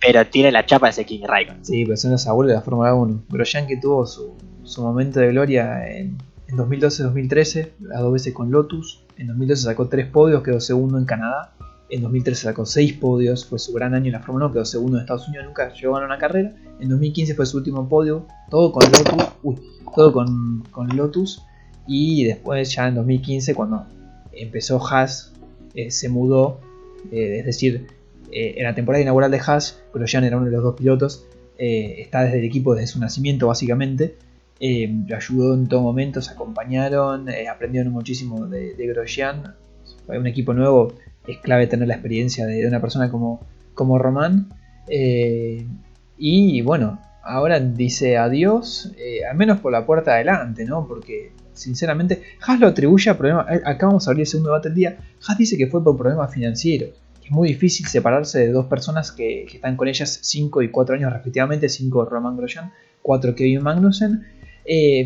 pero 0.00 0.26
tiene 0.28 0.50
la 0.50 0.64
chapa 0.64 0.86
de 0.86 0.92
ese 0.92 1.04
King 1.04 1.24
Raikkonen. 1.26 1.62
Sí, 1.62 1.84
pero 1.84 1.98
son 1.98 2.12
los 2.12 2.26
abuelos 2.26 2.52
de 2.52 2.56
la 2.56 2.62
Fórmula 2.62 2.94
1. 2.94 3.24
Grosjean 3.28 3.66
que 3.66 3.76
tuvo 3.76 4.06
su, 4.06 4.34
su 4.64 4.80
momento 4.80 5.20
de 5.20 5.28
gloria 5.28 5.86
en, 5.94 6.16
en 6.48 6.56
2012-2013, 6.56 7.68
las 7.82 8.00
dos 8.00 8.14
veces 8.14 8.32
con 8.32 8.50
Lotus. 8.50 9.02
En 9.18 9.26
2012 9.26 9.62
sacó 9.62 9.88
tres 9.88 10.06
podios, 10.06 10.42
quedó 10.42 10.58
segundo 10.58 10.96
en 10.96 11.04
Canadá. 11.04 11.52
En 11.90 12.02
2013 12.02 12.42
sacó 12.42 12.66
seis 12.66 12.92
podios, 12.92 13.46
fue 13.46 13.58
su 13.58 13.72
gran 13.72 13.94
año 13.94 14.06
en 14.06 14.12
la 14.12 14.20
Fórmula 14.20 14.46
1, 14.46 14.54
quedó 14.54 14.64
segundo 14.66 14.98
en 14.98 15.02
Estados 15.02 15.26
Unidos, 15.28 15.46
nunca 15.46 15.72
llegó 15.72 15.96
a 15.96 16.04
una 16.04 16.18
carrera. 16.18 16.52
En 16.80 16.88
2015 16.90 17.34
fue 17.34 17.46
su 17.46 17.56
último 17.56 17.88
podio, 17.88 18.26
todo 18.50 18.72
con 18.72 18.84
Lotus. 18.92 19.28
Uy, 19.42 19.56
todo 19.94 20.12
con, 20.12 20.88
Lotus. 20.94 21.42
Y 21.86 22.24
después 22.24 22.74
ya 22.74 22.88
en 22.88 22.96
2015 22.96 23.54
cuando 23.54 23.86
empezó 24.32 24.84
Haas, 24.86 25.32
eh, 25.74 25.90
se 25.90 26.10
mudó, 26.10 26.60
eh, 27.10 27.38
es 27.38 27.46
decir, 27.46 27.86
eh, 28.32 28.56
en 28.58 28.64
la 28.64 28.74
temporada 28.74 29.00
inaugural 29.00 29.30
de 29.30 29.40
Haas, 29.40 29.80
Grosjean 29.94 30.24
era 30.24 30.36
uno 30.36 30.46
de 30.46 30.52
los 30.52 30.62
dos 30.62 30.76
pilotos, 30.76 31.26
está 31.56 32.22
desde 32.22 32.38
el 32.38 32.44
equipo 32.44 32.74
desde 32.74 32.86
su 32.86 33.00
nacimiento 33.00 33.48
básicamente, 33.48 34.14
lo 34.60 35.16
ayudó 35.16 35.54
en 35.54 35.66
todo 35.66 35.80
momento, 35.82 36.22
se 36.22 36.30
acompañaron, 36.30 37.26
aprendieron 37.50 37.92
muchísimo 37.92 38.46
de, 38.46 38.74
de 38.74 38.86
Grosjean, 38.86 39.56
fue 40.06 40.18
un 40.18 40.28
equipo 40.28 40.54
nuevo, 40.54 40.92
es 41.28 41.38
clave 41.38 41.66
tener 41.66 41.86
la 41.86 41.94
experiencia 41.94 42.46
de, 42.46 42.66
una 42.66 42.80
persona 42.80 43.10
como, 43.10 43.46
como 43.74 43.98
Román, 43.98 44.48
eh, 44.88 45.66
y 46.16 46.62
bueno, 46.62 47.00
ahora 47.22 47.60
dice 47.60 48.16
adiós, 48.16 48.92
eh, 48.98 49.24
al 49.24 49.36
menos 49.36 49.60
por 49.60 49.72
la 49.72 49.86
puerta 49.86 50.12
de 50.12 50.16
adelante, 50.16 50.64
¿no? 50.64 50.86
Porque 50.86 51.32
sinceramente, 51.52 52.22
Haas 52.40 52.60
lo 52.60 52.68
atribuye 52.68 53.10
a 53.10 53.18
problemas. 53.18 53.46
eh, 53.50 53.62
Acá 53.64 53.86
vamos 53.86 54.06
a 54.06 54.10
abrir 54.10 54.22
el 54.22 54.26
segundo 54.26 54.50
debate 54.50 54.68
del 54.68 54.76
día. 54.76 54.96
Haas 55.26 55.38
dice 55.38 55.56
que 55.56 55.66
fue 55.66 55.82
por 55.84 55.96
problemas 55.96 56.32
financieros. 56.32 56.90
Es 57.24 57.30
muy 57.30 57.48
difícil 57.48 57.86
separarse 57.86 58.38
de 58.38 58.52
dos 58.52 58.66
personas 58.66 59.12
que, 59.12 59.44
están 59.44 59.76
con 59.76 59.86
ellas 59.86 60.18
5 60.22 60.62
y 60.62 60.70
4 60.70 60.94
años 60.96 61.12
respectivamente: 61.12 61.68
5 61.68 62.04
Roman 62.06 62.36
Grosjean, 62.36 62.72
4 63.02 63.34
Kevin 63.34 63.62
Magnussen. 63.62 64.24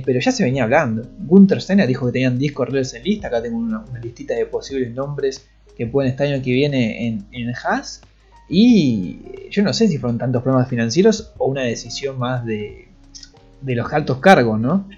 Pero 0.04 0.18
ya 0.18 0.32
se 0.32 0.42
venía 0.42 0.64
hablando. 0.64 1.08
Gunther 1.20 1.60
Steiner 1.60 1.86
dijo 1.86 2.06
que 2.06 2.12
tenían 2.12 2.38
10 2.38 2.52
corredores 2.52 2.94
en 2.94 3.04
lista. 3.04 3.28
Acá 3.28 3.42
tengo 3.42 3.58
una, 3.58 3.80
una 3.80 4.00
listita 4.00 4.34
de 4.34 4.46
posibles 4.46 4.92
nombres 4.92 5.48
que 5.86 5.90
pueden 5.90 6.10
estar 6.10 6.26
el 6.26 6.34
año 6.34 6.42
que 6.42 6.50
viene 6.52 7.06
en, 7.06 7.26
en 7.32 7.52
Haas. 7.54 8.02
Y 8.48 9.18
yo 9.50 9.62
no 9.62 9.72
sé 9.72 9.88
si 9.88 9.98
fueron 9.98 10.18
tantos 10.18 10.42
problemas 10.42 10.68
financieros 10.68 11.32
o 11.38 11.46
una 11.46 11.62
decisión 11.62 12.18
más 12.18 12.44
de, 12.44 12.88
de 13.60 13.74
los 13.74 13.92
altos 13.92 14.18
cargos, 14.18 14.58
¿no? 14.60 14.88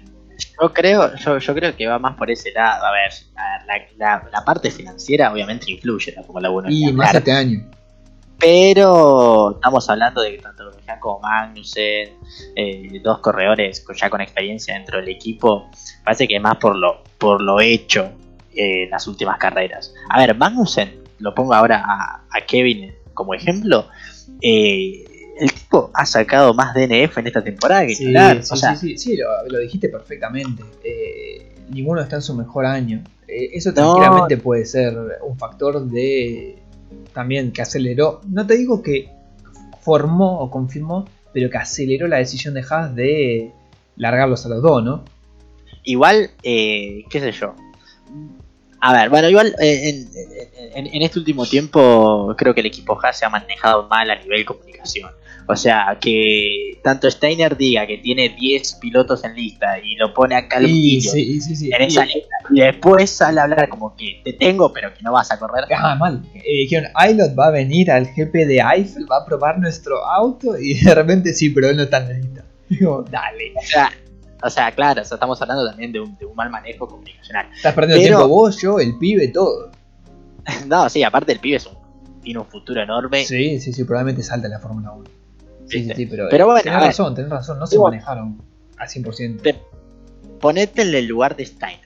Yo 0.61 0.73
creo, 0.73 1.15
yo, 1.15 1.37
yo 1.37 1.55
creo 1.55 1.75
que 1.75 1.87
va 1.87 1.97
más 1.97 2.17
por 2.17 2.29
ese 2.29 2.51
lado. 2.51 2.85
A 2.85 2.91
ver, 2.91 3.11
a 3.35 3.67
ver, 3.77 3.87
la, 3.97 4.05
la- 4.23 4.29
la 4.31 4.43
parte 4.43 4.69
financiera 4.71 5.31
obviamente 5.31 5.71
influye 5.71 6.11
la 6.13 6.23
Fórmula 6.23 6.49
1. 6.49 6.69
Y 6.69 6.91
más 6.91 7.13
este 7.13 7.31
año. 7.31 7.65
Pero 8.37 9.51
estamos 9.55 9.89
hablando 9.89 10.21
de 10.21 10.35
que 10.35 10.41
tanto 10.41 10.65
Grosjean 10.69 10.99
como 10.99 11.21
Magnussen, 11.21 12.09
eh, 12.55 12.99
dos 13.01 13.19
corredores 13.19 13.85
ya 13.95 14.09
con 14.09 14.19
experiencia 14.19 14.73
dentro 14.75 14.97
del 14.99 15.07
equipo, 15.07 15.69
parece 16.03 16.27
que 16.27 16.39
más 16.39 16.57
por 16.57 16.75
lo, 16.75 17.01
por 17.17 17.41
lo 17.41 17.61
hecho 17.61 18.11
en 18.55 18.89
las 18.89 19.07
últimas 19.07 19.37
carreras. 19.37 19.93
A 20.09 20.19
ver, 20.19 20.35
Magnussen, 20.35 20.95
lo 21.19 21.33
pongo 21.35 21.53
ahora 21.53 21.83
a, 21.85 22.23
a 22.29 22.45
Kevin 22.45 22.93
como 23.13 23.33
ejemplo, 23.33 23.87
eh, 24.41 25.03
el 25.39 25.51
tipo 25.51 25.89
ha 25.93 26.05
sacado 26.05 26.53
más 26.53 26.73
DNF 26.73 27.17
en 27.17 27.27
esta 27.27 27.43
temporada 27.43 27.85
que 27.85 27.93
Sí, 27.95 27.99
titular. 28.05 28.43
sí, 28.43 28.49
o 28.53 28.55
sea, 28.57 28.75
sí, 28.75 28.97
sí, 28.97 28.97
sí, 28.97 29.17
lo, 29.17 29.27
lo 29.49 29.59
dijiste 29.59 29.89
perfectamente. 29.89 30.63
Eh, 30.83 31.55
ninguno 31.69 32.01
está 32.01 32.17
en 32.17 32.21
su 32.21 32.35
mejor 32.35 32.65
año. 32.65 33.03
Eh, 33.27 33.49
eso 33.53 33.69
No. 33.69 33.75
tranquilamente 33.75 34.37
puede 34.37 34.65
ser 34.65 34.95
un 35.25 35.37
factor 35.37 35.85
de 35.85 36.59
también 37.13 37.51
que 37.51 37.61
aceleró. 37.61 38.21
No 38.29 38.45
te 38.45 38.55
digo 38.55 38.81
que 38.81 39.09
formó 39.81 40.39
o 40.39 40.49
confirmó, 40.51 41.05
pero 41.33 41.49
que 41.49 41.57
aceleró 41.57 42.07
la 42.07 42.17
decisión 42.17 42.53
de 42.53 42.63
Haas 42.69 42.93
de 42.95 43.51
largarlos 43.97 44.45
a 44.45 44.49
los 44.49 44.61
dos, 44.61 44.83
¿no? 44.83 45.03
Igual, 45.83 46.31
eh, 46.43 47.03
qué 47.09 47.19
sé 47.19 47.31
yo. 47.31 47.55
A 48.87 48.93
ver, 48.93 49.09
bueno, 49.09 49.27
igual 49.29 49.55
eh, 49.59 49.89
en, 49.89 50.09
en- 50.75 50.93
en 50.95 51.01
este 51.01 51.17
último 51.19 51.45
tiempo 51.45 52.35
creo 52.37 52.53
que 52.53 52.59
el 52.59 52.67
equipo 52.67 52.97
Haas 53.01 53.17
se 53.17 53.25
ha 53.25 53.29
manejado 53.29 53.87
mal 53.87 54.09
a 54.11 54.15
nivel 54.21 54.45
comunicación. 54.45 55.09
O 55.47 55.55
sea, 55.55 55.97
que 56.01 56.79
tanto 56.83 57.09
Steiner 57.09 57.55
diga 57.55 57.85
que 57.85 57.97
tiene 57.99 58.29
10 58.29 58.75
pilotos 58.75 59.23
en 59.23 59.35
lista 59.35 59.77
y 59.79 59.95
lo 59.95 60.11
pone 60.13 60.35
a 60.35 60.47
Calum 60.47 60.69
sí, 60.71 61.01
sí, 61.01 61.55
sí. 61.55 61.69
en 61.73 61.81
esa 61.83 62.03
lista 62.05 62.35
y 62.51 62.61
después 62.61 63.11
sale 63.11 63.39
a 63.39 63.43
hablar 63.43 63.69
como 63.69 63.95
que 63.95 64.21
te 64.23 64.33
tengo 64.33 64.73
pero 64.73 64.91
que 64.93 65.01
no 65.03 65.11
vas 65.13 65.31
a 65.31 65.37
correr. 65.39 65.65
Ah, 65.75 65.95
mal. 65.95 66.23
Eh, 66.33 66.41
dijeron, 66.63 66.89
Ailot 66.95 67.37
va 67.37 67.47
a 67.47 67.51
venir 67.51 67.91
al 67.91 68.05
GP 68.07 68.33
de 68.45 68.57
Eiffel, 68.59 69.05
va 69.11 69.17
a 69.17 69.25
probar 69.25 69.59
nuestro 69.59 70.03
auto 70.05 70.57
y 70.59 70.73
de 70.83 70.93
repente 70.95 71.31
sí, 71.33 71.49
pero 71.51 71.69
él 71.69 71.77
no 71.77 71.83
está 71.83 71.97
en 71.97 72.07
la 72.07 72.13
lista. 72.13 72.45
Digo, 72.69 73.05
dale. 73.09 73.53
O 73.55 73.61
sea, 73.61 73.91
o 74.45 74.49
sea, 74.49 74.71
claro, 74.71 75.01
o 75.01 75.05
sea, 75.05 75.15
estamos 75.15 75.41
hablando 75.41 75.67
también 75.67 75.91
de 75.91 75.99
un, 75.99 76.15
de 76.17 76.25
un 76.25 76.35
mal 76.35 76.49
manejo 76.49 76.87
comunicacional. 76.87 77.47
Estás 77.55 77.73
perdiendo 77.73 78.03
Pero- 78.03 78.17
tiempo 78.19 78.27
vos, 78.35 78.61
yo, 78.61 78.79
el 78.79 78.97
pibe, 78.97 79.27
todo. 79.29 79.71
no, 80.67 80.87
sí, 80.89 81.03
aparte 81.03 81.31
el 81.31 81.39
pibe 81.39 81.57
es 81.57 81.65
un, 81.65 81.75
tiene 82.21 82.39
un 82.39 82.45
futuro 82.45 82.81
enorme. 82.81 83.25
Sí, 83.25 83.59
sí, 83.59 83.73
sí, 83.73 83.83
probablemente 83.83 84.23
salta 84.23 84.47
en 84.47 84.53
la 84.53 84.59
Fórmula 84.59 84.91
1. 84.91 85.09
Sí, 85.67 85.83
sí, 85.85 85.91
sí, 85.95 86.05
pero, 86.05 86.27
Pero 86.29 86.45
bueno, 86.45 86.61
tenés 86.61 86.77
ver. 86.79 86.87
razón, 86.87 87.15
tenés 87.15 87.31
razón, 87.31 87.57
no 87.57 87.65
se 87.65 87.79
manejaron 87.79 88.39
al 88.77 88.87
100%. 88.87 89.41
Te- 89.41 89.59
ponete 90.39 90.83
en 90.83 90.93
el 90.93 91.05
lugar 91.07 91.35
de 91.35 91.45
Steiner. 91.45 91.79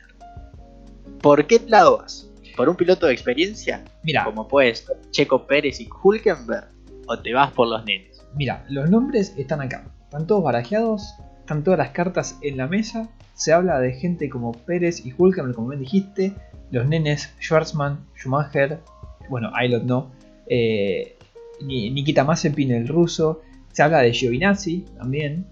¿Por 1.21 1.47
qué 1.47 1.61
lado 1.67 1.97
vas? 1.99 2.29
¿Por 2.57 2.67
un 2.67 2.75
piloto 2.75 3.05
de 3.07 3.13
experiencia? 3.13 3.83
Mira, 4.03 4.25
Como 4.25 4.47
puede 4.47 4.75
ser 4.75 4.97
Checo 5.11 5.47
Pérez 5.47 5.79
y 5.79 5.87
Hulkenberg. 6.03 6.67
¿O 7.07 7.17
te 7.19 7.33
vas 7.33 7.51
por 7.53 7.67
los 7.67 7.83
nenes? 7.85 8.21
mira, 8.35 8.63
los 8.69 8.89
nombres 8.89 9.33
están 9.37 9.61
acá. 9.61 9.85
Están 10.03 10.27
todos 10.27 10.43
barajeados, 10.43 11.13
están 11.49 11.63
todas 11.63 11.79
las 11.79 11.89
cartas 11.89 12.37
en 12.43 12.57
la 12.57 12.67
mesa. 12.67 13.09
Se 13.33 13.51
habla 13.53 13.79
de 13.79 13.93
gente 13.93 14.29
como 14.29 14.51
Pérez 14.51 15.03
y 15.03 15.11
Hulkenberg, 15.17 15.55
como 15.55 15.69
bien 15.69 15.79
dijiste. 15.81 16.33
Los 16.69 16.87
nenes 16.87 17.33
Schwarzman, 17.41 18.05
Schumacher, 18.15 18.77
bueno, 19.29 19.49
Ailot 19.55 19.83
no. 19.83 20.11
Eh, 20.45 21.17
Ni- 21.65 21.89
Nikita 21.89 22.23
Mazepin, 22.23 22.69
el 22.71 22.87
ruso. 22.87 23.41
Se 23.71 23.81
habla 23.81 24.01
de 24.01 24.13
Giovinazzi 24.13 24.85
también. 24.95 25.47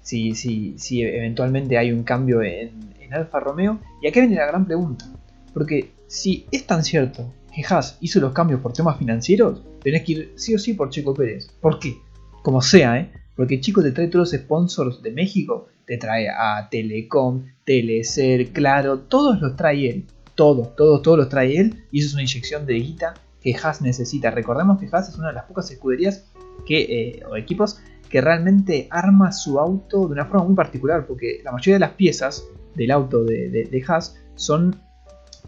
Si, 0.00 0.34
si, 0.34 0.78
si 0.78 1.02
eventualmente 1.02 1.76
hay 1.76 1.92
un 1.92 2.04
cambio 2.04 2.40
en, 2.42 2.70
en 2.98 3.12
Alfa 3.12 3.38
Romeo. 3.38 3.78
Y 4.00 4.08
acá 4.08 4.20
viene 4.20 4.36
la 4.36 4.46
gran 4.46 4.64
pregunta. 4.64 5.04
Porque 5.52 5.90
si 6.06 6.46
es 6.52 6.66
tan 6.66 6.82
cierto 6.84 7.30
que 7.54 7.62
Haas 7.68 7.98
hizo 8.00 8.18
los 8.18 8.32
cambios 8.32 8.60
por 8.62 8.72
temas 8.72 8.96
financieros, 8.96 9.60
tenés 9.82 10.04
que 10.04 10.12
ir 10.12 10.32
sí 10.36 10.54
o 10.54 10.58
sí 10.58 10.72
por 10.72 10.88
Checo 10.88 11.12
Pérez. 11.12 11.48
¿Por 11.60 11.78
qué? 11.78 11.98
Como 12.42 12.62
sea, 12.62 12.98
¿eh? 12.98 13.10
Porque 13.36 13.60
Chico 13.60 13.82
te 13.82 13.92
trae 13.92 14.08
todos 14.08 14.32
los 14.32 14.42
sponsors 14.42 15.02
de 15.02 15.10
México. 15.10 15.68
Te 15.86 15.98
trae 15.98 16.28
a 16.28 16.68
Telecom, 16.70 17.44
Telecer, 17.64 18.52
Claro, 18.52 19.00
todos 19.00 19.40
los 19.40 19.56
trae 19.56 19.90
él. 19.90 20.06
Todos, 20.34 20.74
todos, 20.76 21.02
todos 21.02 21.18
los 21.18 21.28
trae 21.28 21.58
él. 21.58 21.84
Y 21.90 22.00
eso 22.00 22.08
es 22.08 22.14
una 22.14 22.22
inyección 22.22 22.66
de 22.66 22.74
guita 22.74 23.14
que 23.40 23.54
Haas 23.54 23.82
necesita. 23.82 24.30
Recordemos 24.30 24.78
que 24.78 24.88
Haas 24.90 25.08
es 25.08 25.16
una 25.16 25.28
de 25.28 25.34
las 25.34 25.44
pocas 25.44 25.70
escuderías 25.70 26.24
que, 26.66 26.80
eh, 26.80 27.22
o 27.28 27.36
equipos 27.36 27.80
que 28.08 28.20
realmente 28.20 28.86
arma 28.90 29.32
su 29.32 29.58
auto 29.58 30.06
de 30.06 30.12
una 30.12 30.26
forma 30.26 30.44
muy 30.44 30.54
particular. 30.54 31.06
Porque 31.06 31.40
la 31.44 31.52
mayoría 31.52 31.74
de 31.74 31.80
las 31.80 31.92
piezas 31.92 32.44
del 32.74 32.90
auto 32.90 33.24
de, 33.24 33.48
de, 33.48 33.84
Haas 33.86 34.16
son 34.34 34.76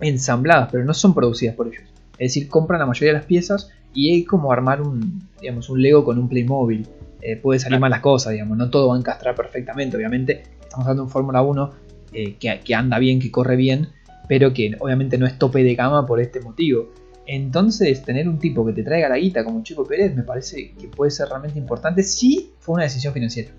ensambladas, 0.01 0.69
pero 0.71 0.85
no 0.85 0.95
son 0.95 1.15
producidas 1.15 1.55
por 1.55 1.69
ellos. 1.69 1.85
Es 2.19 2.35
decir, 2.35 2.49
compran 2.49 2.81
la 2.81 2.87
mayoría 2.87 3.13
de 3.13 3.19
las 3.19 3.27
piezas 3.27 3.71
y 3.95 4.21
es 4.21 4.27
como 4.27 4.53
armar 4.53 4.83
un, 4.83 5.27
digamos, 5.41 5.71
un 5.71 5.81
Lego 5.81 6.05
con 6.05 6.19
un 6.19 6.29
Playmobil. 6.29 6.87
Eh, 7.21 7.37
puede 7.37 7.59
salir 7.59 7.81
mal 7.81 7.91
las 7.91 8.01
cosas, 8.01 8.33
digamos, 8.33 8.57
no 8.57 8.71
todo 8.71 8.89
va 8.89 8.95
a 8.95 8.99
encastrar 8.99 9.35
perfectamente, 9.35 9.97
obviamente. 9.97 10.43
Estamos 10.61 10.87
hablando 10.87 11.03
de 11.03 11.07
un 11.07 11.11
Fórmula 11.11 11.43
1 11.43 11.75
eh, 12.13 12.37
que, 12.39 12.61
que 12.65 12.75
anda 12.75 12.99
bien, 12.99 13.21
que 13.21 13.31
corre 13.31 13.57
bien, 13.57 13.89
pero 14.29 14.53
que 14.53 14.77
obviamente 14.79 15.19
no 15.19 15.27
es 15.27 15.39
tope 15.39 15.63
de 15.63 15.75
gama 15.75 16.07
por 16.07 16.21
este 16.21 16.41
motivo. 16.41 16.93
Entonces, 17.27 18.05
tener 18.05 18.29
un 18.29 18.39
tipo 18.39 18.65
que 18.65 18.73
te 18.73 18.83
traiga 18.83 19.09
la 19.09 19.19
guita 19.19 19.43
como 19.45 19.63
Chico 19.63 19.85
Pérez 19.85 20.15
me 20.15 20.23
parece 20.23 20.73
que 20.79 20.87
puede 20.87 21.11
ser 21.11 21.29
realmente 21.29 21.59
importante 21.59 22.03
si 22.03 22.53
fue 22.61 22.77
una 22.77 22.85
decisión 22.85 23.13
financiera. 23.13 23.51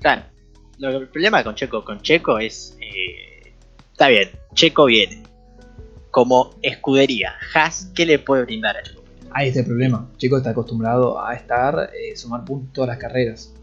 Claro. 0.00 0.22
El 0.80 1.08
problema 1.08 1.44
con 1.44 1.54
Checo, 1.54 1.84
con 1.84 2.00
Checo 2.00 2.38
es. 2.38 2.76
eh, 2.80 3.52
está 3.92 4.08
bien, 4.08 4.30
Checo 4.54 4.86
viene. 4.86 5.22
Como 6.10 6.56
escudería, 6.62 7.34
Haas, 7.54 7.92
¿qué 7.94 8.06
le 8.06 8.18
puede 8.18 8.44
brindar 8.44 8.76
a 8.76 8.82
Checo? 8.82 8.99
Ahí 9.32 9.48
está 9.48 9.60
el 9.60 9.66
problema. 9.66 10.08
Chico 10.16 10.36
está 10.38 10.50
acostumbrado 10.50 11.22
a 11.24 11.34
estar, 11.34 11.90
eh, 11.94 12.16
sumar 12.16 12.44
puntos 12.44 12.72
todas 12.72 12.88
las 12.88 12.98
carreras. 12.98 13.54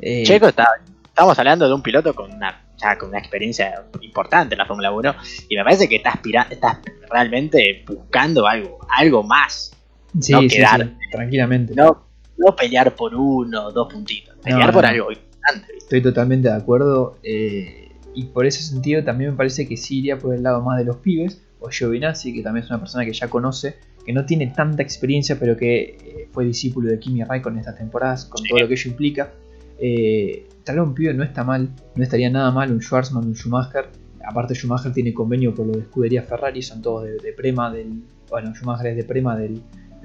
Eh, 0.00 0.22
Checo 0.24 0.48
está. 0.48 0.66
Estamos 1.06 1.38
hablando 1.38 1.66
de 1.66 1.74
un 1.74 1.82
piloto 1.82 2.14
con 2.14 2.32
una, 2.32 2.64
ya 2.76 2.96
con 2.96 3.08
una 3.08 3.18
experiencia 3.18 3.84
importante 4.00 4.54
en 4.54 4.58
la 4.58 4.66
Fórmula 4.66 4.92
1. 4.92 5.14
Y 5.48 5.56
me 5.56 5.64
parece 5.64 5.88
que 5.88 5.96
está, 5.96 6.10
aspira- 6.10 6.46
está 6.50 6.80
realmente 7.10 7.84
buscando 7.86 8.46
algo, 8.46 8.78
algo 8.88 9.22
más. 9.24 9.72
sí, 10.20 10.32
no 10.32 10.40
sí, 10.42 10.48
quedar. 10.48 10.82
sí, 10.84 10.92
tranquilamente. 11.10 11.74
No, 11.74 12.04
no 12.36 12.54
pelear 12.56 12.94
por 12.94 13.14
uno 13.14 13.66
o 13.66 13.72
dos 13.72 13.92
puntitos. 13.92 14.36
Pelear 14.42 14.66
No, 14.68 14.72
por 14.72 14.82
no. 14.84 14.88
algo 14.90 15.10
importante. 15.12 15.66
¿viste? 15.72 15.78
Estoy 15.78 16.02
totalmente 16.02 16.48
de 16.48 16.54
acuerdo. 16.54 17.18
eh, 17.22 17.84
y 18.14 18.24
por 18.24 18.46
ese 18.46 18.62
sentido 18.62 19.04
también 19.04 19.30
me 19.32 19.36
parece 19.36 19.68
que 19.68 19.76
sí 19.76 19.98
iría 19.98 20.18
por 20.18 20.34
el 20.34 20.42
lado 20.42 20.60
más 20.62 20.78
de 20.78 20.84
los 20.84 20.96
pibes. 20.96 21.40
O 21.60 21.70
Giovinazzi, 21.70 22.32
que 22.32 22.42
también 22.42 22.64
es 22.64 22.70
una 22.70 22.78
persona 22.78 23.04
que 23.04 23.12
ya 23.12 23.28
conoce, 23.28 23.76
que 24.04 24.12
no 24.12 24.24
tiene 24.24 24.46
tanta 24.48 24.82
experiencia, 24.82 25.38
pero 25.38 25.56
que 25.56 25.80
eh, 25.82 26.28
fue 26.32 26.44
discípulo 26.44 26.88
de 26.88 26.98
Kimi 26.98 27.22
Raikkonen 27.24 27.60
estas 27.60 27.76
temporadas, 27.76 28.24
con 28.24 28.42
todo 28.44 28.58
lo 28.58 28.68
que 28.68 28.74
ello 28.74 28.90
implica. 28.90 29.32
Eh, 29.78 30.46
traer 30.64 30.80
un 30.80 30.94
pibe 30.94 31.14
no 31.14 31.22
está 31.22 31.44
mal, 31.44 31.68
no 31.94 32.02
estaría 32.02 32.30
nada 32.30 32.50
mal 32.50 32.72
un 32.72 32.80
Schwarzman, 32.80 33.26
un 33.26 33.34
Schumacher. 33.34 33.86
Aparte 34.24 34.54
Schumacher 34.54 34.92
tiene 34.92 35.14
convenio 35.14 35.54
por 35.54 35.66
lo 35.66 35.72
de 35.72 35.80
escudería 35.80 36.22
Ferrari, 36.22 36.62
son 36.62 36.82
todos 36.82 37.04
de, 37.04 37.32
Prema 37.32 37.70
del... 37.70 38.02
Bueno, 38.28 38.54
Schumacher 38.54 38.88
es 38.88 38.96
de 38.96 39.04
Prema 39.04 39.36
del, 39.36 39.62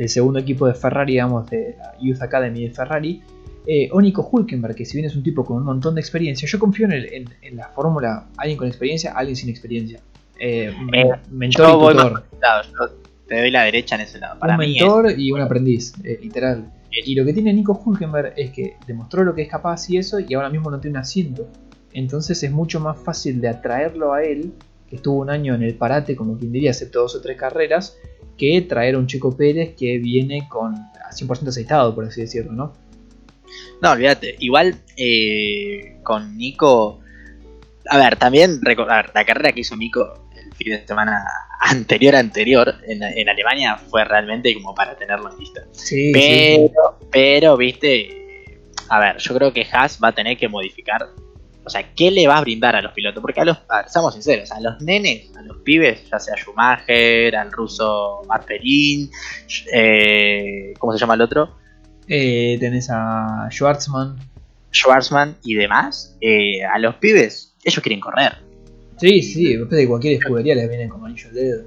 segundo 0.08 0.40
equipo 0.40 0.68
de 0.68 0.74
Ferrari, 0.74 1.14
digamos, 1.14 1.50
de 1.50 1.76
Youth 2.02 2.22
Academy 2.22 2.68
de 2.68 2.72
Ferrari. 2.72 3.22
Eh, 3.66 3.90
Onico 3.92 4.28
Hulkenberg, 4.30 4.76
que 4.76 4.86
si 4.86 4.98
bien 4.98 5.06
es 5.06 5.16
un 5.16 5.24
tipo 5.24 5.46
con 5.46 5.58
un 5.58 5.64
montón 5.64 5.96
de 5.96 6.02
experiencia, 6.02 6.48
yo 6.48 6.60
confío 6.60 6.88
en, 6.90 7.26
en 7.42 7.56
la 7.56 7.70
fórmula 7.70 8.28
alguien 8.38 8.58
con 8.58 8.68
experiencia, 8.68 9.14
alguien 9.14 9.36
sin 9.36 9.50
experiencia. 9.50 10.02
Eh, 10.40 10.74
eh, 10.94 11.12
mentor 11.32 11.70
y 11.70 11.96
tutor. 11.96 12.24
te 13.28 13.40
doy 13.40 13.52
la 13.52 13.64
derecha 13.64 13.96
en 13.96 14.02
ese 14.02 14.20
lado. 14.20 14.40
un 14.42 14.58
mentor 14.58 15.14
y 15.18 15.32
un 15.32 15.42
aprendiz, 15.42 15.94
eh, 16.04 16.20
literal. 16.22 16.72
Y 16.92 17.16
lo 17.16 17.26
que 17.26 17.34
tiene 17.34 17.52
Nico 17.54 17.82
Hulkenberg 17.84 18.34
es 18.38 18.52
que 18.52 18.78
demostró 18.86 19.24
lo 19.24 19.34
que 19.34 19.44
es 19.44 19.50
capaz 19.50 19.90
y 19.90 19.98
eso, 19.98 20.20
y 20.20 20.34
ahora 20.36 20.50
mismo 20.50 20.70
no 20.70 20.80
tiene 20.80 20.98
un 20.98 21.02
asiento. 21.02 21.48
Entonces 21.92 22.42
es 22.44 22.52
mucho 22.52 22.80
más 22.80 23.00
fácil 23.00 23.42
de 23.42 23.50
atraerlo 23.50 24.14
a 24.14 24.24
él, 24.24 24.54
que 24.88 24.98
estuvo 24.98 25.20
un 25.20 25.30
año 25.30 25.56
en 25.56 25.64
el 25.64 25.76
parate, 25.76 26.16
como 26.16 26.38
quien 26.38 26.52
diría, 26.52 26.72
excepto 26.72 27.02
dos 27.02 27.16
o 27.16 27.22
tres 27.22 27.38
carreras, 27.38 27.98
que 28.38 28.62
traer 28.62 28.96
a 28.96 29.00
un 29.00 29.08
Checo 29.08 29.36
Pérez 29.36 29.76
que 29.76 29.98
viene 29.98 30.48
con 30.50 30.76
a 30.76 31.12
100% 31.12 31.48
aceitado, 31.48 31.96
por 31.96 32.06
así 32.06 32.22
decirlo, 32.22 32.52
¿no? 32.52 32.74
No, 33.82 33.92
olvídate. 33.92 34.36
Igual 34.40 34.76
con 36.04 36.38
Nico. 36.38 37.03
A 37.90 37.98
ver, 37.98 38.16
también 38.16 38.60
recordar 38.62 39.12
la 39.14 39.26
carrera 39.26 39.52
que 39.52 39.62
hizo 39.62 39.76
Nico 39.76 40.24
fin 40.56 40.72
de 40.72 40.88
semana 40.88 41.24
anterior 41.60 42.16
anterior 42.16 42.76
en, 42.88 43.30
Alemania 43.30 43.78
fue 43.78 44.04
realmente 44.04 44.54
como 44.54 44.74
para 44.74 44.96
tenerlo 44.96 45.32
en 45.32 45.40
lista. 45.40 45.62
pero, 46.14 46.98
pero, 47.12 47.58
viste, 47.58 48.60
a 48.90 49.00
ver, 49.00 49.18
yo 49.18 49.36
creo 49.36 49.54
que 49.54 49.66
Haas 49.72 50.00
va 50.04 50.10
a 50.10 50.12
tener 50.14 50.38
que 50.38 50.48
modificar. 50.48 51.08
O 51.66 51.70
sea, 51.70 51.94
¿qué 51.96 52.12
le 52.12 52.28
va 52.28 52.38
a 52.38 52.42
brindar 52.42 52.76
a 52.76 52.82
los 52.82 52.92
pilotos? 52.92 53.22
Porque 53.22 53.40
a 53.40 53.46
los, 53.46 53.58
seamos 53.88 54.14
sinceros, 54.14 54.52
a 54.52 54.60
los 54.60 54.82
nenes, 54.82 55.34
a 55.38 55.42
los 55.44 55.58
pibes, 55.60 56.10
ya 56.10 56.20
sea 56.20 56.36
Schumacher, 56.36 57.34
al 57.38 57.54
ruso 57.54 58.24
Marperin, 58.28 59.10
eh, 59.74 60.74
¿cómo 60.78 60.92
se 60.92 61.00
llama 61.00 61.14
el 61.14 61.22
otro? 61.22 61.56
Eh, 62.10 62.58
tenés 62.60 62.90
a 62.92 63.48
Schwarzman. 63.50 64.18
Schwarzman 64.74 65.38
y 65.44 65.54
demás, 65.54 66.18
eh, 66.20 66.66
a 66.66 66.80
los 66.80 66.96
pibes, 66.96 67.53
ellos 67.64 67.82
quieren 67.82 68.00
correr. 68.00 68.34
Sí, 68.98 69.22
sí, 69.22 69.56
después 69.56 69.80
de 69.80 69.88
cualquier 69.88 70.14
escudería 70.14 70.56
les 70.56 70.70
vienen 70.70 70.90
como 70.90 71.06
anillo 71.06 71.28
al 71.30 71.36
dedo. 71.36 71.64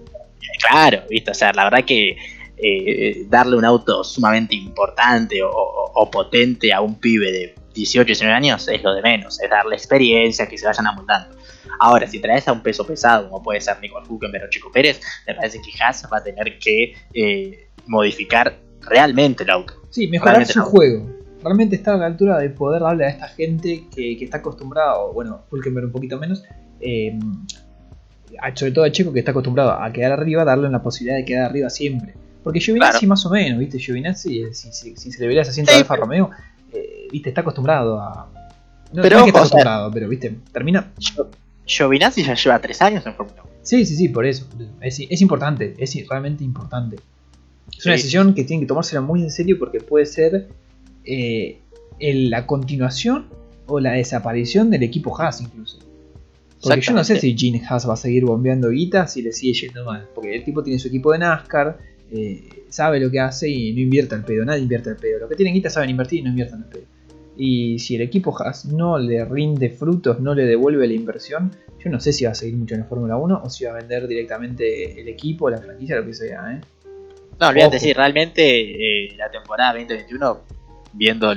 Claro, 0.68 1.02
viste, 1.08 1.30
o 1.30 1.34
sea, 1.34 1.52
la 1.52 1.64
verdad 1.64 1.84
que 1.84 2.16
eh, 2.56 3.26
darle 3.28 3.56
un 3.56 3.64
auto 3.64 4.02
sumamente 4.04 4.54
importante 4.54 5.40
o, 5.42 6.10
potente 6.10 6.72
a 6.72 6.80
un 6.80 6.98
pibe 6.98 7.32
de 7.32 7.54
18, 7.74 8.06
19 8.06 8.34
años 8.34 8.68
es 8.68 8.82
lo 8.82 8.94
de 8.94 9.02
menos, 9.02 9.40
es 9.42 9.50
darle 9.50 9.74
experiencia, 9.76 10.46
que 10.46 10.56
se 10.56 10.66
vayan 10.66 10.86
amoldando. 10.86 11.36
Ahora, 11.78 12.06
si 12.06 12.20
traes 12.20 12.46
a 12.48 12.52
un 12.52 12.62
peso 12.62 12.86
pesado, 12.86 13.28
como 13.28 13.42
puede 13.42 13.60
ser 13.60 13.78
Nico 13.80 14.00
Huckenberg 14.08 14.44
o 14.44 14.50
Chico 14.50 14.70
Pérez, 14.70 15.00
me 15.26 15.34
parece 15.34 15.60
que 15.60 15.82
Haas 15.82 16.06
va 16.10 16.18
a 16.18 16.24
tener 16.24 16.58
que 16.58 16.94
eh, 17.12 17.68
modificar 17.86 18.56
realmente 18.82 19.42
el 19.42 19.50
auto. 19.50 19.74
Sí, 19.90 20.06
mejorar 20.06 20.46
su 20.46 20.62
juego. 20.62 21.06
Realmente 21.46 21.76
está 21.76 21.94
a 21.94 21.96
la 21.96 22.06
altura 22.06 22.38
de 22.38 22.50
poder 22.50 22.82
darle 22.82 23.04
a 23.04 23.08
esta 23.08 23.28
gente 23.28 23.84
que, 23.94 24.18
que 24.18 24.24
está 24.24 24.38
acostumbrada, 24.38 24.98
o 24.98 25.12
bueno, 25.12 25.42
Hulkenberg 25.48 25.86
un 25.86 25.92
poquito 25.92 26.18
menos, 26.18 26.42
eh, 26.80 27.16
sobre 28.56 28.72
todo 28.72 28.84
a 28.84 28.90
Checo 28.90 29.12
que 29.12 29.20
está 29.20 29.30
acostumbrado 29.30 29.70
a 29.70 29.92
quedar 29.92 30.10
arriba, 30.10 30.44
darle 30.44 30.68
la 30.68 30.82
posibilidad 30.82 31.16
de 31.16 31.24
quedar 31.24 31.44
arriba 31.44 31.70
siempre. 31.70 32.14
Porque 32.42 32.58
Giovinazzi 32.58 33.06
más 33.06 33.24
o 33.26 33.30
menos, 33.30 33.60
¿viste? 33.60 33.78
Giovinazzi, 33.78 34.42
eh, 34.42 34.54
si, 34.54 34.72
se 34.96 35.20
le 35.20 35.26
vería 35.28 35.42
ese 35.42 35.52
asiento 35.52 35.70
a 35.70 35.76
Alfa 35.76 35.94
Romeo, 35.94 36.30
eh, 36.72 37.06
¿viste? 37.12 37.28
Está 37.28 37.42
acostumbrado 37.42 38.00
a... 38.00 38.28
No, 38.92 39.02
pero, 39.02 39.18
es 39.18 39.22
que 39.22 39.28
está 39.28 39.38
acostumbrado, 39.38 39.90
pero, 39.92 40.08
¿viste? 40.08 40.36
Termina... 40.52 40.92
Giovinazzi 41.64 42.24
ya 42.24 42.34
lleva 42.34 42.58
tres 42.58 42.82
años 42.82 43.06
en 43.06 43.14
Fórmula 43.14 43.42
1. 43.44 43.52
Sí, 43.62 43.86
sí, 43.86 43.94
sí, 43.94 44.08
por 44.08 44.26
eso. 44.26 44.48
Es, 44.80 44.98
es 44.98 45.20
importante, 45.20 45.74
es 45.78 45.96
realmente 46.08 46.42
importante. 46.42 46.96
Es 47.78 47.86
una 47.86 47.94
decisión 47.94 48.34
que 48.34 48.42
tienen 48.42 48.62
que 48.62 48.66
tomársela 48.66 49.00
muy 49.00 49.22
en 49.22 49.30
serio 49.30 49.60
porque 49.60 49.78
puede 49.80 50.06
ser 50.06 50.48
la 51.98 52.46
continuación 52.46 53.28
o 53.66 53.80
la 53.80 53.92
desaparición 53.92 54.70
del 54.70 54.82
equipo 54.82 55.18
Haas 55.20 55.40
incluso. 55.40 55.78
Porque 56.62 56.80
yo 56.80 56.92
no 56.92 57.04
sé 57.04 57.20
si 57.20 57.36
Gene 57.36 57.62
Haas 57.68 57.88
va 57.88 57.94
a 57.94 57.96
seguir 57.96 58.24
bombeando 58.24 58.70
guita 58.70 59.06
si 59.06 59.22
le 59.22 59.32
sigue 59.32 59.66
yendo 59.66 59.84
mal. 59.84 60.08
Porque 60.14 60.34
el 60.34 60.44
tipo 60.44 60.62
tiene 60.62 60.78
su 60.78 60.88
equipo 60.88 61.12
de 61.12 61.18
NASCAR, 61.18 61.78
eh, 62.10 62.64
sabe 62.68 62.98
lo 62.98 63.10
que 63.10 63.20
hace 63.20 63.48
y 63.48 63.72
no 63.72 63.80
invierte 63.80 64.14
el 64.14 64.24
pedo. 64.24 64.44
Nadie 64.44 64.62
invierte 64.62 64.90
el 64.90 64.96
pedo. 64.96 65.20
Lo 65.20 65.28
que 65.28 65.36
tienen 65.36 65.54
guita 65.54 65.70
saben 65.70 65.90
invertir 65.90 66.20
y 66.20 66.22
no 66.22 66.30
invierten 66.30 66.58
el 66.58 66.64
pedo. 66.64 66.84
Y 67.36 67.78
si 67.78 67.96
el 67.96 68.02
equipo 68.02 68.34
Haas 68.40 68.64
no 68.64 68.98
le 68.98 69.24
rinde 69.24 69.68
frutos, 69.68 70.20
no 70.20 70.34
le 70.34 70.46
devuelve 70.46 70.86
la 70.86 70.94
inversión, 70.94 71.52
yo 71.78 71.90
no 71.90 72.00
sé 72.00 72.12
si 72.12 72.24
va 72.24 72.30
a 72.30 72.34
seguir 72.34 72.56
mucho 72.56 72.74
en 72.74 72.80
la 72.80 72.86
Fórmula 72.86 73.16
1 73.18 73.42
o 73.44 73.50
si 73.50 73.64
va 73.64 73.72
a 73.72 73.74
vender 73.74 74.08
directamente 74.08 74.98
el 74.98 75.06
equipo, 75.06 75.50
la 75.50 75.58
franquicia, 75.58 75.96
lo 75.96 76.06
que 76.06 76.14
sea. 76.14 76.54
¿eh? 76.54 76.60
No, 77.38 77.48
olvídate, 77.48 77.78
sí, 77.78 77.92
realmente 77.92 79.04
eh, 79.04 79.14
la 79.18 79.30
temporada 79.30 79.74
2021, 79.74 80.40
viendo 80.96 81.32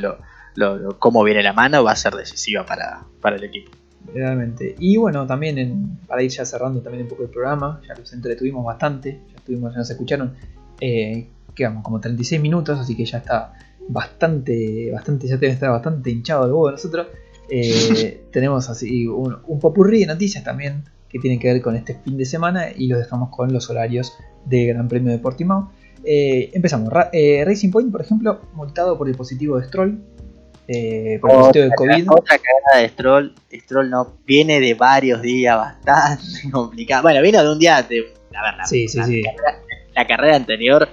cómo 0.98 1.24
viene 1.24 1.44
la 1.44 1.54
mano, 1.54 1.84
va 1.84 1.92
a 1.92 1.96
ser 1.96 2.14
decisiva 2.14 2.66
para, 2.66 3.06
para 3.22 3.36
el 3.36 3.44
equipo 3.44 3.72
realmente. 4.14 4.76
Y 4.80 4.98
bueno, 4.98 5.26
también 5.26 6.00
para 6.08 6.24
ir 6.24 6.32
ya 6.32 6.46
cerrando 6.46 6.82
también 6.82 7.04
un 7.04 7.10
poco 7.10 7.24
el 7.24 7.30
programa, 7.30 7.82
ya 7.88 7.96
los 7.96 8.12
entretuvimos 8.14 8.66
bastante, 8.66 9.20
ya 9.30 9.38
estuvimos, 9.38 9.74
ya 9.74 9.80
nos 9.80 9.90
escucharon, 9.90 10.34
eh, 10.80 11.28
quedamos 11.56 11.84
como 11.84 12.00
36 12.00 12.42
minutos, 12.42 12.80
así 12.80 12.96
que 12.96 13.06
ya 13.06 13.20
está 13.20 13.54
bastante, 13.88 14.92
bastante, 14.92 15.28
ya 15.28 15.38
debe 15.38 15.54
estar 15.54 15.72
bastante 15.72 16.12
hinchado 16.12 16.46
el 16.46 16.52
huevo 16.52 16.68
de 16.68 16.72
nosotros. 16.74 17.08
Eh, 17.50 18.26
tenemos 18.32 18.70
así 18.70 19.08
un, 19.08 19.38
un 19.48 19.60
popurrí 19.60 20.02
de 20.02 20.08
noticias 20.08 20.44
también 20.44 20.84
que 21.10 21.20
tienen 21.20 21.40
que 21.40 21.52
ver 21.52 21.62
con 21.62 21.76
este 21.76 21.96
fin 21.96 22.18
de 22.18 22.26
semana 22.26 22.68
y 22.76 22.88
los 22.88 23.00
dejamos 23.00 23.30
con 23.30 23.52
los 23.52 23.70
horarios 23.70 24.14
del 24.46 24.68
Gran 24.68 24.88
Premio 24.88 25.12
de 25.12 25.20
Portimao. 25.20 25.72
Eh, 26.04 26.52
empezamos. 26.54 26.92
Racing 26.92 27.72
Point, 27.72 27.92
por 27.92 28.02
ejemplo, 28.02 28.42
multado 28.54 28.98
por 28.98 29.08
el 29.08 29.16
positivo 29.16 29.60
de 29.60 29.66
Stroll 29.66 30.02
eh, 30.72 31.18
por 31.20 31.32
el 31.32 31.38
otra, 31.38 31.64
de 31.64 31.72
COVID. 31.76 32.12
Otra 32.12 32.38
cagada 32.38 32.84
de 32.84 32.90
Stroll. 32.90 33.34
Stroll 33.52 33.90
no 33.90 34.18
viene 34.26 34.60
de 34.60 34.76
varios 34.76 35.20
días 35.22 35.58
bastante 35.58 36.24
complicado. 36.52 37.02
Bueno, 37.02 37.22
vino 37.24 37.42
de 37.44 37.52
un 37.52 37.60
día 37.60 37.82
de. 37.82 38.14
A 38.36 38.44
ver, 38.44 38.58
la, 38.58 38.66
sí, 38.66 38.88
sí, 38.88 39.04
sí. 39.04 39.24
la 39.96 40.06
carrera 40.06 40.36
anterior 40.36 40.88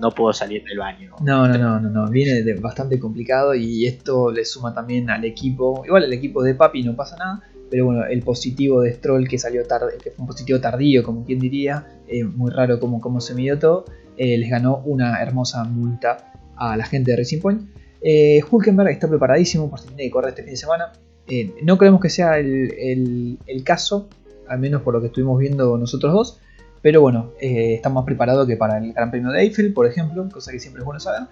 no 0.00 0.10
puedo 0.10 0.32
salir 0.32 0.64
del 0.64 0.78
baño. 0.78 1.14
No, 1.20 1.46
no, 1.46 1.58
no, 1.58 1.78
no, 1.78 1.90
no. 1.90 2.10
viene 2.10 2.42
de 2.42 2.54
bastante 2.54 2.98
complicado 2.98 3.54
y 3.54 3.86
esto 3.86 4.30
le 4.30 4.46
suma 4.46 4.72
también 4.72 5.10
al 5.10 5.26
equipo. 5.26 5.82
Igual 5.84 6.04
el 6.04 6.12
equipo 6.14 6.42
de 6.42 6.54
Papi 6.54 6.82
no 6.82 6.96
pasa 6.96 7.16
nada, 7.16 7.42
pero 7.70 7.84
bueno, 7.84 8.04
el 8.06 8.22
positivo 8.22 8.80
de 8.80 8.94
Stroll 8.94 9.28
que 9.28 9.38
salió 9.38 9.66
tarde, 9.66 9.98
que 10.02 10.10
fue 10.10 10.22
un 10.22 10.26
positivo 10.26 10.58
tardío, 10.58 11.02
como 11.02 11.22
quien 11.22 11.38
diría, 11.38 12.00
eh, 12.08 12.24
muy 12.24 12.50
raro 12.50 12.80
como, 12.80 12.98
como 13.02 13.20
se 13.20 13.34
midió 13.34 13.58
todo, 13.58 13.84
eh, 14.16 14.38
les 14.38 14.50
ganó 14.50 14.78
una 14.84 15.20
hermosa 15.22 15.64
multa 15.64 16.32
a 16.56 16.76
la 16.76 16.84
gente 16.84 17.10
de 17.10 17.18
Racing 17.18 17.40
Point. 17.40 17.62
Eh, 18.00 18.42
Hulkenberg 18.50 18.90
está 18.90 19.08
preparadísimo 19.08 19.68
por 19.68 19.78
si 19.78 19.88
tiene 19.88 20.04
que 20.04 20.10
correr 20.10 20.30
este 20.30 20.42
fin 20.42 20.52
de 20.52 20.56
semana. 20.56 20.92
Eh, 21.28 21.54
no 21.62 21.76
creemos 21.76 22.00
que 22.00 22.08
sea 22.08 22.38
el, 22.38 23.38
caso, 23.64 24.08
al 24.48 24.58
menos 24.58 24.82
por 24.82 24.94
lo 24.94 25.00
que 25.00 25.08
estuvimos 25.08 25.38
viendo 25.38 25.76
nosotros 25.76 26.12
dos. 26.12 26.40
Pero 26.82 27.00
bueno, 27.00 27.32
está 27.40 27.88
más 27.88 28.04
preparado 28.04 28.46
que 28.46 28.56
para 28.56 28.78
el 28.78 28.92
Gran 28.92 29.10
Premio 29.10 29.30
de 29.32 29.40
Eiffel, 29.40 29.72
por 29.72 29.86
ejemplo, 29.86 30.28
cosa 30.28 30.52
que 30.52 30.60
siempre 30.60 30.80
es 30.80 30.84
bueno 30.84 31.00
saber. 31.00 31.28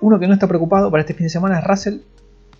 Uno 0.00 0.20
que 0.20 0.28
no 0.28 0.34
está 0.34 0.46
preocupado 0.46 0.88
para 0.90 1.00
este 1.00 1.14
fin 1.14 1.24
de 1.24 1.30
semana 1.30 1.58
es 1.58 1.64
Russell, 1.64 1.98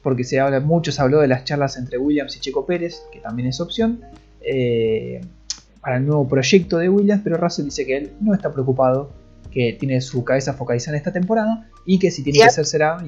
porque 0.02 0.24
se 0.24 0.40
habla 0.40 0.58
mucho, 0.58 0.90
se 0.90 1.00
habló 1.00 1.20
de 1.20 1.28
las 1.28 1.44
charlas 1.44 1.76
entre 1.76 1.96
Williams 1.96 2.36
y 2.36 2.40
Checo 2.40 2.66
Pérez, 2.66 3.02
que 3.12 3.20
también 3.20 3.48
es 3.48 3.60
opción, 3.60 4.00
para 5.88 5.96
el 5.96 6.04
nuevo 6.04 6.28
proyecto 6.28 6.76
de 6.76 6.90
Williams, 6.90 7.22
pero 7.24 7.38
Russell 7.38 7.64
dice 7.64 7.86
que 7.86 7.96
él 7.96 8.12
no 8.20 8.34
está 8.34 8.52
preocupado 8.52 9.10
que 9.50 9.74
tiene 9.80 10.02
su 10.02 10.22
cabeza 10.22 10.52
focalizada 10.52 10.98
en 10.98 10.98
esta 10.98 11.14
temporada 11.14 11.66
y 11.86 11.98
que 11.98 12.10
si 12.10 12.22
tiene 12.22 12.40
que 12.40 12.44
hacer 12.44 12.66
será 12.66 12.98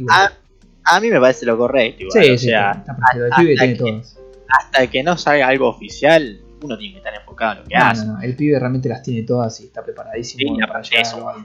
A, 0.84 1.00
mí 1.00 1.10
me 1.10 1.20
parece 1.20 1.44
lo 1.44 1.58
correcto. 1.58 2.04
Igual, 2.04 2.24
sí, 2.24 2.30
o 2.30 2.38
sea, 2.38 2.70
hasta, 2.70 2.96
el 3.18 3.30
pibe 3.36 3.54
tiene 3.74 4.02
hasta 4.48 4.86
que 4.86 5.02
no 5.02 5.18
salga 5.18 5.48
algo 5.48 5.68
oficial, 5.68 6.40
uno 6.62 6.78
tiene 6.78 6.94
que 6.94 6.98
estar 7.00 7.14
enfocado 7.14 7.52
en 7.52 7.58
lo 7.58 7.64
que 7.66 7.76
hace. 7.76 8.06
No, 8.06 8.14
no, 8.14 8.22
el 8.22 8.34
pibe 8.34 8.58
realmente 8.58 8.88
las 8.88 9.02
tiene 9.02 9.24
todas 9.24 9.60
y 9.60 9.64
está 9.64 9.84
preparadísimo. 9.84 10.56
para 10.66 10.80
es, 10.80 11.12
un, 11.12 11.44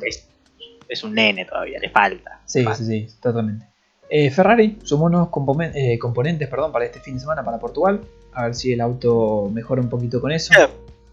es, 0.87 1.03
un 1.03 1.13
nene 1.13 1.43
todavía, 1.43 1.79
le 1.79 1.89
falta. 1.89 2.39
Sí, 2.45 2.63
sí, 2.77 2.85
sí, 2.85 3.07
totalmente. 3.21 3.65
Eh, 4.09 4.31
Ferrari 4.31 4.79
sumó 4.83 5.07
unos 5.07 5.27
eh, 5.73 5.99
componentes 5.99 6.47
perdón, 6.47 6.71
para 6.71 6.85
este 6.85 7.01
fin 7.01 7.15
de 7.15 7.19
semana 7.19 7.43
para 7.43 7.59
Portugal. 7.59 7.99
A 8.31 8.45
ver 8.45 8.55
si 8.55 8.71
el 8.71 8.79
auto 8.79 9.49
mejora 9.51 9.81
un 9.81 9.89
poquito 9.89 10.21
con 10.21 10.31
eso. 10.31 10.53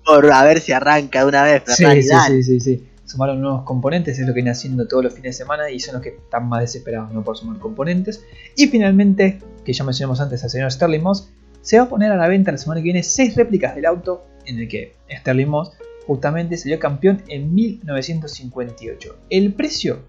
Por 0.04 0.30
a 0.32 0.44
ver 0.44 0.60
si 0.60 0.72
arranca 0.72 1.20
de 1.20 1.26
una 1.26 1.42
vez. 1.44 1.62
Ferrari, 1.64 2.02
sí, 2.02 2.10
sí, 2.26 2.42
sí, 2.42 2.60
sí, 2.60 2.86
sumaron 3.04 3.40
nuevos 3.40 3.62
componentes, 3.62 4.18
es 4.18 4.26
lo 4.26 4.32
que 4.32 4.36
viene 4.36 4.50
haciendo 4.50 4.88
todos 4.88 5.04
los 5.04 5.14
fines 5.14 5.36
de 5.36 5.44
semana 5.44 5.70
y 5.70 5.78
son 5.80 5.94
los 5.94 6.02
que 6.02 6.10
están 6.10 6.48
más 6.48 6.60
desesperados 6.62 7.12
no 7.12 7.22
por 7.22 7.36
sumar 7.36 7.58
componentes. 7.58 8.24
Y 8.56 8.68
finalmente, 8.68 9.38
que 9.64 9.72
ya 9.72 9.84
mencionamos 9.84 10.20
antes 10.20 10.42
al 10.44 10.50
señor 10.50 10.72
Sterling 10.72 11.02
Moss, 11.02 11.28
se 11.60 11.78
va 11.78 11.84
a 11.84 11.88
poner 11.88 12.10
a 12.10 12.16
la 12.16 12.26
venta 12.28 12.50
la 12.50 12.58
semana 12.58 12.80
que 12.80 12.84
viene 12.84 13.02
6 13.02 13.36
réplicas 13.36 13.74
del 13.76 13.86
auto 13.86 14.24
en 14.46 14.58
el 14.58 14.68
que 14.68 14.94
Sterling 15.10 15.46
Moss 15.46 15.72
justamente 16.06 16.56
salió 16.56 16.78
campeón 16.78 17.22
en 17.28 17.54
1958. 17.54 19.16
El 19.30 19.52
precio, 19.54 20.00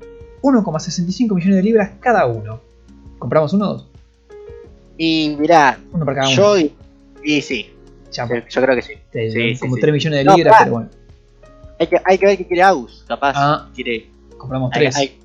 1,65 0.42 1.36
millones 1.36 1.56
de 1.58 1.64
libras 1.64 1.92
cada 2.00 2.26
uno. 2.26 2.62
¿Compramos 3.20 3.54
uno 3.54 3.70
o 3.70 3.74
dos? 3.74 3.88
Y 4.98 5.36
mirá, 5.40 5.80
Uno 5.92 6.06
para 6.06 6.18
cada 6.22 6.28
uno. 6.30 6.36
yo 6.36 6.58
y, 6.58 6.74
y 7.24 7.42
sí, 7.42 7.70
Yo, 8.14 8.24
yo 8.50 8.62
creo 8.62 8.76
que 8.76 8.82
sí. 8.82 8.94
te- 9.12 9.32
sí, 9.32 9.54
sí, 9.56 9.60
como 9.60 9.76
sí. 9.76 9.82
3 9.82 9.94
millones 9.94 10.26
de 10.26 10.36
libras, 10.36 10.56
pero 10.60 10.72
bueno, 10.72 10.90
Hay 11.80 11.88
que, 11.88 11.98
hay 12.06 12.18
que 12.18 12.26
ver 12.26 12.38
qué 12.38 12.46
quiere 12.48 12.64
Agus, 12.64 13.04
capaz. 13.08 13.34
Ah. 13.36 13.70
quiere, 13.76 14.10
compramos 14.38 14.72
hay- 14.74 14.80
3. 14.82 14.96
hay- 14.98 15.20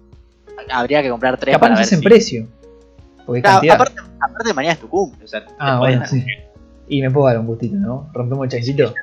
habría 0.70 1.03
que 1.03 1.11
comprar 1.11 1.39
tres 1.39 1.53
Capaz 1.55 1.66
para 1.66 1.74
ver 1.76 1.84
hacen 1.84 1.99
si- 2.01 2.05
precio. 2.05 2.49
Porque 3.26 3.43
Claro, 3.43 3.72
aparte, 3.72 4.01
aparte 4.20 4.55
mañana 4.55 4.72
es 4.72 4.80
tu 4.80 4.89
cumple, 4.89 5.24
o 5.24 5.28
sea, 5.28 5.45
ah, 5.59 5.78
bueno, 5.78 6.05
sí. 6.07 6.24
Y 6.89 7.03
me 7.03 7.11
puedo 7.11 7.26
dar 7.26 7.39
un 7.39 7.47
gustito, 7.47 7.76
¿no? 7.76 8.11
Rompemos 8.14 8.45
el 8.47 8.51
chanchito. 8.51 8.95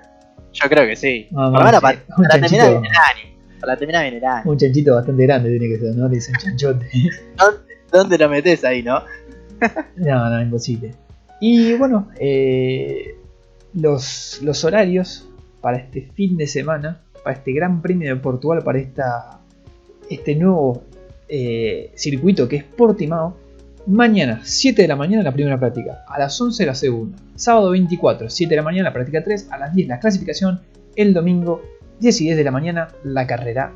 Yo 0.53 0.69
creo 0.69 0.87
que 0.87 0.95
sí. 0.95 1.27
Ah, 1.35 1.51
Por 1.51 1.59
lo 1.59 1.65
menos 1.65 1.75
sí. 1.75 1.81
para, 1.81 1.97
Un 2.17 2.23
para 2.25 2.39
terminar 2.41 2.69
bien 2.71 2.85
el 2.85 2.91
año. 2.91 3.35
Para 3.61 3.77
terminar 3.77 4.01
bien 4.03 4.13
el 4.15 4.25
año. 4.25 4.41
Un 4.51 4.57
chanchito 4.57 4.95
bastante 4.95 5.23
grande 5.23 5.49
tiene 5.51 5.67
que 5.75 5.79
ser, 5.79 5.95
¿no? 5.95 6.07
Le 6.07 6.15
dicen 6.15 6.33
chanchote. 6.39 6.89
¿Dónde 7.91 8.17
lo 8.17 8.29
metes 8.29 8.63
ahí, 8.63 8.81
no? 8.81 9.03
No, 9.95 10.29
no, 10.29 10.41
imposible. 10.41 10.93
Y 11.39 11.73
bueno, 11.75 12.09
eh, 12.19 13.15
los, 13.75 14.39
los 14.41 14.63
horarios 14.63 15.27
para 15.61 15.77
este 15.77 16.09
fin 16.13 16.37
de 16.37 16.47
semana, 16.47 17.01
para 17.23 17.35
este 17.37 17.51
Gran 17.53 17.81
Premio 17.81 18.13
de 18.13 18.19
Portugal, 18.21 18.61
para 18.63 18.79
esta, 18.79 19.39
este 20.09 20.35
nuevo 20.35 20.83
eh, 21.27 21.91
circuito 21.95 22.47
que 22.47 22.57
es 22.57 22.63
Portimao. 22.63 23.37
Mañana, 23.87 24.41
7 24.43 24.81
de 24.81 24.87
la 24.87 24.95
mañana, 24.95 25.21
la 25.21 25.31
primera 25.31 25.59
práctica. 25.59 26.03
A 26.07 26.17
las 26.17 26.39
11 26.41 26.65
la 26.65 26.73
segunda. 26.73 27.17
Sábado 27.35 27.69
24, 27.71 28.29
7 28.31 28.49
de 28.49 28.55
la 28.55 28.63
mañana, 28.63 28.89
la 28.89 28.93
práctica 28.93 29.23
3. 29.23 29.49
A 29.51 29.57
las 29.59 29.75
10 29.75 29.87
la 29.87 29.99
clasificación. 29.99 30.61
El 30.95 31.13
domingo, 31.13 31.61
10 31.99 32.21
y 32.21 32.23
10 32.25 32.37
de 32.37 32.43
la 32.43 32.51
mañana, 32.51 32.87
la 33.03 33.27
carrera. 33.27 33.73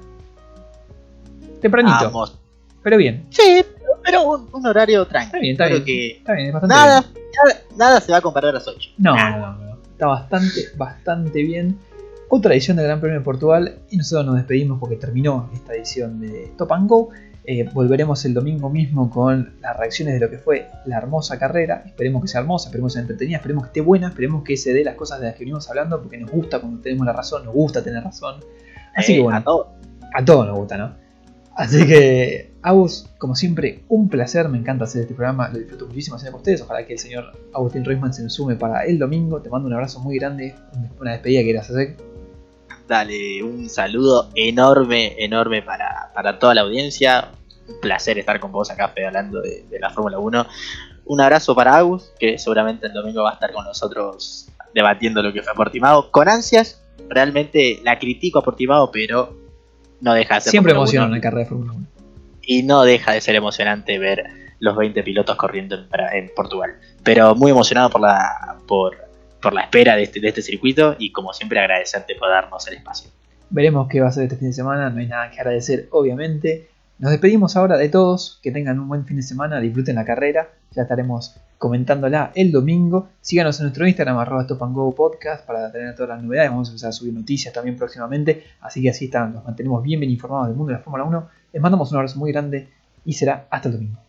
Tempranito, 1.61 2.05
Vamos. 2.05 2.39
pero 2.81 2.97
bien. 2.97 3.25
Sí, 3.29 3.63
pero, 4.03 4.23
un, 4.23 4.47
un 4.51 4.65
horario 4.65 5.05
tranquilo. 5.05 5.27
Está 5.27 5.39
bien, 5.39 5.51
está 5.53 5.65
Creo 5.65 5.83
bien. 5.83 5.85
que 5.85 6.17
Está 6.17 6.33
bien, 6.33 6.47
es 6.47 6.53
bastante 6.53 6.75
nada, 6.75 7.01
bien. 7.01 7.13
nada, 7.45 7.61
nada 7.77 8.01
se 8.01 8.11
va 8.11 8.17
a 8.17 8.21
comparar 8.21 8.49
a 8.51 8.53
las 8.53 8.67
8. 8.67 8.89
No, 8.97 9.13
Nada. 9.15 9.37
no, 9.37 9.53
no, 9.57 9.65
no. 9.65 9.68
Está 9.99 10.07
bastante, 10.07 10.61
bastante 10.77 11.43
bien. 11.43 11.77
Otra 12.29 12.53
edición 12.53 12.77
del 12.77 12.85
Gran 12.85 13.01
Premio 13.01 13.19
de 13.19 13.25
Portugal 13.25 13.79
y 13.89 13.97
nosotros 13.97 14.27
nos 14.27 14.35
despedimos 14.37 14.79
porque 14.79 14.95
terminó 14.95 15.49
esta 15.53 15.73
edición 15.73 16.21
de 16.21 16.53
Top 16.57 16.71
and 16.71 16.87
Go. 16.87 17.09
Eh, 17.43 17.69
volveremos 17.73 18.23
el 18.23 18.33
domingo 18.33 18.69
mismo 18.69 19.09
con 19.09 19.55
las 19.59 19.75
reacciones 19.75 20.13
de 20.13 20.21
lo 20.21 20.29
que 20.29 20.37
fue 20.37 20.69
la 20.85 20.99
hermosa 20.99 21.37
carrera. 21.37 21.83
Esperemos 21.85 22.21
que 22.21 22.29
sea 22.29 22.39
hermosa, 22.39 22.69
esperemos 22.69 22.93
que 22.93 22.93
sea 22.93 23.01
entretenida, 23.01 23.35
esperemos 23.39 23.65
que 23.65 23.67
esté 23.67 23.81
buena, 23.81 24.07
esperemos 24.07 24.41
que 24.45 24.55
se 24.55 24.71
dé 24.71 24.85
las 24.85 24.95
cosas 24.95 25.19
de 25.19 25.25
las 25.25 25.35
que 25.35 25.39
venimos 25.39 25.69
hablando 25.69 26.01
porque 26.01 26.17
nos 26.17 26.31
gusta 26.31 26.61
cuando 26.61 26.79
tenemos 26.79 27.05
la 27.05 27.11
razón, 27.11 27.43
nos 27.43 27.53
gusta 27.53 27.83
tener 27.83 28.01
razón. 28.01 28.35
Así 28.95 29.15
que 29.15 29.19
Eh, 29.19 29.23
bueno, 29.23 29.39
A 29.39 29.43
todos. 29.43 29.67
a 30.13 30.23
todos 30.23 30.47
nos 30.47 30.57
gusta, 30.59 30.77
¿no? 30.77 30.93
Así 31.57 31.85
que, 31.85 32.48
Agus, 32.61 33.09
como 33.17 33.35
siempre, 33.35 33.83
un 33.87 34.09
placer, 34.09 34.49
me 34.49 34.57
encanta 34.57 34.83
hacer 34.83 35.03
este 35.03 35.13
programa, 35.13 35.49
lo 35.49 35.59
disfruto 35.59 35.87
muchísimo 35.87 36.17
hacer 36.17 36.31
con 36.31 36.39
ustedes. 36.39 36.61
Ojalá 36.61 36.85
que 36.85 36.93
el 36.93 36.99
señor 36.99 37.31
Agustín 37.53 37.85
Reisman 37.85 38.13
se 38.13 38.23
nos 38.23 38.33
sume 38.33 38.55
para 38.55 38.85
el 38.85 38.99
domingo. 38.99 39.41
Te 39.41 39.49
mando 39.49 39.67
un 39.67 39.73
abrazo 39.73 39.99
muy 39.99 40.17
grande, 40.17 40.55
una 40.99 41.13
despedida 41.13 41.39
que 41.39 41.45
quieras 41.45 41.69
hacer. 41.69 41.95
Dale, 42.87 43.43
un 43.43 43.69
saludo 43.69 44.29
enorme, 44.35 45.15
enorme 45.23 45.61
para, 45.61 46.11
para 46.13 46.39
toda 46.39 46.53
la 46.53 46.61
audiencia. 46.61 47.29
Un 47.67 47.79
placer 47.79 48.17
estar 48.17 48.39
con 48.39 48.51
vos 48.51 48.71
acá, 48.71 48.89
Fede, 48.89 49.07
hablando 49.07 49.41
de, 49.41 49.65
de 49.69 49.79
la 49.79 49.91
Fórmula 49.91 50.19
1. 50.19 50.45
Un 51.05 51.21
abrazo 51.21 51.55
para 51.55 51.77
Agus, 51.77 52.11
que 52.19 52.37
seguramente 52.37 52.87
el 52.87 52.93
domingo 52.93 53.23
va 53.23 53.31
a 53.31 53.33
estar 53.33 53.53
con 53.53 53.63
nosotros 53.63 54.49
debatiendo 54.73 55.21
lo 55.21 55.31
que 55.33 55.41
fue 55.41 55.53
Portimao. 55.53 56.11
Con 56.11 56.27
ansias, 56.27 56.81
realmente 57.09 57.79
la 57.83 57.97
critico 57.99 58.39
a 58.39 58.43
Portimao, 58.43 58.91
pero 58.91 59.35
no 60.01 60.13
deja 60.13 60.35
de 60.35 60.41
ser 60.41 60.51
Siempre 60.51 60.73
Fórmula 60.73 60.83
emociona 60.83 61.05
1, 61.05 61.13
una 61.13 61.21
carrera 61.21 61.43
de 61.43 61.49
Fórmula 61.49 61.73
1. 61.73 61.87
Y 62.51 62.63
no 62.63 62.83
deja 62.83 63.13
de 63.13 63.21
ser 63.21 63.35
emocionante 63.35 63.99
ver 63.99 64.23
los 64.57 64.75
20 64.75 65.03
pilotos 65.03 65.35
corriendo 65.35 65.75
en, 66.11 66.31
Portugal. 66.35 66.77
Pero 67.03 67.35
muy 67.35 67.51
emocionado 67.51 67.91
por 67.91 68.01
la, 68.01 68.57
por, 68.67 68.97
por 69.39 69.53
la 69.53 69.61
espera 69.61 69.95
de 69.95 70.01
este, 70.01 70.19
de 70.19 70.29
este 70.29 70.41
circuito 70.41 70.95
y 70.97 71.11
como 71.11 71.31
siempre 71.31 71.59
agradecerte 71.59 72.15
por 72.15 72.27
darnos 72.27 72.67
el 72.67 72.73
espacio. 72.73 73.11
Veremos 73.51 73.87
qué 73.87 74.01
va 74.01 74.07
a 74.07 74.11
ser 74.11 74.23
este 74.23 74.37
fin 74.37 74.47
de 74.47 74.53
semana, 74.55 74.89
no 74.89 74.99
hay 74.99 75.05
nada 75.05 75.29
que 75.29 75.39
agradecer, 75.39 75.89
obviamente. 75.91 76.69
Nos 76.97 77.11
despedimos 77.11 77.55
ahora 77.55 77.77
de 77.77 77.87
todos, 77.87 78.39
que 78.41 78.51
tengan 78.51 78.79
un 78.79 78.87
buen 78.87 79.05
fin 79.05 79.17
de 79.17 79.21
semana, 79.21 79.59
disfruten 79.59 79.93
la 79.93 80.03
carrera, 80.03 80.49
ya 80.71 80.81
estaremos 80.81 81.35
comentándola 81.59 82.31
el 82.33 82.51
domingo. 82.51 83.09
Síganos 83.21 83.59
en 83.59 83.65
nuestro 83.65 83.85
Instagram, 83.85 84.17
arroba 84.17 84.41
Stop 84.41 84.95
Podcast, 84.95 85.45
para 85.45 85.71
tener 85.71 85.93
todas 85.93 86.09
las 86.09 86.23
novedades. 86.23 86.49
Vamos 86.49 86.69
a 86.69 86.71
empezar 86.71 86.89
a 86.89 86.93
subir 86.93 87.13
noticias 87.13 87.53
también 87.53 87.77
próximamente, 87.77 88.43
así 88.61 88.81
que 88.81 88.89
así 88.89 89.05
están, 89.05 89.33
nos 89.33 89.45
mantenemos 89.45 89.83
bien, 89.83 89.99
bien 89.99 90.11
informados 90.11 90.47
del 90.47 90.57
mundo 90.57 90.71
de 90.71 90.79
la 90.79 90.83
Fórmula 90.83 91.03
1. 91.03 91.38
Les 91.51 91.61
mandamos 91.61 91.91
un 91.91 91.97
abrazo 91.97 92.19
muy 92.19 92.31
grande 92.31 92.69
y 93.05 93.13
será 93.13 93.47
hasta 93.49 93.69
el 93.69 93.75
domingo. 93.75 93.99